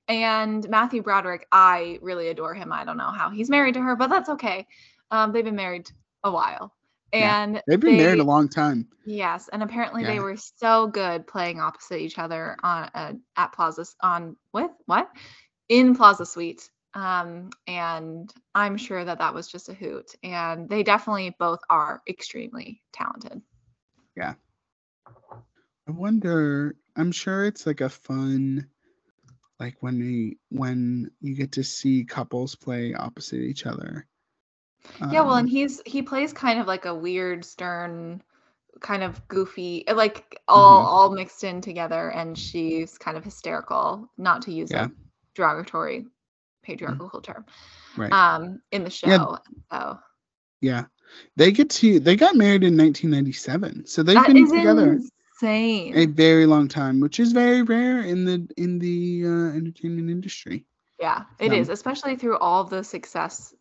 And 0.06 0.68
Matthew 0.68 1.02
Broderick, 1.02 1.46
I 1.50 1.98
really 2.02 2.28
adore 2.28 2.54
him. 2.54 2.72
I 2.72 2.84
don't 2.84 2.98
know 2.98 3.10
how 3.10 3.30
he's 3.30 3.48
married 3.48 3.74
to 3.74 3.80
her, 3.80 3.96
but 3.96 4.10
that's 4.10 4.28
okay. 4.28 4.66
Um, 5.10 5.32
they've 5.32 5.44
been 5.44 5.56
married 5.56 5.90
a 6.22 6.30
while. 6.30 6.73
Yeah, 7.14 7.42
And 7.42 7.62
They've 7.66 7.80
been 7.80 7.96
married 7.96 8.20
a 8.20 8.24
long 8.24 8.48
time. 8.48 8.88
Yes, 9.06 9.48
and 9.52 9.62
apparently 9.62 10.02
they 10.02 10.18
were 10.18 10.36
so 10.36 10.86
good 10.86 11.26
playing 11.26 11.60
opposite 11.60 12.00
each 12.00 12.18
other 12.18 12.56
on 12.62 12.90
uh, 12.94 13.12
at 13.36 13.52
Plaza 13.52 13.84
on 14.02 14.36
with 14.52 14.70
what 14.86 15.08
in 15.68 15.94
Plaza 15.94 16.26
Suite. 16.26 16.68
Um, 16.94 17.50
and 17.66 18.32
I'm 18.54 18.76
sure 18.76 19.04
that 19.04 19.18
that 19.18 19.34
was 19.34 19.48
just 19.48 19.68
a 19.68 19.74
hoot. 19.74 20.14
And 20.22 20.68
they 20.68 20.82
definitely 20.82 21.34
both 21.38 21.60
are 21.68 22.02
extremely 22.08 22.82
talented. 22.92 23.42
Yeah. 24.16 24.34
I 25.06 25.90
wonder. 25.90 26.76
I'm 26.96 27.12
sure 27.12 27.44
it's 27.44 27.66
like 27.66 27.80
a 27.80 27.88
fun, 27.88 28.68
like 29.60 29.76
when 29.80 29.98
we 29.98 30.38
when 30.50 31.10
you 31.20 31.34
get 31.34 31.52
to 31.52 31.64
see 31.64 32.04
couples 32.04 32.54
play 32.54 32.94
opposite 32.94 33.40
each 33.40 33.66
other. 33.66 34.06
Yeah, 35.10 35.22
well, 35.22 35.32
Um, 35.32 35.38
and 35.40 35.48
he's 35.48 35.80
he 35.86 36.02
plays 36.02 36.32
kind 36.32 36.58
of 36.60 36.66
like 36.66 36.84
a 36.84 36.94
weird, 36.94 37.44
stern, 37.44 38.22
kind 38.80 39.02
of 39.02 39.26
goofy, 39.28 39.86
uh, 39.88 39.94
like 39.94 40.40
all 40.48 40.82
Mhm. 40.82 40.86
all 40.86 41.10
mixed 41.14 41.44
in 41.44 41.60
together. 41.60 42.10
And 42.10 42.36
she's 42.38 42.98
kind 42.98 43.16
of 43.16 43.24
hysterical, 43.24 44.10
not 44.18 44.42
to 44.42 44.52
use 44.52 44.70
Yeah. 44.70 44.86
a 44.86 44.90
derogatory 45.34 46.06
patriarchal 46.62 47.20
term. 47.22 47.44
right. 47.96 48.12
Um, 48.12 48.60
in 48.72 48.82
the 48.84 48.90
show. 48.90 49.08
Yeah. 49.08 49.36
So 49.70 49.98
yeah, 50.60 50.84
they 51.36 51.52
get 51.52 51.70
to 51.70 52.00
they 52.00 52.16
got 52.16 52.34
married 52.34 52.64
in 52.64 52.76
1997, 52.76 53.86
so 53.86 54.02
they've 54.02 54.14
That 54.16 54.26
been 54.26 54.36
is 54.38 54.50
together 54.50 54.98
insane. 55.40 55.96
a 55.96 56.06
very 56.06 56.44
long 56.46 56.66
time, 56.68 56.98
which 57.00 57.20
is 57.20 57.32
very 57.32 57.62
rare 57.62 58.00
in 58.02 58.24
the 58.24 58.48
in 58.56 58.78
the 58.80 59.22
uh, 59.26 59.56
entertainment 59.56 60.10
industry. 60.10 60.64
yeah, 60.98 61.24
it 61.38 61.50
so- 61.50 61.56
is, 61.56 61.68
especially 61.68 62.16
through 62.16 62.38
all 62.38 62.64
the 62.64 62.82
success 62.82 63.54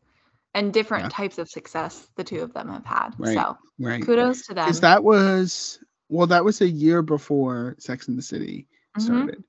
and 0.53 0.71
different 0.73 1.05
Yeah. 1.05 1.09
types 1.09 1.37
of 1.37 1.49
success 1.49 2.09
the 2.15 2.23
two 2.23 2.41
of 2.41 2.53
them 2.53 2.69
have 2.69 2.85
had. 2.85 3.09
Right. 3.17 3.33
So 3.35 3.57
Right. 3.79 4.03
kudos 4.05 4.47
to 4.47 4.53
them. 4.53 4.65
Because 4.65 4.81
that 4.81 5.03
was 5.03 5.79
well, 6.09 6.27
that 6.27 6.45
was 6.45 6.61
a 6.61 6.67
year 6.69 7.01
before 7.01 7.75
Sex 7.79 8.07
and 8.07 8.17
the 8.17 8.21
City 8.21 8.67
Mhm. 8.97 9.01
started. 9.01 9.43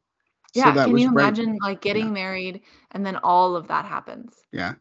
Yeah, 0.55 0.71
that 0.73 0.87
can 0.87 0.97
you 0.97 1.09
right- 1.09 1.25
imagine 1.29 1.59
like 1.61 1.81
getting 1.83 2.13
married 2.13 2.63
and 2.93 3.05
then 3.05 3.17
all 3.17 3.55
of 3.57 3.69
that 3.69 3.85
happens? 3.85 4.35
Yeah. 4.53 4.75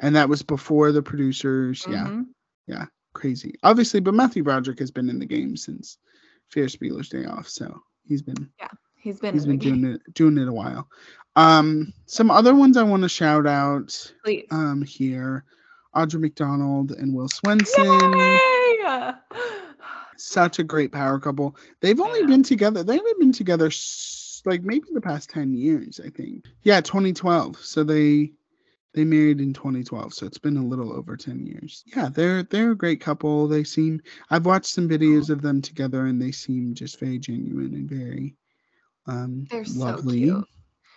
And 0.00 0.16
that 0.16 0.28
was 0.28 0.42
before 0.42 0.92
the 0.92 1.02
producers. 1.02 1.86
Yeah. 1.88 2.22
Yeah. 2.66 2.86
Crazy. 3.14 3.54
Obviously, 3.62 4.00
but 4.00 4.14
Matthew 4.14 4.42
Broderick 4.42 4.78
has 4.80 4.90
been 4.90 5.08
in 5.08 5.18
the 5.20 5.26
game 5.26 5.56
since 5.56 5.96
Ferris 6.48 6.76
Bueller's 6.76 7.08
Day 7.08 7.24
Off. 7.24 7.48
So 7.48 7.80
he's 8.04 8.20
been 8.22 8.50
Yeah. 8.58 8.68
He's 8.96 9.18
been, 9.20 9.34
he's 9.34 9.46
been 9.46 9.58
game. 9.58 9.80
doing 9.82 9.94
it 9.94 10.14
doing 10.14 10.38
it 10.38 10.48
a 10.48 10.52
while. 10.52 10.88
Um 11.36 11.92
some 12.06 12.30
other 12.30 12.54
ones 12.54 12.76
I 12.76 12.82
want 12.82 13.04
to 13.04 13.08
shout 13.08 13.46
out 13.46 14.12
Please. 14.24 14.46
um 14.50 14.82
here. 14.82 15.44
Audra 15.94 16.20
McDonald 16.20 16.92
and 16.92 17.14
Will 17.14 17.28
Swenson. 17.28 17.84
Yay! 17.84 19.12
Such 20.16 20.58
a 20.58 20.64
great 20.64 20.92
power 20.92 21.18
couple. 21.18 21.56
They've 21.80 22.00
only 22.00 22.20
Yeah. 22.20 22.26
been 22.26 22.42
together. 22.42 22.82
They 22.82 22.96
haven't 22.96 23.18
been 23.18 23.32
together 23.32 23.66
s- 23.66 24.42
like 24.44 24.62
maybe 24.62 24.86
the 24.92 25.00
past 25.00 25.30
10 25.30 25.54
years, 25.54 26.00
I 26.04 26.10
think. 26.10 26.46
Yeah, 26.62 26.80
2012. 26.80 27.56
So 27.64 27.84
they 27.84 28.32
they 28.94 29.04
married 29.04 29.40
in 29.40 29.54
2012. 29.54 30.12
So 30.12 30.26
it's 30.26 30.38
been 30.38 30.58
a 30.58 30.64
little 30.66 30.92
over 30.92 31.16
10 31.16 31.46
years. 31.46 31.82
Yeah, 31.86 32.10
they're 32.10 32.42
they're 32.42 32.72
a 32.72 32.76
great 32.76 33.00
couple. 33.00 33.48
They 33.48 33.64
seem 33.64 34.00
I've 34.30 34.46
watched 34.46 34.66
some 34.66 34.88
videos 34.88 35.30
of 35.30 35.40
them 35.42 35.62
together 35.62 36.06
and 36.06 36.20
they 36.20 36.30
seem 36.32 36.74
just 36.74 37.00
very 37.00 37.18
genuine 37.18 37.74
and 37.74 37.88
very 37.88 38.36
um 39.06 39.46
They're 39.50 39.64
so 39.64 39.96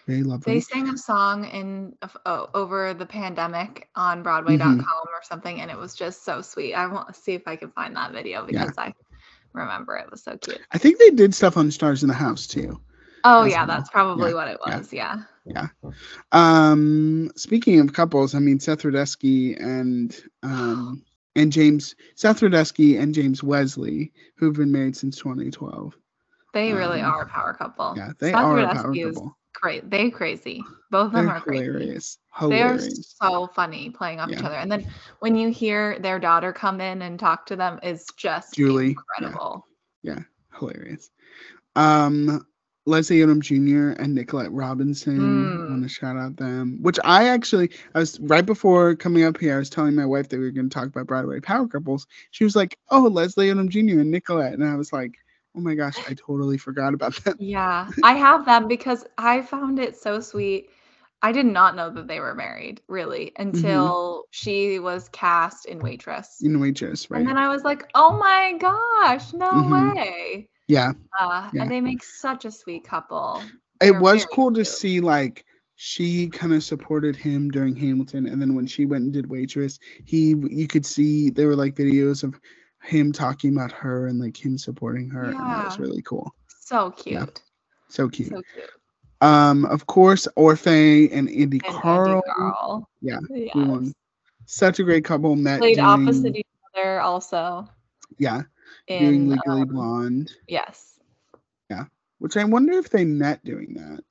cute. 0.05 0.15
Very 0.17 0.23
lovely. 0.23 0.53
They 0.53 0.59
sang 0.59 0.87
a 0.89 0.97
song 0.97 1.45
in 1.45 1.93
oh, 2.25 2.49
over 2.53 2.93
the 2.93 3.05
pandemic 3.05 3.89
on 3.95 4.23
Broadway.com 4.23 4.79
or 4.79 5.21
something, 5.23 5.61
and 5.61 5.69
it 5.71 5.77
was 5.77 5.95
just 5.95 6.23
so 6.23 6.41
sweet. 6.41 6.73
I 6.73 6.87
want 6.87 7.07
to 7.07 7.13
see 7.13 7.33
if 7.33 7.47
I 7.47 7.55
can 7.55 7.71
find 7.71 7.95
that 7.95 8.11
video 8.11 8.47
Yeah. 8.49 8.61
because 8.65 8.77
I 8.77 8.93
remember 9.53 9.95
it 9.97 10.09
was 10.11 10.23
so 10.23 10.37
cute. 10.37 10.61
I 10.71 10.77
think 10.77 10.99
they 10.99 11.09
did 11.11 11.33
stuff 11.33 11.57
on 11.57 11.71
Stars 11.71 12.03
in 12.03 12.09
the 12.09 12.15
House 12.15 12.47
too. 12.47 12.79
Oh 13.23 13.43
yeah, 13.45 13.65
that's 13.65 13.89
probably 13.89 14.29
Yeah, 14.29 14.35
what 14.35 14.47
it 14.47 14.59
was. 14.65 14.93
yeah. 14.93 15.15
was. 15.15 15.25
Yeah. 15.45 15.67
Um, 16.31 17.31
speaking 17.35 17.79
of 17.79 17.93
couples, 17.93 18.35
I 18.35 18.39
mean 18.39 18.59
Seth 18.59 18.83
Rudetsky 18.83 19.59
and 19.61 20.15
um 20.43 21.03
and 21.35 21.51
James 21.51 21.95
Seth 22.15 22.41
Rudetsky 22.41 22.99
and 22.99 23.13
James 23.13 23.43
Wesley, 23.43 24.11
who've 24.35 24.55
been 24.55 24.71
married 24.71 24.95
since 24.95 25.17
2012. 25.17 25.95
They 26.53 26.71
really 26.73 27.01
Um, 27.01 27.11
are 27.13 27.21
a 27.23 27.27
power 27.27 27.53
couple. 27.53 27.93
Yeah, 27.97 28.11
they 28.19 28.31
Seth 28.31 28.35
are 28.43 28.59
a 28.59 28.73
power 28.73 28.93
couple. 28.93 29.37
Cra- 29.65 29.81
they 29.83 30.11
crazy. 30.11 30.63
Both 30.91 31.07
of 31.07 31.13
them 31.13 31.25
They're 31.25 31.35
are 31.35 31.41
crazy. 31.41 31.65
hilarious. 31.65 32.19
They 32.39 32.61
are 32.61 32.77
so 32.79 33.47
funny 33.47 33.89
playing 33.89 34.19
off 34.19 34.29
each 34.31 34.43
other. 34.43 34.57
And 34.57 34.71
then 34.71 34.85
when 35.21 35.35
you 35.35 35.49
hear 35.49 35.97
their 35.97 36.19
daughter 36.19 36.53
come 36.53 36.79
in 36.81 37.01
and 37.01 37.19
talk 37.19 37.47
to 37.47 37.55
them, 37.55 37.79
is 37.81 38.05
just 38.15 38.53
Julie, 38.53 38.85
yeah. 38.85 38.89
incredible. 38.91 39.65
Hilarious. 40.59 41.09
Um 41.75 42.45
Leslie 42.85 43.17
Odom 43.21 43.39
Jr. 43.39 43.99
and 43.99 44.13
Nicolette 44.13 44.51
Robinson. 44.51 45.17
Mm. 45.19 45.65
I 45.65 45.69
want 45.71 45.81
to 45.81 45.89
shout 45.89 46.15
out 46.15 46.37
them. 46.37 46.77
Which 46.83 46.99
I 47.03 47.29
actually, 47.29 47.71
I 47.95 47.99
was 47.99 48.19
right 48.19 48.45
before 48.45 48.95
coming 48.95 49.23
up 49.23 49.39
here. 49.39 49.55
I 49.55 49.57
was 49.57 49.71
telling 49.71 49.95
my 49.95 50.05
wife 50.05 50.29
that 50.29 50.37
we 50.37 50.45
were 50.45 50.51
going 50.51 50.69
to 50.69 50.73
talk 50.73 50.85
about 50.89 51.07
Broadway 51.07 51.39
power 51.39 51.67
couples. 51.67 52.05
She 52.29 52.43
was 52.43 52.55
like, 52.55 52.77
"Oh, 52.91 53.07
Leslie 53.07 53.49
Odom 53.49 53.69
Jr. 53.69 54.01
and 54.01 54.11
Nicolette," 54.11 54.53
and 54.53 54.63
I 54.63 54.75
was 54.75 54.93
like, 54.93 55.15
"Oh 55.55 55.61
my 55.61 55.75
gosh, 55.75 56.01
I 56.07 56.13
totally 56.13 56.57
forgot 56.57 56.93
about 56.93 57.15
them." 57.23 57.39
Yeah, 57.39 57.91
I 58.01 58.13
have 58.13 58.45
them 58.45 58.67
because 58.67 59.05
I 59.17 59.41
found 59.41 59.79
it 59.79 59.97
so 59.97 60.19
sweet. 60.19 60.69
I 61.21 61.31
did 61.31 61.45
not 61.45 61.75
know 61.75 61.89
that 61.91 62.07
they 62.07 62.19
were 62.19 62.35
married, 62.35 62.81
really, 62.87 63.31
Mm-hmm. 63.53 63.87
until 63.87 64.25
she 64.31 64.79
was 64.79 65.09
cast 65.09 65.65
in 65.65 65.79
Waitress. 65.81 66.41
In 66.41 66.59
Waitress, 66.59 67.09
right? 67.09 67.19
And 67.19 67.27
then 67.27 67.37
I 67.37 67.47
was 67.49 67.63
like, 67.63 67.83
oh 67.95 68.17
my 68.19 68.53
gosh, 68.59 69.33
no 69.33 69.51
Mhm. 69.57 69.95
way. 69.95 70.49
yeah, 70.67 70.93
Uh, 71.19 71.51
Yeah. 71.53 71.61
And 71.63 71.71
they 71.71 71.81
make 71.81 72.03
such 72.03 72.45
a 72.45 72.51
sweet 72.51 72.83
couple. 72.85 73.51
it 73.81 73.91
They're 73.91 73.99
was 73.99 74.21
very 74.21 74.27
cool 74.33 74.53
to 74.53 74.65
see 74.65 74.99
like 75.01 75.45
she 75.75 76.29
kind 76.29 76.53
of 76.53 76.63
supported 76.63 77.15
him 77.15 77.49
during 77.49 77.75
Hamilton, 77.75 78.27
and 78.27 78.41
then 78.41 78.55
when 78.55 78.65
she 78.67 78.85
went 78.85 79.03
and 79.03 79.13
did 79.13 79.29
Waitress, 79.29 79.79
he 80.05 80.35
you 80.49 80.67
could 80.67 80.85
see 80.85 81.29
there 81.29 81.47
were 81.47 81.55
like 81.55 81.75
videos 81.75 82.23
of 82.23 82.39
him 82.85 83.11
talking 83.11 83.53
about 83.55 83.71
her 83.71 84.07
and 84.07 84.19
like 84.19 84.37
him 84.43 84.57
supporting 84.57 85.09
her, 85.09 85.31
and 85.31 85.51
that 85.51 85.63
was 85.65 85.79
really 85.79 86.01
cool. 86.01 86.33
So 86.47 86.93
Yeah. 87.05 87.25
cute. 87.25 87.41
So 87.89 88.09
cute. 88.09 88.29
So 88.29 88.41
cute. 88.53 88.69
Um, 89.21 89.65
of 89.65 89.85
course, 89.87 90.27
Orfeh 90.37 91.09
and 91.11 91.29
Andy 91.29 91.59
And 91.59 91.75
Karl. 91.75 92.09
Andy 92.09 92.21
Karl. 92.35 92.89
Yeah, 93.01 93.19
Yes. 93.29 93.93
Such 94.45 94.79
a 94.79 94.83
great 94.83 95.03
couple. 95.05 95.35
Met 95.35 95.59
Played 95.59 95.75
doing, 95.75 95.87
opposite 95.87 96.35
each 96.35 96.45
other 96.75 96.99
also. 97.01 97.67
Yeah, 98.17 98.43
doing 98.87 99.29
Legally 99.29 99.61
um, 99.61 99.67
Blonde, 99.67 100.31
yes. 100.47 100.99
Yeah. 101.69 101.85
Which 102.19 102.37
I 102.37 102.43
wonder 102.43 102.73
if 102.73 102.89
they 102.89 103.05
met 103.05 103.43
doing 103.43 103.73
that. 103.73 104.03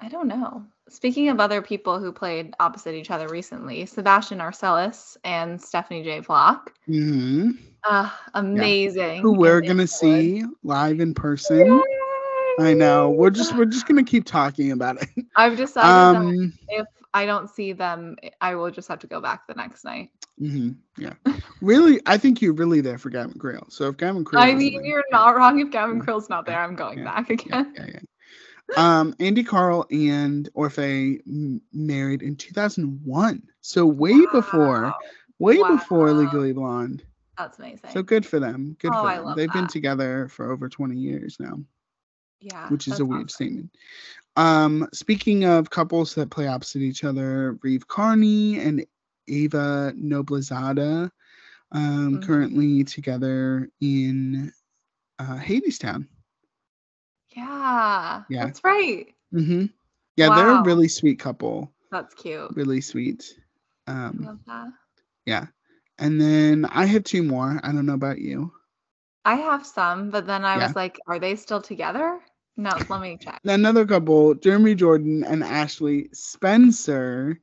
I 0.00 0.08
don't 0.08 0.26
know. 0.26 0.64
Speaking 0.88 1.28
of 1.28 1.38
other 1.40 1.62
people 1.62 2.00
who 2.00 2.12
played 2.12 2.54
opposite 2.58 2.94
each 2.94 3.10
other 3.10 3.28
recently, 3.28 3.86
Sebastian 3.86 4.38
Arcelus 4.40 5.16
and 5.24 5.62
Stephanie 5.62 6.02
J. 6.02 6.20
Block. 6.20 6.72
hmm 6.86 7.52
Uh, 7.84 8.10
amazing. 8.34 9.20
Who 9.22 9.32
we're 9.32 9.58
in 9.60 9.66
gonna 9.68 9.86
see 9.86 10.44
live 10.62 11.00
in 11.00 11.14
person. 11.14 11.82
I 12.60 12.74
know. 12.74 13.10
We're 13.10 13.30
just 13.30 13.56
we're 13.56 13.64
just 13.64 13.86
gonna 13.86 14.04
keep 14.04 14.24
talking 14.24 14.72
about 14.72 15.02
it. 15.02 15.08
I've 15.36 15.56
decided 15.56 15.94
that 16.14 16.16
Um, 16.16 16.52
if 16.68 16.86
I 17.14 17.26
don't 17.26 17.48
see 17.48 17.72
them, 17.72 18.16
I 18.40 18.54
will 18.54 18.70
just 18.70 18.88
have 18.88 18.98
to 19.00 19.06
go 19.06 19.20
back 19.20 19.46
the 19.46 19.54
next 19.54 19.84
night. 19.84 20.10
mhm, 20.40 20.76
yeah. 20.98 21.14
Really, 21.60 22.00
I 22.06 22.16
think 22.18 22.40
you're 22.40 22.52
really 22.54 22.80
there 22.80 22.98
for 22.98 23.10
Gavin 23.10 23.38
Creel. 23.38 23.66
So 23.68 23.88
if 23.88 23.96
Gavin 23.96 24.24
Creel, 24.24 24.42
I 24.42 24.54
mean, 24.54 24.74
there- 24.74 24.84
you're 24.86 25.04
not 25.10 25.34
wrong. 25.36 25.58
If 25.60 25.70
Gavin 25.70 25.96
Yeah. 25.98 26.02
Creel's 26.04 26.28
not 26.28 26.46
there, 26.46 26.60
I'm 26.60 26.74
going 26.76 26.98
Yeah. 27.00 27.04
back 27.04 27.30
again. 27.30 27.72
yeah, 27.76 27.86
yeah. 27.88 28.00
Um, 28.76 29.14
Andy 29.20 29.42
Karl 29.44 29.86
and 29.90 30.48
Orfeh 30.56 31.20
m- 31.26 31.60
married 31.72 32.22
in 32.22 32.36
2001. 32.36 33.42
So 33.60 33.84
way 33.86 34.18
before, 34.32 34.82
Wow, 34.82 34.94
way 35.38 35.56
before 35.62 36.12
Legally 36.12 36.52
Blonde. 36.52 37.02
That's 37.38 37.58
amazing. 37.58 37.90
So 37.92 38.02
good 38.02 38.26
for 38.26 38.38
them. 38.38 38.76
Good 38.78 38.92
Oh, 38.94 39.02
for 39.02 39.08
I 39.08 39.16
them. 39.18 39.34
They've 39.36 39.52
been 39.52 39.66
together 39.66 40.28
for 40.28 40.50
over 40.52 40.68
20 40.68 40.96
years 40.96 41.38
now, 41.40 41.58
yeah. 42.40 42.68
which 42.68 42.88
is 42.88 43.00
a 43.00 43.04
weird 43.04 43.24
awesome. 43.24 43.28
statement. 43.28 43.70
Um, 44.36 44.88
speaking 44.92 45.44
of 45.44 45.70
couples 45.70 46.14
that 46.14 46.30
play 46.30 46.46
opposite 46.46 46.82
each 46.82 47.04
other, 47.04 47.58
Reeve 47.62 47.86
Carney 47.88 48.58
and 48.60 48.84
Eva 49.26 49.92
Noblezada, 49.96 51.10
um, 51.72 52.18
Mhm. 52.18 52.22
currently 52.22 52.84
together 52.84 53.68
in 53.80 54.52
uh, 55.18 55.36
Hadestown. 55.38 56.06
Yeah. 57.34 58.24
Yeah. 58.28 58.46
That's 58.46 58.62
right. 58.64 59.06
Mm-hmm. 59.32 59.66
Yeah, 60.16 60.34
they're 60.34 60.50
a 60.60 60.62
really 60.64 60.88
sweet 60.88 61.18
couple. 61.18 61.72
That's 61.90 62.12
cute. 62.14 62.50
Really 62.54 62.80
sweet. 62.80 63.38
I 63.86 64.06
Um, 64.06 64.18
love 64.24 64.38
that. 64.46 64.68
yeah. 65.26 65.46
And 65.98 66.20
then 66.20 66.64
I 66.66 66.86
have 66.86 67.04
two 67.04 67.22
more. 67.22 67.60
I 67.62 67.72
don't 67.72 67.86
know 67.86 67.94
about 67.94 68.18
you. 68.18 68.52
I 69.24 69.34
have 69.34 69.66
some, 69.66 70.10
but 70.10 70.26
then 70.26 70.44
I 70.44 70.56
Yeah. 70.56 70.62
was 70.62 70.74
like, 70.76 71.00
are 71.06 71.18
they 71.18 71.36
still 71.36 71.60
together? 71.60 72.20
No, 72.56 72.84
let 72.88 73.00
me 73.00 73.16
check. 73.18 73.42
Another 73.44 73.86
couple, 73.86 74.34
Jeremy 74.34 74.74
Jordan 74.74 75.24
and 75.24 75.42
Ashley 75.42 76.08
Spencer, 76.12 77.38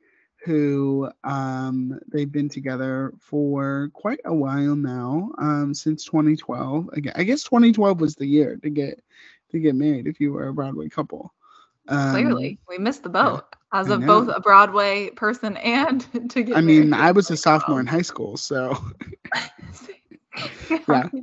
who 0.45 1.09
um 1.23 1.99
they've 2.07 2.31
been 2.31 2.49
together 2.49 3.13
for 3.19 3.89
quite 3.93 4.19
a 4.25 4.33
while 4.33 4.75
now, 4.75 5.31
um, 5.37 5.73
since 5.73 6.05
2012. 6.05 6.89
Again, 6.93 7.13
I 7.15 7.23
guess 7.23 7.43
2012 7.43 8.01
was 8.01 8.15
the 8.15 8.25
year 8.27 8.57
to 8.63 8.69
get 8.69 9.01
to 9.51 9.59
get 9.59 9.75
married 9.75 10.07
if 10.07 10.19
you 10.19 10.33
were 10.33 10.47
a 10.47 10.53
Broadway 10.53 10.89
couple. 10.89 11.33
Um, 11.89 12.11
Clearly, 12.11 12.59
we 12.67 12.77
missed 12.77 13.03
the 13.03 13.09
boat 13.09 13.43
as 13.73 13.89
of 13.89 14.05
both 14.05 14.29
a 14.33 14.39
Broadway 14.39 15.09
person 15.11 15.57
and 15.57 16.01
to 16.31 16.43
get 16.43 16.57
I 16.57 16.61
mean. 16.61 16.93
I 16.93 17.11
was 17.11 17.29
a 17.29 17.37
sophomore 17.37 17.79
in 17.79 17.87
high 17.87 18.01
school, 18.01 18.37
so 18.37 18.77
Yeah. 20.87 21.09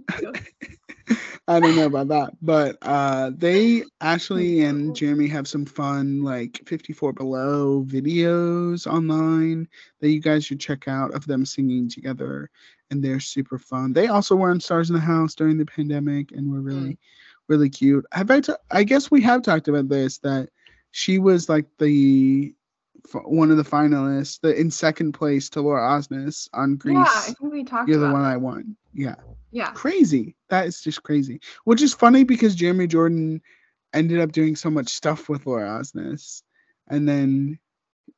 I 1.49 1.61
don't 1.61 1.77
know 1.77 1.87
about 1.87 2.09
that, 2.09 2.33
but 2.43 2.77
uh, 2.83 3.31
they 3.37 3.85
Ashley 4.01 4.63
and 4.63 4.97
Jeremy 4.97 5.29
have 5.29 5.47
some 5.47 5.65
fun 5.65 6.25
like 6.25 6.61
54 6.67 7.13
Below 7.13 7.85
videos 7.85 8.89
online 8.89 9.69
that 10.01 10.11
you 10.11 10.21
guys 10.21 10.45
should 10.45 10.59
check 10.59 10.89
out 10.89 11.15
of 11.15 11.25
them 11.27 11.47
singing 11.47 11.89
together, 11.89 12.51
and 12.91 13.05
they're 13.05 13.21
super 13.21 13.59
fun. 13.59 13.93
They 13.93 14.09
also 14.09 14.35
were 14.35 14.51
on 14.51 14.59
Stars 14.59 14.91
in 14.91 14.95
the 14.95 15.01
House 15.01 15.37
during 15.37 15.57
the 15.57 15.67
pandemic, 15.67 16.33
and 16.33 16.51
were 16.51 16.61
really, 16.61 16.99
really 17.49 17.69
cute. 17.71 18.05
Have 18.13 18.31
I? 18.31 18.41
T- 18.41 18.53
I 18.71 18.85
guess 18.85 19.11
we 19.11 19.21
have 19.23 19.43
talked 19.43 19.69
about 19.69 19.89
this 19.89 20.19
that 20.19 20.49
she 20.91 21.19
was 21.19 21.49
like 21.49 21.67
the 21.79 22.55
f- 23.13 23.23
one 23.25 23.51
of 23.51 23.57
the 23.57 23.63
finalists, 23.63 24.41
the 24.41 24.59
in 24.59 24.71
second 24.71 25.13
place 25.13 25.49
to 25.51 25.61
Laura 25.61 25.83
Osnes 25.83 26.49
on 26.55 26.77
Grease. 26.77 26.97
Yeah, 26.97 27.05
I 27.09 27.35
think 27.39 27.53
we 27.53 27.65
talked 27.65 27.89
You're 27.89 27.99
the 27.99 28.07
about 28.07 28.15
one 28.15 28.23
that. 28.23 28.31
I 28.31 28.37
won. 28.37 28.77
Yeah 28.95 29.17
Yeah. 29.51 29.71
crazy. 29.73 30.35
That 30.49 30.67
is 30.67 30.81
just 30.81 31.03
crazy. 31.03 31.41
Which 31.65 31.83
is 31.83 31.93
funny 31.95 32.25
because 32.25 32.55
Jeremy 32.55 32.87
Jordan 32.87 33.41
ended 33.93 34.21
up 34.21 34.33
doing 34.33 34.57
so 34.57 34.71
much 34.71 34.89
stuff 34.89 35.29
with 35.29 35.47
Laura 35.47 35.69
Osnes, 35.81 36.43
and 36.89 37.09
then 37.09 37.59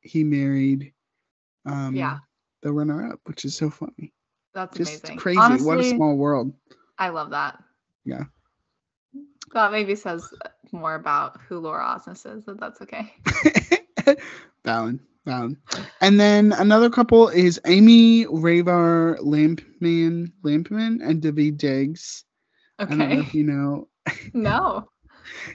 he 0.01 0.23
married 0.23 0.93
um 1.65 1.95
Yeah. 1.95 2.19
the 2.61 2.71
runner 2.71 3.11
up, 3.11 3.19
which 3.25 3.45
is 3.45 3.55
so 3.55 3.69
funny. 3.69 4.13
That's 4.53 4.75
Just 4.75 5.03
amazing. 5.03 5.17
crazy. 5.19 5.39
Honestly, 5.39 5.67
what 5.67 5.79
a 5.79 5.83
small 5.83 6.15
world. 6.17 6.53
I 6.97 7.09
love 7.09 7.29
that. 7.31 7.61
Yeah. 8.05 8.23
That 9.53 9.71
maybe 9.71 9.95
says 9.95 10.33
more 10.71 10.95
about 10.95 11.39
who 11.47 11.59
Laura 11.59 11.83
Osnes 11.83 12.25
is, 12.37 12.43
but 12.43 12.59
that's 12.59 12.81
okay. 12.81 13.13
Valid. 14.65 14.99
Valid. 15.25 15.57
And 16.01 16.19
then 16.19 16.53
another 16.53 16.89
couple 16.89 17.27
is 17.29 17.59
Emmy 17.65 18.25
Raver 18.29 19.17
Lampman 19.21 20.31
Lampman 20.43 20.99
and 21.03 21.21
Daveed 21.21 21.57
Diggs. 21.57 22.25
I 22.87 22.91
don't 22.91 23.09
know 23.09 23.19
Okay. 23.19 23.19
if 23.19 23.33
you 23.33 23.43
know. 23.43 23.87
No. 24.33 24.89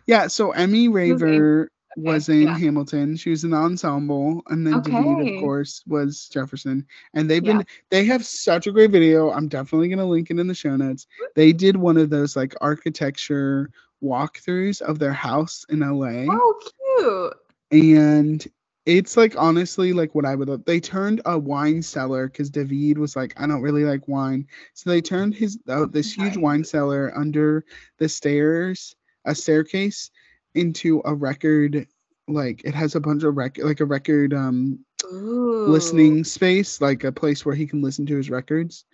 Yeah, 0.07 0.26
so 0.28 0.53
Emmy? 0.53 0.88
Raver 0.88 1.70
was 1.97 2.28
in 2.28 2.42
yeah. 2.42 2.59
Hamilton. 2.59 3.16
She 3.16 3.30
was 3.30 3.45
in 3.45 3.51
the 3.51 3.57
ensemble, 3.57 4.42
and 4.49 4.66
then 4.66 4.82
Daveed, 4.82 5.20
of 5.20 5.34
course, 5.40 5.82
was 5.86 6.28
Jefferson. 6.28 6.86
And 7.14 7.28
they've 7.30 7.45
Yeah. 7.45 7.59
been 7.59 7.66
they 7.90 8.05
have 8.05 8.24
such 8.24 8.66
a 8.66 8.72
great 8.72 8.90
video. 8.90 9.30
I'm 9.30 9.49
definitely 9.49 9.88
gonna 9.88 10.07
link 10.07 10.30
it 10.30 10.38
in 10.38 10.47
the 10.47 10.55
show 10.55 10.76
notes. 10.76 11.07
They 11.34 11.53
did 11.53 11.76
one 11.76 11.97
of 11.97 12.11
those 12.11 12.36
like 12.36 12.55
architecture 12.61 13.70
walkthroughs 14.03 14.80
of 14.82 14.99
their 14.99 15.12
house 15.12 15.64
in 15.68 15.80
LA, 15.80 16.26
Oh, 16.30 17.32
cute. 17.70 17.82
and 17.82 18.47
it's 18.86 19.16
like 19.16 19.34
honestly 19.38 19.92
like 19.95 20.14
what 20.14 20.26
I 20.26 20.34
would 20.34 20.49
love. 20.49 20.64
They 20.66 20.78
turned 20.80 21.22
a 21.24 21.38
wine 21.38 21.80
cellar 21.80 22.26
because 22.28 22.51
Daveed 22.51 22.99
was 22.99 23.16
like, 23.16 23.32
I 23.40 23.47
don't 23.47 23.62
really 23.62 23.84
like 23.84 24.07
wine, 24.09 24.47
so 24.74 24.90
they 24.90 25.01
turned 25.01 25.34
his 25.34 25.59
uh, 25.68 25.86
this 25.86 26.12
huge 26.12 26.36
wine 26.36 26.64
cellar 26.64 27.12
under 27.16 27.64
the 27.99 28.09
stairs, 28.09 28.95
a 29.24 29.34
staircase, 29.34 30.11
into 30.55 31.01
a 31.05 31.14
record. 31.14 31.86
Like 32.28 32.62
it 32.64 32.74
has 32.74 32.95
a 32.95 33.01
bunch 33.01 33.22
of 33.22 33.36
record, 33.36 33.64
like 33.64 33.80
a 33.80 33.84
record 33.86 34.34
um 34.34 34.78
Ooh. 35.12 35.66
listening 35.66 36.24
space, 36.24 36.80
like 36.80 37.05
a 37.05 37.12
place 37.12 37.45
where 37.45 37.55
he 37.55 37.66
can 37.66 37.82
listen 37.82 38.07
to 38.07 38.16
his 38.16 38.30
records. 38.30 38.84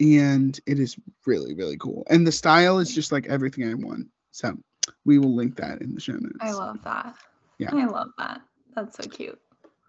And 0.00 0.58
it 0.66 0.78
is 0.78 0.96
really, 1.26 1.54
really 1.54 1.76
cool. 1.76 2.06
And 2.08 2.26
the 2.26 2.32
style 2.32 2.78
is 2.78 2.94
just 2.94 3.10
like 3.10 3.26
everything 3.26 3.68
I 3.68 3.74
want. 3.74 4.06
So 4.30 4.56
we 5.04 5.18
will 5.18 5.34
link 5.34 5.56
that 5.56 5.80
in 5.80 5.94
the 5.94 6.00
show 6.00 6.12
notes. 6.12 6.36
I 6.40 6.52
love 6.52 6.82
that. 6.84 7.14
Yeah. 7.58 7.70
I 7.74 7.84
love 7.86 8.10
that. 8.18 8.40
That's 8.74 8.96
so 8.96 9.08
cute. 9.08 9.40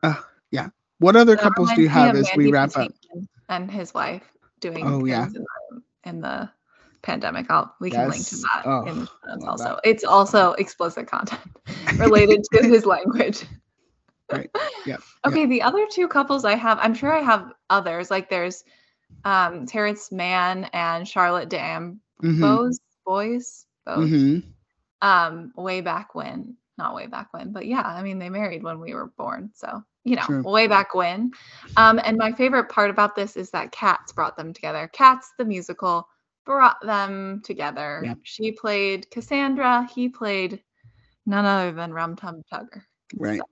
Uh 0.01 0.15
yeah. 0.51 0.69
What 0.97 1.15
other 1.15 1.35
That 1.35 1.43
couples 1.43 1.71
do 1.73 1.81
you 1.81 1.89
have 1.89 2.15
as 2.15 2.29
we 2.35 2.51
wrap 2.51 2.75
up? 2.75 2.91
And 3.49 3.69
his 3.69 3.93
wife 3.93 4.23
doing 4.59 4.85
Oh, 4.85 5.05
yeah. 5.05 5.27
in 5.27 5.33
the, 5.33 5.45
in 6.05 6.21
the 6.21 6.49
pandemic. 7.01 7.49
I'll 7.49 7.73
we 7.79 7.89
can 7.91 8.09
link 8.09 8.25
to 8.27 8.35
that 8.37 8.63
Oh, 8.65 8.85
in 8.85 8.99
the 9.39 9.47
also. 9.47 9.63
that. 9.63 9.79
It's 9.83 10.03
also 10.03 10.53
explicit 10.53 11.07
content 11.07 11.41
related 11.97 12.43
to 12.53 12.63
his 12.63 12.85
language. 12.85 13.45
Right. 14.31 14.49
Yep. 14.85 15.01
Okay, 15.27 15.45
the 15.45 15.61
other 15.61 15.85
two 15.91 16.07
couples 16.07 16.45
I 16.45 16.55
have, 16.55 16.79
I'm 16.81 16.93
sure 16.93 17.11
I 17.11 17.21
have 17.21 17.51
others. 17.69 18.09
Like 18.09 18.29
there's 18.29 18.63
um 19.25 19.65
Terrence 19.65 20.11
Mann 20.11 20.65
and 20.73 21.07
Charlotte 21.07 21.49
Mhm, 21.49 21.99
D'Amboise, 22.39 22.79
boys, 23.05 23.65
both. 23.85 24.09
mhm. 24.09 24.43
Um, 25.01 25.53
way 25.55 25.79
back 25.81 26.13
when, 26.15 26.55
not 26.77 26.93
way 26.95 27.07
back 27.07 27.33
when, 27.33 27.51
but 27.53 27.65
yeah, 27.65 27.81
I 27.81 28.01
mean 28.01 28.19
they 28.19 28.29
married 28.29 28.63
when 28.63 28.79
we 28.79 28.93
were 28.93 29.07
born, 29.17 29.51
so 29.53 29.83
you 30.05 30.15
know, 30.15 30.23
True. 30.23 30.41
way 30.43 30.67
back 30.67 30.95
when. 30.95 31.31
Um, 31.77 31.99
and 32.03 32.17
my 32.17 32.31
favorite 32.31 32.69
part 32.69 32.89
about 32.89 33.15
this 33.15 33.35
is 33.37 33.51
that 33.51 33.71
Cats 33.71 34.11
brought 34.13 34.35
them 34.37 34.53
together. 34.53 34.89
Cats 34.93 35.31
the 35.37 35.45
musical 35.45 36.07
brought 36.45 36.81
them 36.81 37.41
together. 37.43 38.01
Yeah. 38.05 38.13
She 38.23 38.51
played 38.53 39.09
Cassandra, 39.11 39.87
he 39.93 40.07
played 40.09 40.63
none 41.25 41.45
other 41.45 41.71
than 41.73 41.93
Rum 41.93 42.15
Tum 42.15 42.41
Tugger. 42.51 42.81
Right. 43.15 43.39
So- 43.39 43.49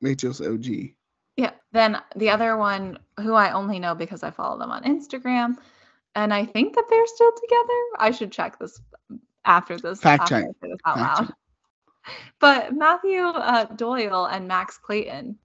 Rachel's 0.00 0.40
OG. 0.40 0.94
Yeah. 1.38 1.52
Then 1.72 1.98
the 2.16 2.30
other 2.30 2.56
one, 2.56 2.98
who 3.20 3.32
I 3.34 3.52
only 3.52 3.78
know 3.78 3.94
because 3.94 4.22
I 4.24 4.30
follow 4.32 4.58
them 4.58 4.70
on 4.72 4.82
Instagram, 4.82 5.54
and 6.16 6.34
I 6.34 6.44
think 6.44 6.74
that 6.74 6.84
they're 6.90 7.06
still 7.06 7.30
together. 7.32 7.80
I 7.98 8.10
should 8.10 8.32
check 8.32 8.58
this 8.58 8.80
after 9.44 9.78
this. 9.78 10.00
Fact 10.00 10.22
after 10.24 10.42
check. 10.42 10.50
this 10.60 10.78
out 10.84 10.96
Fact 10.98 11.20
loud. 11.20 11.32
But 12.40 12.72
Matthew 12.74 13.20
uh, 13.20 13.64
Doyle 13.76 14.26
and 14.26 14.48
Max 14.48 14.78
Clayton, 14.78 15.36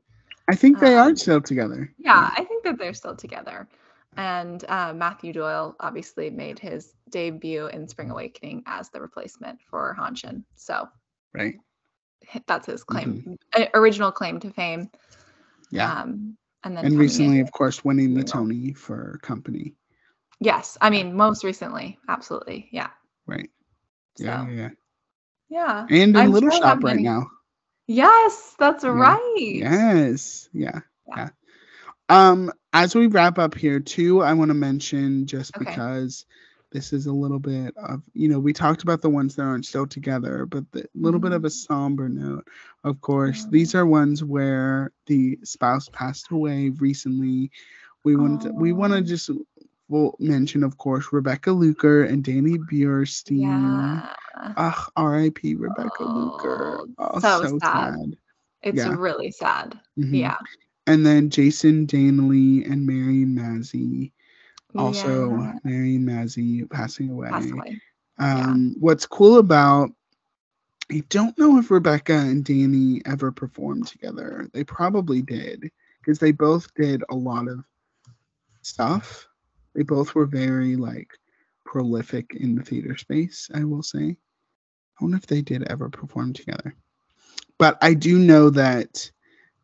I 0.49 0.55
think 0.55 0.79
they 0.79 0.95
are 0.95 1.09
Um, 1.09 1.15
still 1.17 1.41
together. 1.41 1.91
yeah, 1.97 2.31
I 2.37 2.45
think 2.45 2.63
that 2.63 2.77
they're 2.77 2.93
still 2.93 3.15
together. 3.17 3.67
And 4.15 4.63
uh, 4.69 4.93
Matthew 4.93 5.33
Doyle 5.33 5.75
obviously 5.81 6.29
made 6.29 6.57
his 6.59 6.93
debut 7.09 7.67
in 7.67 7.85
Spring 7.87 8.11
Awakening 8.11 8.63
as 8.65 8.89
the 8.89 9.01
replacement 9.01 9.59
for 9.69 9.95
Hanschen. 9.99 10.43
So 10.55 10.87
Right. 11.33 11.55
that's 12.47 12.67
his 12.67 12.83
claim, 12.85 13.37
uh, 13.57 13.65
original 13.73 14.11
claim 14.11 14.39
to 14.39 14.49
fame. 14.51 14.89
Yeah. 15.73 16.01
Um, 16.01 16.37
and 16.63 16.77
then 16.77 16.85
and 16.85 16.97
recently, 16.99 17.39
of 17.41 17.51
course, 17.51 17.83
winning 17.83 18.13
the. 18.13 18.23
Tony 18.23 18.73
for 18.73 19.19
company. 19.21 19.73
Yes, 20.39 20.77
I 20.81 20.89
mean 20.89 21.13
most 21.15 21.43
recently, 21.43 21.97
absolutely, 22.07 22.69
yeah. 22.71 22.89
Right. 23.27 23.49
So 24.17 24.25
Yeah. 24.25 24.47
Yeah. 24.49 24.69
yeah, 25.49 25.81
And 25.89 25.91
in 25.91 26.15
I'm 26.17 26.31
Little 26.31 26.49
sure 26.51 26.61
Shop 26.61 26.83
right 26.83 26.95
many- 26.95 27.03
now. 27.03 27.27
yes, 27.87 28.55
that's 28.59 28.83
Yeah. 28.83 28.89
right. 28.91 29.35
Yes. 29.37 30.49
Yeah. 30.53 30.79
Yeah. 31.07 31.15
Yeah. 31.17 31.29
Um, 32.09 32.51
as 32.73 32.95
we 32.95 33.07
wrap 33.07 33.39
up 33.39 33.55
here, 33.55 33.79
too, 33.79 34.21
I 34.21 34.33
want 34.33 34.49
to 34.49 34.55
mention 34.55 35.25
just 35.27 35.55
Okay. 35.55 35.65
because 35.65 36.25
this 36.73 36.91
is 36.91 37.05
a 37.05 37.13
little 37.13 37.39
bit 37.39 37.73
of 37.77 38.01
you 38.13 38.27
know 38.27 38.39
we 38.39 38.51
talked 38.51 38.83
about 38.83 39.01
the 39.01 39.09
ones 39.09 39.35
that 39.35 39.43
aren't 39.43 39.65
still 39.65 39.87
together, 39.87 40.45
but 40.45 40.69
the 40.71 40.85
little 40.95 41.19
bit 41.19 41.31
of 41.31 41.45
a 41.45 41.49
somber 41.49 42.09
note. 42.09 42.45
Of 42.83 42.99
course, 42.99 43.45
these 43.45 43.75
are 43.75 43.85
ones 43.85 44.23
where 44.23 44.91
the 45.05 45.37
spouse 45.43 45.87
passed 45.89 46.31
away 46.31 46.69
recently. 46.69 47.51
We 48.03 48.17
want 48.17 48.41
to, 48.41 48.51
we 48.51 48.73
want 48.73 48.91
to 48.93 48.99
Oh. 48.99 49.01
just 49.03 49.29
well 49.87 50.15
mention, 50.19 50.63
of 50.63 50.77
course, 50.77 51.13
Rebecca 51.13 51.51
Luker 51.51 52.03
and 52.03 52.23
Danny 52.23 52.57
Burstein. 52.57 53.41
Yeah. 53.41 54.13
Ugh, 54.57 54.91
R.I.P. 54.97 55.55
Rebecca 55.55 56.03
Luker. 56.03 56.79
Oh, 56.97 57.09
Oh, 57.13 57.19
so 57.19 57.43
so, 57.43 57.59
sad. 57.59 57.93
sad. 57.93 58.17
It's 58.63 58.77
Yeah. 58.77 58.95
really 58.97 59.31
sad. 59.31 59.79
Mhm. 59.97 60.17
Yeah. 60.17 60.37
And 60.87 61.05
then 61.05 61.29
Jason 61.29 61.85
Danieley 61.85 62.65
and 62.69 62.85
Marin 62.85 63.35
Mazzie. 63.35 64.11
Also, 64.75 65.29
Yeah. 65.31 65.53
Marin 65.63 66.05
Mazzie 66.05 66.69
passing 66.69 67.09
away. 67.09 67.29
Passed 67.29 67.51
away. 67.51 67.81
yeah. 68.19 68.39
Um, 68.49 68.75
What's 68.79 69.05
cool 69.05 69.37
about 69.37 69.91
I 70.91 71.03
don't 71.09 71.37
know 71.37 71.57
if 71.57 71.71
Rebecca 71.71 72.13
and 72.13 72.43
Danny 72.43 73.01
ever 73.05 73.31
performed 73.31 73.87
together. 73.87 74.49
They 74.53 74.63
probably 74.63 75.21
did 75.21 75.71
because 75.99 76.19
they 76.19 76.31
both 76.31 76.73
did 76.75 77.03
a 77.09 77.15
lot 77.15 77.47
of 77.47 77.63
stuff. 78.61 79.27
They 79.73 79.83
both 79.83 80.13
were 80.13 80.25
very 80.25 80.75
like 80.75 81.09
prolific 81.65 82.35
in 82.35 82.55
the 82.55 82.63
theater 82.63 82.97
space, 82.97 83.49
I 83.53 83.63
will 83.63 83.81
say. 83.81 84.17
I 84.99 85.03
wonder 85.03 85.17
if 85.17 85.25
they 85.25 85.41
did 85.41 85.63
ever 85.63 85.89
perform 85.89 86.33
together. 86.33 86.75
But 87.57 87.77
I 87.81 87.93
do 87.93 88.19
know 88.19 88.49
that 88.51 89.09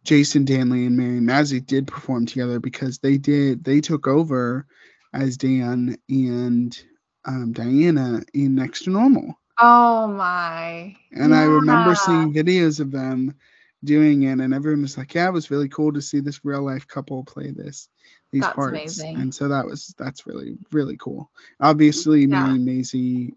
Jason 0.03 0.45
Danieley 0.45 0.87
and 0.87 0.97
Marin 0.97 1.25
Mazzie 1.25 1.63
did 1.65 1.85
perform 1.85 2.25
together 2.25 2.59
because 2.59 2.97
they 2.99 3.17
did 3.17 3.63
they 3.63 3.81
took 3.81 4.07
over 4.07 4.65
as 5.13 5.37
Dan 5.37 5.97
and 6.09 6.83
um, 7.25 7.51
Diana 7.51 8.21
in 8.33 8.55
Next 8.55 8.83
to 8.83 8.91
Normal. 8.91 9.39
Oh 9.59 10.07
my. 10.07 10.95
And 11.11 11.35
I 11.35 11.43
remember 11.43 11.95
seeing 11.95 12.33
videos 12.33 12.79
of 12.79 12.91
them 12.91 13.35
doing 13.83 14.23
it, 14.23 14.39
and 14.39 14.53
everyone 14.53 14.83
was 14.83 14.97
like, 14.97 15.13
"Yeah, 15.13 15.27
it 15.27 15.33
was 15.33 15.51
really 15.51 15.69
cool 15.69 15.91
to 15.93 16.01
see 16.01 16.19
this 16.19 16.45
real 16.45 16.63
life 16.63 16.87
couple 16.87 17.23
play 17.23 17.51
this 17.51 17.89
these 18.31 18.41
That's 18.41 18.55
parts." 18.55 18.71
amazing. 18.71 19.17
And 19.17 19.33
so 19.33 19.47
that 19.47 19.65
was 19.65 19.93
that's 19.97 20.25
really 20.25 20.57
really 20.71 20.97
cool. 20.97 21.29
Obviously, 21.59 22.21
Yeah. 22.21 22.27
Marin 22.27 22.65
Mazzie, 22.65 23.33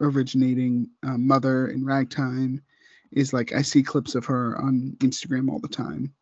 originating 0.00 0.88
um, 1.02 1.26
mother 1.26 1.68
in 1.68 1.84
Ragtime, 1.84 2.62
is 3.12 3.32
like 3.32 3.52
I 3.52 3.62
see 3.62 3.82
clips 3.82 4.14
of 4.14 4.24
her 4.26 4.56
on 4.58 4.96
Instagram 5.00 5.50
all 5.50 5.58
the 5.58 5.68
time. 5.68 6.12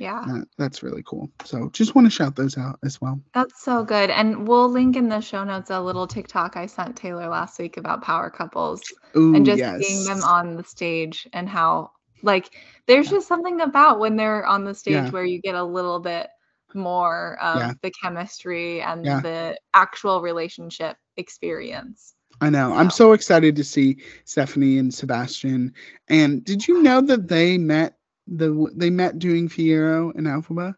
Yeah. 0.00 0.24
That, 0.26 0.46
that's 0.56 0.82
really 0.82 1.02
cool. 1.06 1.30
So 1.44 1.68
just 1.70 1.94
want 1.94 2.06
to 2.06 2.10
shout 2.10 2.34
those 2.34 2.56
out 2.56 2.78
as 2.84 3.00
well. 3.00 3.20
That's 3.34 3.62
so 3.62 3.84
good. 3.84 4.08
And 4.10 4.48
we'll 4.48 4.68
link 4.68 4.96
in 4.96 5.08
the 5.08 5.20
show 5.20 5.44
notes 5.44 5.70
a 5.70 5.80
little 5.80 6.06
TikTok 6.06 6.56
I 6.56 6.66
sent 6.66 6.96
Taylor 6.96 7.28
last 7.28 7.58
week 7.58 7.76
about 7.76 8.02
power 8.02 8.30
couples 8.30 8.80
Ooh, 9.16 9.34
and 9.34 9.44
just 9.44 9.58
yes. 9.58 9.84
seeing 9.86 10.04
them 10.04 10.22
on 10.24 10.56
the 10.56 10.64
stage 10.64 11.28
and 11.34 11.48
how 11.48 11.90
like 12.22 12.54
there's 12.86 13.06
Yeah. 13.06 13.18
just 13.18 13.28
something 13.28 13.60
about 13.60 13.98
when 14.00 14.16
they're 14.16 14.46
on 14.46 14.64
the 14.64 14.74
stage 14.74 14.94
Yeah. 14.94 15.10
where 15.10 15.24
you 15.24 15.40
get 15.40 15.54
a 15.54 15.62
little 15.64 16.00
bit 16.00 16.28
more 16.74 17.38
of 17.42 17.56
Yeah. 17.58 17.72
the 17.82 17.90
chemistry 18.02 18.80
and 18.80 19.04
the 19.04 19.58
actual 19.74 20.22
relationship 20.22 20.96
experience. 21.16 22.14
I 22.40 22.48
know. 22.48 22.72
I'm 22.72 22.90
so 22.90 23.12
excited 23.12 23.54
to 23.56 23.64
see 23.64 23.98
Stephanie 24.24 24.78
and 24.78 24.92
Sebastian. 24.92 25.74
And 26.08 26.42
did 26.42 26.66
you 26.66 26.82
know 26.82 27.02
that 27.02 27.28
they 27.28 27.58
met 27.58 27.98
the 28.30 28.70
they 28.74 28.90
met 28.90 29.18
doing 29.18 29.48
Fiyero 29.48 30.14
and 30.14 30.26
Elphaba? 30.26 30.74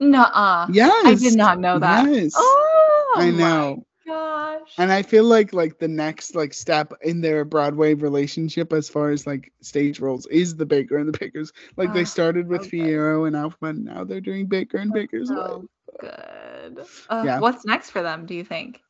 Nuh-uh. 0.00 0.66
Yes. 0.72 1.06
I 1.06 1.14
did 1.14 1.36
not 1.36 1.58
know 1.60 1.78
that. 1.78 2.06
Yes. 2.12 2.32
Oh 2.36 3.12
I 3.16 3.30
my 3.30 3.38
know. 3.38 3.86
gosh. 4.06 4.74
And 4.78 4.92
I 4.92 5.02
feel 5.02 5.24
like 5.24 5.52
like 5.54 5.78
the 5.78 5.88
next 5.88 6.34
like 6.34 6.52
step 6.52 6.92
in 7.02 7.20
their 7.22 7.44
Broadway 7.44 7.94
relationship 7.94 8.72
as 8.72 8.88
far 8.88 9.10
as 9.10 9.26
like 9.26 9.52
stage 9.62 10.00
roles 10.00 10.26
is 10.26 10.54
the 10.56 10.66
Baker 10.66 10.98
and 10.98 11.08
the 11.12 11.18
Bakers. 11.18 11.52
Like 11.76 11.92
they 11.94 12.02
Ah, 12.02 12.04
started 12.04 12.46
with 12.48 12.62
good. 12.62 12.72
Fiyero 12.72 13.26
and 13.26 13.34
Elphaba, 13.36 13.70
and 13.70 13.84
now 13.84 14.04
they're 14.04 14.20
doing 14.20 14.46
Baker 14.46 14.78
and 14.78 14.92
Baker's 14.92 15.30
Way. 15.30 15.36
so 15.36 15.68
good. 16.00 16.84
Uh, 17.08 17.22
Yeah. 17.24 17.40
What's 17.40 17.64
next 17.64 17.90
for 17.90 18.02
them, 18.02 18.26
do 18.26 18.34
you 18.34 18.44
think? 18.44 18.80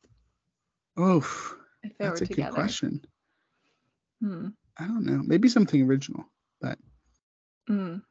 They 1.83 1.91
That's 1.99 2.21
a 2.21 2.25
good 2.25 2.49
question. 2.51 3.05
Hmm. 4.21 4.47
I 4.77 4.87
don't 4.87 5.05
know. 5.05 5.21
Maybe 5.25 5.47
something 5.47 5.81
original. 5.83 6.25
but 6.61 6.77
Mm. 7.69 8.01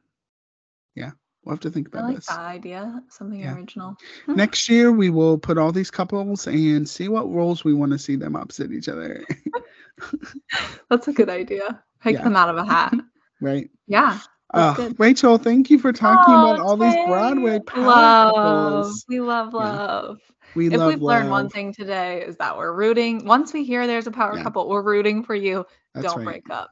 We'll 1.43 1.53
have 1.55 1.61
to 1.61 1.69
think 1.69 1.87
I 1.87 1.99
about 1.99 2.07
like 2.09 2.15
this. 2.17 2.25
that 2.25 2.39
idea. 2.39 3.01
Something 3.09 3.39
Yeah. 3.39 3.55
original. 3.55 3.95
Next 4.27 4.67
year, 4.67 4.91
we 4.91 5.09
will 5.09 5.37
put 5.37 5.57
all 5.57 5.71
these 5.71 5.89
couples 5.89 6.45
and 6.45 6.87
see 6.89 7.07
what 7.07 7.31
roles 7.31 7.63
we 7.63 7.73
want 7.73 7.93
to 7.93 7.97
see 7.99 8.17
them 8.17 8.35
opposite 8.35 8.71
each 8.73 8.89
other. 8.89 9.23
That's 10.89 11.07
a 11.07 11.13
good 11.13 11.29
idea. 11.29 11.81
Pick 12.01 12.15
Yeah. 12.15 12.23
them 12.23 12.35
out 12.35 12.49
of 12.49 12.57
a 12.57 12.65
hat. 12.65 12.93
right? 13.41 13.69
Yeah. 13.87 14.19
Uh. 14.53 14.89
Rachel, 14.97 15.37
thank 15.37 15.69
you 15.69 15.77
for 15.79 15.91
talking 15.93 16.33
about 16.33 16.59
Oh, 16.59 16.63
all 16.63 16.77
these 16.77 16.95
Broadway 17.05 17.59
love. 17.75 18.33
couples. 18.33 19.05
We 19.07 19.19
love 19.19 19.53
Yeah. 19.53 19.59
love. 19.59 20.19
We 20.55 20.67
if 20.67 20.73
love 20.73 20.93
we've 20.93 21.01
learned 21.01 21.29
one 21.29 21.49
thing 21.49 21.73
today 21.73 22.23
is 22.25 22.37
that 22.37 22.57
we're 22.57 22.73
rooting. 22.73 23.25
Once 23.25 23.53
we 23.53 23.63
hear 23.63 23.85
there's 23.87 24.07
a 24.07 24.11
power 24.11 24.35
Yeah. 24.37 24.43
couple, 24.43 24.67
we're 24.69 24.81
rooting 24.83 25.23
for 25.23 25.35
you. 25.35 25.65
That's 25.93 26.07
Don't 26.07 26.17
right. 26.17 26.25
break 26.25 26.49
up. 26.49 26.71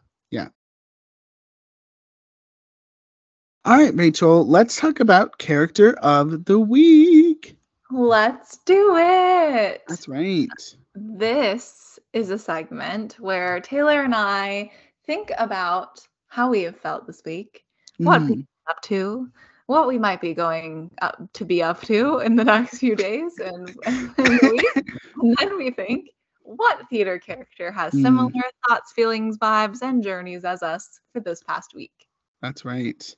All 3.66 3.78
right, 3.78 3.96
Rachel, 3.96 4.46
let's 4.46 4.76
talk 4.76 5.00
about 5.00 5.40
character 5.40 5.94
of 6.04 6.46
the 6.46 6.60
week. 6.60 7.58
Let's 7.90 8.58
do 8.58 8.96
it. 8.98 9.84
That's 9.88 10.08
right. 10.08 10.48
This 10.94 11.98
is 12.14 12.30
a 12.30 12.38
segment 12.38 13.20
where 13.20 13.60
Taylor 13.60 14.04
and 14.04 14.14
I 14.14 14.72
think 15.08 15.32
about 15.40 16.00
how 16.28 16.52
we 16.52 16.62
have 16.62 16.78
felt 16.78 17.08
this 17.08 17.24
week, 17.26 17.66
what 17.98 18.22
Mhm. 18.22 18.30
we've 18.30 18.46
up 18.70 18.82
to, 18.84 19.32
what 19.66 19.88
we 19.88 19.98
might 19.98 20.22
be 20.22 20.36
going 20.36 20.92
up 21.02 21.20
to 21.34 21.44
be 21.44 21.64
up 21.64 21.82
to 21.84 22.20
in 22.20 22.36
the 22.36 22.44
next 22.44 22.78
few 22.78 22.96
days 22.96 23.40
and, 23.40 23.76
and 24.20 24.40
week. 24.52 24.66
And 25.16 25.36
then 25.40 25.58
we 25.58 25.72
think, 25.72 26.12
what 26.44 26.88
theater 26.90 27.18
character 27.18 27.72
has 27.72 27.94
Mm. 27.96 28.02
similar 28.04 28.32
thoughts, 28.68 28.92
feelings, 28.92 29.40
vibes, 29.40 29.82
and 29.82 30.04
journeys 30.04 30.46
as 30.46 30.62
us 30.62 31.00
for 31.14 31.20
this 31.20 31.42
past 31.42 31.74
week? 31.74 32.08
That's 32.42 32.64
right. 32.64 33.16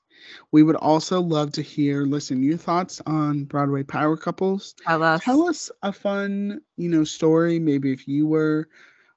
We 0.52 0.64
would 0.64 0.76
also 0.76 1.22
love 1.22 1.52
to 1.54 1.62
hear, 1.62 2.04
listen, 2.04 2.44
your 2.44 2.58
thoughts 2.58 3.02
on 3.06 3.46
Broadway 3.46 3.84
power 3.84 4.18
couples. 4.18 4.76
Tell 4.86 5.04
us. 5.04 5.24
Tell 5.24 5.48
us 5.48 5.72
a 5.84 5.92
fun, 5.92 6.62
you 6.78 6.90
know, 6.90 7.04
story. 7.04 7.60
Maybe 7.60 7.92
if 7.92 8.08
you 8.08 8.28
were, 8.28 8.70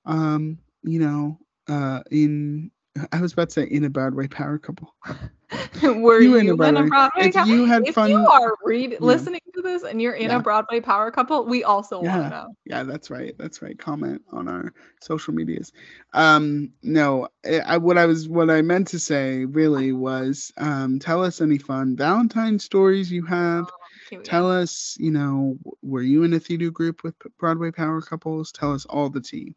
um, 0.05 0.59
you 0.83 0.99
know, 0.99 1.39
uh, 1.69 2.03
in 2.11 2.71
I 3.13 3.21
was 3.21 3.33
about 3.33 3.51
to 3.51 3.53
say 3.55 3.65
in 3.65 3.85
a 3.85 3.91
Broadway 3.91 4.27
power 4.27 4.59
couple. 4.59 4.95
Were 5.83 6.21
You 6.21 6.31
you, 6.31 6.37
in 6.37 6.49
a 6.49 6.51
in 6.51 6.57
Broadway- 6.57 6.81
a 6.83 6.85
Broadway 6.87 7.29
if 7.29 7.35
couple? 7.35 7.53
you 7.55 7.65
had 7.65 7.87
if 7.87 7.95
fun- 7.95 8.11
you 8.11 8.19
are 8.19 8.55
read 8.65 8.93
Yeah. 8.93 8.99
listening 9.01 9.41
to 9.55 9.63
this 9.63 9.85
and 9.85 10.03
you're 10.03 10.15
in 10.15 10.31
Yeah. 10.31 10.39
a 10.39 10.41
Broadway 10.41 10.81
power 10.81 11.11
couple, 11.13 11.47
we 11.47 11.63
also 11.63 12.03
want 12.03 12.23
to 12.25 12.29
know. 12.31 12.47
Yeah, 12.67 12.83
that's 12.83 13.09
right. 13.09 13.35
That's 13.39 13.63
right. 13.63 13.79
Comment 13.79 14.21
on 14.33 14.49
our 14.49 14.73
social 15.01 15.33
medias. 15.33 15.73
Um, 16.15 16.73
no, 16.83 17.29
I, 17.47 17.61
I 17.61 17.77
what 17.79 17.97
I 17.97 18.07
was 18.07 18.29
what 18.29 18.51
I 18.51 18.61
meant 18.61 18.89
to 18.89 18.99
say 18.99 19.45
really 19.45 19.93
was 19.93 20.53
um, 20.59 20.99
tell 20.99 21.23
us 21.25 21.41
any 21.41 21.59
fun 21.59 21.97
Valentine 21.97 22.59
stories 22.59 23.11
you 23.11 23.25
have. 23.25 23.67
Oh, 23.71 23.77
cute. 24.09 24.25
Tell 24.25 24.51
us, 24.51 24.97
you 24.99 25.13
know, 25.13 25.57
were 25.83 26.03
you 26.03 26.25
in 26.25 26.33
a 26.35 26.41
theater 26.41 26.71
group 26.71 27.05
with 27.05 27.15
Broadway 27.39 27.71
power 27.71 28.01
couples? 28.01 28.51
Tell 28.51 28.73
us 28.75 28.85
all 28.87 29.09
the 29.11 29.21
tea. 29.21 29.55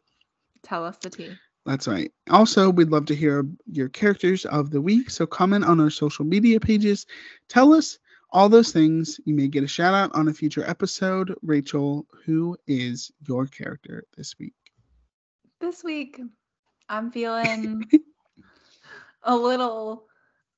Tell 0.62 0.84
us 0.84 0.96
the 0.98 1.10
tea. 1.10 1.36
That's 1.66 1.88
right. 1.88 2.12
Also, 2.28 2.68
we'd 2.68 2.90
love 2.90 3.06
to 3.06 3.14
hear 3.14 3.46
your 3.70 3.88
characters 3.88 4.44
of 4.44 4.70
the 4.70 4.80
week. 4.80 5.08
So 5.08 5.26
comment 5.26 5.64
on 5.64 5.80
our 5.80 5.90
social 5.90 6.24
media 6.24 6.60
pages. 6.60 7.06
Tell 7.48 7.72
us 7.72 7.98
all 8.30 8.48
those 8.48 8.70
things. 8.70 9.18
You 9.24 9.34
may 9.34 9.48
get 9.48 9.64
a 9.64 9.68
shout 9.68 9.94
out 9.94 10.14
on 10.14 10.28
a 10.28 10.34
future 10.34 10.68
episode. 10.68 11.34
Rachel, 11.42 12.06
who 12.24 12.56
is 12.66 13.10
your 13.26 13.46
character 13.46 14.04
this 14.16 14.38
week? 14.38 14.54
This 15.60 15.82
week, 15.82 16.20
I'm 16.90 17.10
feeling 17.12 17.84
a 19.22 19.34
little 19.34 20.06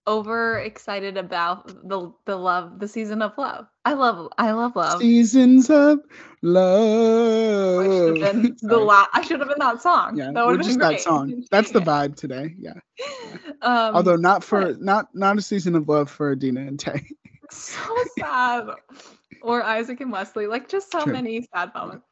overexcited 0.09 1.17
about 1.17 1.67
the 1.89 2.13
the 2.27 2.37
love, 2.37 2.79
the 2.79 2.89
season 2.89 3.23
of 3.23 3.33
love. 3.39 3.67
I 3.85 3.93
love, 3.95 4.29
I 4.39 4.53
love 4.53 4.75
love. 4.77 5.01
Seasons 5.01 5.71
of 5.71 5.99
I 6.09 7.85
should 7.89 8.23
have 8.23 8.35
love. 8.35 8.43
been 8.43 8.57
the 8.63 8.77
la- 8.77 9.07
I 9.13 9.23
should 9.23 9.41
have 9.41 9.49
been 9.49 9.59
that 9.59 9.83
song. 9.83 10.17
yeah, 10.17 10.31
that 10.33 10.47
would 10.47 10.63
just 10.63 10.79
been 10.79 10.91
that 10.91 11.01
song. 11.01 11.45
That's 11.51 11.71
the 11.71 11.81
vibe 11.81 12.17
today. 12.17 12.55
Yeah. 12.59 12.75
Um, 13.63 13.95
Although 13.97 14.17
not 14.17 14.43
for 14.45 14.61
but- 14.63 14.81
not 14.81 15.09
not 15.15 15.39
a 15.39 15.43
season 15.43 15.75
of 15.77 15.89
love 15.89 16.11
for 16.11 16.33
Idina 16.33 16.61
and 16.63 16.79
Taye. 16.79 17.05
so 17.51 17.81
sad. 18.19 18.69
or 19.43 19.63
Isaac 19.63 20.01
and 20.01 20.11
Wesley, 20.13 20.47
like 20.47 20.69
just 20.69 20.91
so 20.91 21.03
True. 21.03 21.13
many 21.13 21.47
sad 21.55 21.73
moments. 21.75 22.07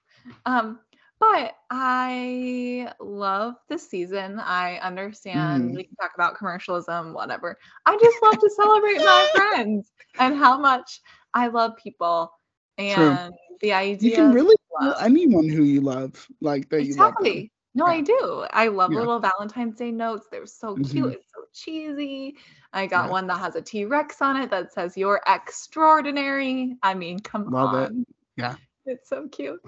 Um, 0.47 0.79
but 1.21 1.55
I 1.71 2.93
love 3.01 3.55
this 3.69 3.89
season. 3.89 4.39
I 4.41 4.79
understand 4.79 5.71
Mhm. 5.71 5.75
we 5.77 5.85
can 5.85 5.97
talk 5.97 6.13
about 6.15 6.37
commercialism, 6.37 7.13
whatever. 7.15 7.59
I 7.87 7.97
just 7.99 8.23
love 8.23 8.39
to 8.41 8.51
celebrate 8.51 8.99
my 9.03 9.27
friends 9.33 9.93
and 10.19 10.37
how 10.37 10.59
much 10.59 11.01
I 11.33 11.49
love 11.49 11.77
people 11.77 12.33
and 12.79 13.33
the 13.61 13.73
idea. 13.73 14.11
You 14.11 14.17
can 14.17 14.33
really 14.33 14.57
love. 14.81 14.97
anyone 15.01 15.49
who 15.49 15.63
you 15.63 15.81
love, 15.81 16.27
like 16.41 16.69
that 16.71 16.85
you 16.85 16.95
love. 16.97 17.15
them. 17.21 17.49
No, 17.77 17.87
Yeah. 17.87 17.93
I 17.93 18.01
do. 18.03 18.47
I 18.53 18.69
love 18.69 18.93
Yeah. 18.93 18.99
little 19.01 19.19
Valentine's 19.19 19.77
Day 19.77 19.91
notes. 19.91 20.29
They're 20.31 20.47
so 20.47 20.77
cute. 20.77 21.07
Mhm. 21.07 21.13
It's 21.15 21.27
so 21.35 21.45
cheesy. 21.53 22.37
I 22.73 22.87
got 22.87 23.07
Yeah. 23.07 23.11
one 23.11 23.27
that 23.29 23.39
has 23.39 23.57
a 23.57 23.63
T 23.63 23.85
Rex 23.85 24.21
on 24.23 24.37
it 24.37 24.51
that 24.51 24.73
says 24.73 24.97
"You're 24.97 25.21
extraordinary." 25.27 26.77
I 26.83 26.95
mean, 26.95 27.19
come 27.21 27.51
Love 27.51 27.75
it. 27.91 28.07
Yeah. 28.37 28.57
It's 28.87 29.09
so 29.09 29.29
cute. 29.29 29.61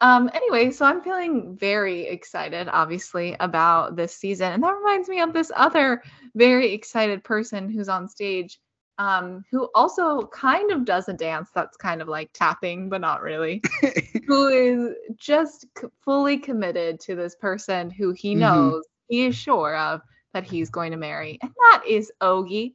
Um, 0.00 0.30
anyway, 0.32 0.70
so 0.70 0.86
I'm 0.86 1.02
feeling 1.02 1.56
very 1.56 2.06
excited, 2.06 2.68
obviously, 2.70 3.34
about 3.40 3.96
this 3.96 4.14
season. 4.14 4.52
And 4.52 4.62
that 4.62 4.76
reminds 4.76 5.08
me 5.08 5.20
of 5.20 5.32
this 5.32 5.50
other 5.56 6.02
very 6.36 6.72
excited 6.72 7.24
person 7.24 7.68
who's 7.68 7.88
on 7.88 8.08
stage, 8.08 8.60
um, 8.98 9.44
who 9.50 9.68
also 9.74 10.26
kind 10.28 10.70
of 10.70 10.84
does 10.84 11.08
a 11.08 11.12
dance 11.12 11.50
that's 11.54 11.76
kind 11.76 12.00
of 12.00 12.08
like 12.08 12.30
tapping, 12.32 12.88
but 12.88 13.00
not 13.00 13.22
really, 13.22 13.60
who 14.26 14.48
is 14.48 14.94
just 15.16 15.66
c- 15.78 15.88
fully 16.04 16.38
committed 16.38 17.00
to 17.00 17.16
this 17.16 17.34
person 17.34 17.90
who 17.90 18.12
he 18.12 18.34
Mhm. 18.34 18.40
knows, 18.40 18.84
he 19.08 19.26
is 19.26 19.34
sure 19.36 19.76
of 19.76 20.00
that 20.32 20.44
he's 20.44 20.70
going 20.70 20.92
to 20.92 20.96
marry. 20.98 21.38
And 21.42 21.50
that 21.70 21.82
is 21.88 22.12
Ogie 22.20 22.74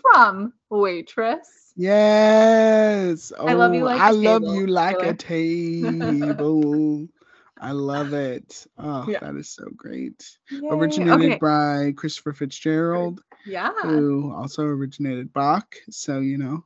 from 0.00 0.52
Waitress. 0.70 1.63
Yes. 1.76 3.32
Oh, 3.36 3.46
I 3.46 3.52
love 3.54 3.74
you 3.74 3.82
oh, 3.82 3.86
like 3.86 4.00
I 4.00 4.10
a 4.10 4.14
love 4.14 4.42
table, 4.42 4.54
you 4.54 4.66
like 4.66 5.02
a 5.02 5.14
table. 5.14 7.08
I 7.60 7.72
love 7.72 8.12
it. 8.12 8.66
Oh, 8.78 9.08
Yeah. 9.08 9.20
that 9.20 9.36
is 9.36 9.50
so 9.50 9.64
great. 9.76 10.38
Yay. 10.50 10.68
Originated 10.70 11.32
Okay. 11.32 11.40
by 11.40 11.92
Christopher 11.96 12.32
Fitzgerald, 12.32 13.22
Yeah. 13.44 13.72
who 13.82 14.32
also 14.32 14.64
originated 14.64 15.32
Boq. 15.32 15.64
So, 15.90 16.20
you 16.20 16.38
know, 16.38 16.64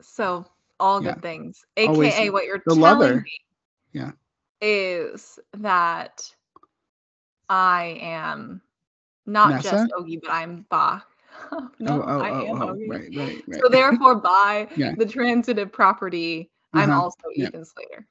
So 0.00 0.44
all 0.80 1.00
good 1.00 1.16
Yeah. 1.16 1.20
things. 1.22 1.64
Always 1.86 2.14
AKA 2.14 2.30
what 2.30 2.44
you're 2.44 2.58
the 2.58 2.74
telling 2.74 3.12
lover. 3.12 3.22
me 3.22 3.30
Yeah. 3.92 4.12
is 4.60 5.38
that 5.54 6.34
I 7.48 7.98
am 8.00 8.60
not 9.26 9.60
just? 9.60 9.86
Ogie, 9.98 10.20
but 10.20 10.30
I'm 10.30 10.66
No, 11.80 12.02
oh, 12.02 12.04
oh, 12.06 12.20
I 12.20 12.30
oh, 12.30 12.46
am 12.46 12.62
oh, 12.62 12.66
Ogie. 12.74 12.88
right, 12.90 13.08
right, 13.16 13.42
right. 13.46 13.60
So 13.60 13.68
therefore, 13.70 14.16
by 14.16 14.68
Yeah. 14.76 14.94
the 14.96 15.06
transitive 15.06 15.70
property, 15.72 16.50
I'm 16.74 16.90
Uh-huh. 16.90 17.02
also 17.02 17.16
Yeah. 17.34 17.48
Ethan 17.48 17.64
Slater. 17.64 18.06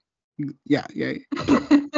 yeah, 0.65 0.85
yeah. 0.93 1.13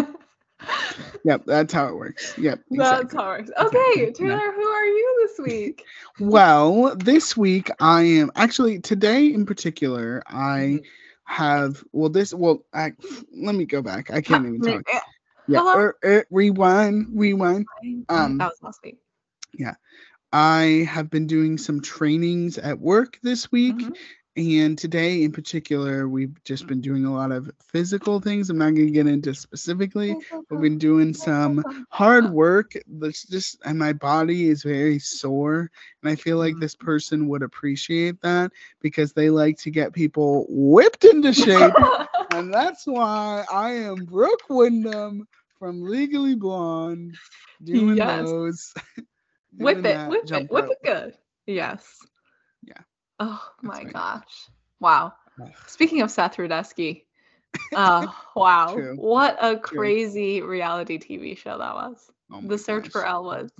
Yep, 1.25 1.43
that's 1.45 1.73
how 1.73 1.87
it 1.87 1.95
works. 1.95 2.37
Yep. 2.37 2.63
That's 2.71 2.91
exactly. 3.11 3.17
how 3.17 3.31
it 3.31 3.37
works. 3.39 3.51
Okay, 3.61 4.05
Yeah. 4.05 4.11
Taylor, 4.11 4.51
who 4.53 4.61
are 4.63 4.85
you 4.85 5.27
this 5.27 5.39
week? 5.45 5.85
Well, 6.19 6.95
this 6.95 7.35
week 7.35 7.69
I 7.79 8.03
am 8.03 8.31
actually 8.35 8.79
today 8.79 9.27
in 9.33 9.45
particular, 9.45 10.23
I 10.27 10.79
Mhm. 10.81 10.85
have 11.25 11.83
well 11.91 12.09
this 12.09 12.33
well 12.33 12.65
I 12.73 12.93
let 13.31 13.55
me 13.55 13.65
go 13.65 13.81
back. 13.81 14.11
I 14.11 14.21
can't 14.21 14.45
even 14.45 14.61
talk. 14.61 14.83
Yeah, 15.47 15.59
Hello? 15.59 15.73
er, 15.75 15.95
er, 16.03 16.25
rewind, 16.31 17.07
rewind. 17.13 17.65
Um, 18.09 18.37
that 18.37 18.49
was 18.49 18.61
last 18.61 18.81
week. 18.83 18.99
I 20.31 20.85
have 20.89 21.09
been 21.09 21.27
doing 21.27 21.57
some 21.57 21.81
trainings 21.81 22.57
at 22.57 22.79
work 22.79 23.19
this 23.23 23.51
week, 23.51 23.75
Mhm. 23.77 23.95
and 24.37 24.77
today 24.77 25.23
in 25.23 25.31
particular, 25.31 26.07
we've 26.07 26.41
just 26.43 26.67
been 26.67 26.81
doing 26.81 27.05
a 27.05 27.13
lot 27.13 27.31
of 27.31 27.49
physical 27.61 28.19
things. 28.19 28.49
I'm 28.49 28.57
not 28.59 28.75
going 28.75 28.85
to 28.87 28.91
get 28.91 29.07
into 29.07 29.33
specifically. 29.33 30.15
But 30.47 30.57
we've 30.57 30.61
been 30.71 30.77
doing 30.77 31.13
some 31.13 31.63
hard 31.89 32.29
work. 32.31 32.73
That's 32.87 33.23
just, 33.23 33.57
and 33.65 33.77
my 33.77 33.91
body 33.91 34.49
is 34.49 34.63
very 34.63 34.99
sore, 34.99 35.69
and 36.03 36.11
I 36.11 36.15
feel 36.15 36.37
like 36.37 36.59
this 36.59 36.75
person 36.75 37.27
would 37.27 37.41
appreciate 37.41 38.21
that 38.21 38.51
because 38.81 39.13
they 39.13 39.29
like 39.29 39.57
to 39.59 39.71
get 39.71 39.93
people 39.93 40.45
whipped 40.49 41.05
into 41.05 41.33
shape, 41.33 41.73
and 42.33 42.53
that's 42.53 42.85
why 42.85 43.45
I 43.51 43.71
am 43.71 44.05
Brooke 44.05 44.49
Wyndham 44.49 45.27
from 45.57 45.81
Legally 45.81 46.35
Blonde 46.35 47.17
doing 47.63 47.97
Yes. 47.97 48.29
those. 48.29 48.73
whip 49.59 49.85
it, 49.85 50.07
whip 50.09 50.23
it, 50.31 50.51
whip 50.51 50.65
rope. 50.65 50.71
it 50.71 50.77
good. 50.85 51.13
Yes. 51.45 51.99
Yeah. 52.63 52.81
Oh 53.19 53.41
my 53.61 53.83
right. 53.83 53.93
gosh. 53.93 54.49
Wow. 54.79 55.13
Speaking 55.67 56.01
of 56.01 56.11
Seth 56.11 56.37
Rudetsky, 56.37 57.03
uh, 57.75 58.07
wow. 58.35 58.73
True. 58.73 58.95
What 58.95 59.37
a 59.41 59.57
crazy 59.57 60.41
reality 60.41 60.97
TV 60.97 61.37
show 61.37 61.57
that 61.57 61.75
was. 61.75 62.11
Oh 62.31 62.41
The 62.41 62.57
Search 62.57 62.89
for 62.89 63.01
gosh. 63.01 63.09
Elle 63.09 63.23
Woods. 63.23 63.53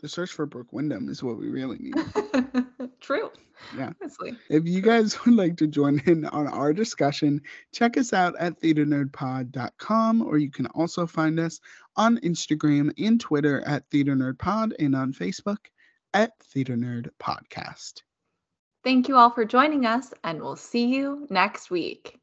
The 0.00 0.08
search 0.08 0.32
for 0.32 0.46
Brooke 0.46 0.72
Wyndham 0.72 1.08
is 1.08 1.22
what 1.22 1.38
we 1.38 1.48
really 1.48 1.78
need. 1.78 1.94
True. 3.00 3.30
Yeah. 3.76 3.92
Honestly. 4.00 4.36
If 4.48 4.66
you 4.66 4.80
guys 4.80 5.16
would 5.24 5.34
like 5.34 5.56
to 5.58 5.66
join 5.66 6.00
in 6.06 6.24
on 6.26 6.46
our 6.46 6.72
discussion, 6.72 7.42
check 7.72 7.96
us 7.96 8.12
out 8.12 8.34
at 8.38 8.60
theaternerdpod.com 8.60 10.22
or 10.22 10.38
you 10.38 10.50
can 10.50 10.66
also 10.68 11.06
find 11.06 11.38
us 11.38 11.60
on 11.96 12.18
Instagram 12.18 12.92
and 12.98 13.20
Twitter 13.20 13.60
at 13.66 13.88
theaternerdpod 13.90 14.72
and 14.78 14.94
on 14.94 15.12
Facebook 15.12 15.58
at 16.14 16.32
Theater 16.42 16.76
Nerd 16.76 17.10
Podcast. 17.20 18.02
Thank 18.82 19.08
you 19.08 19.16
all 19.16 19.30
for 19.30 19.44
joining 19.44 19.84
us, 19.84 20.14
and 20.24 20.40
we'll 20.40 20.56
see 20.56 20.86
you 20.86 21.26
next 21.28 21.70
week. 21.70 22.18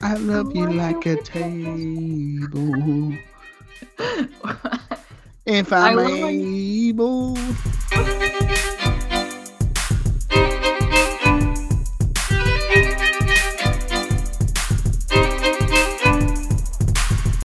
I 0.00 0.14
love 0.14 0.56
you 0.56 0.64
love 0.64 0.74
like 0.74 1.04
you 1.04 1.12
a 1.12 1.16
like 1.16 1.20
a 1.20 1.22
table. 2.42 3.18
If 5.46 5.72
I 5.72 5.92
I'm 5.92 5.98
able. 5.98 7.36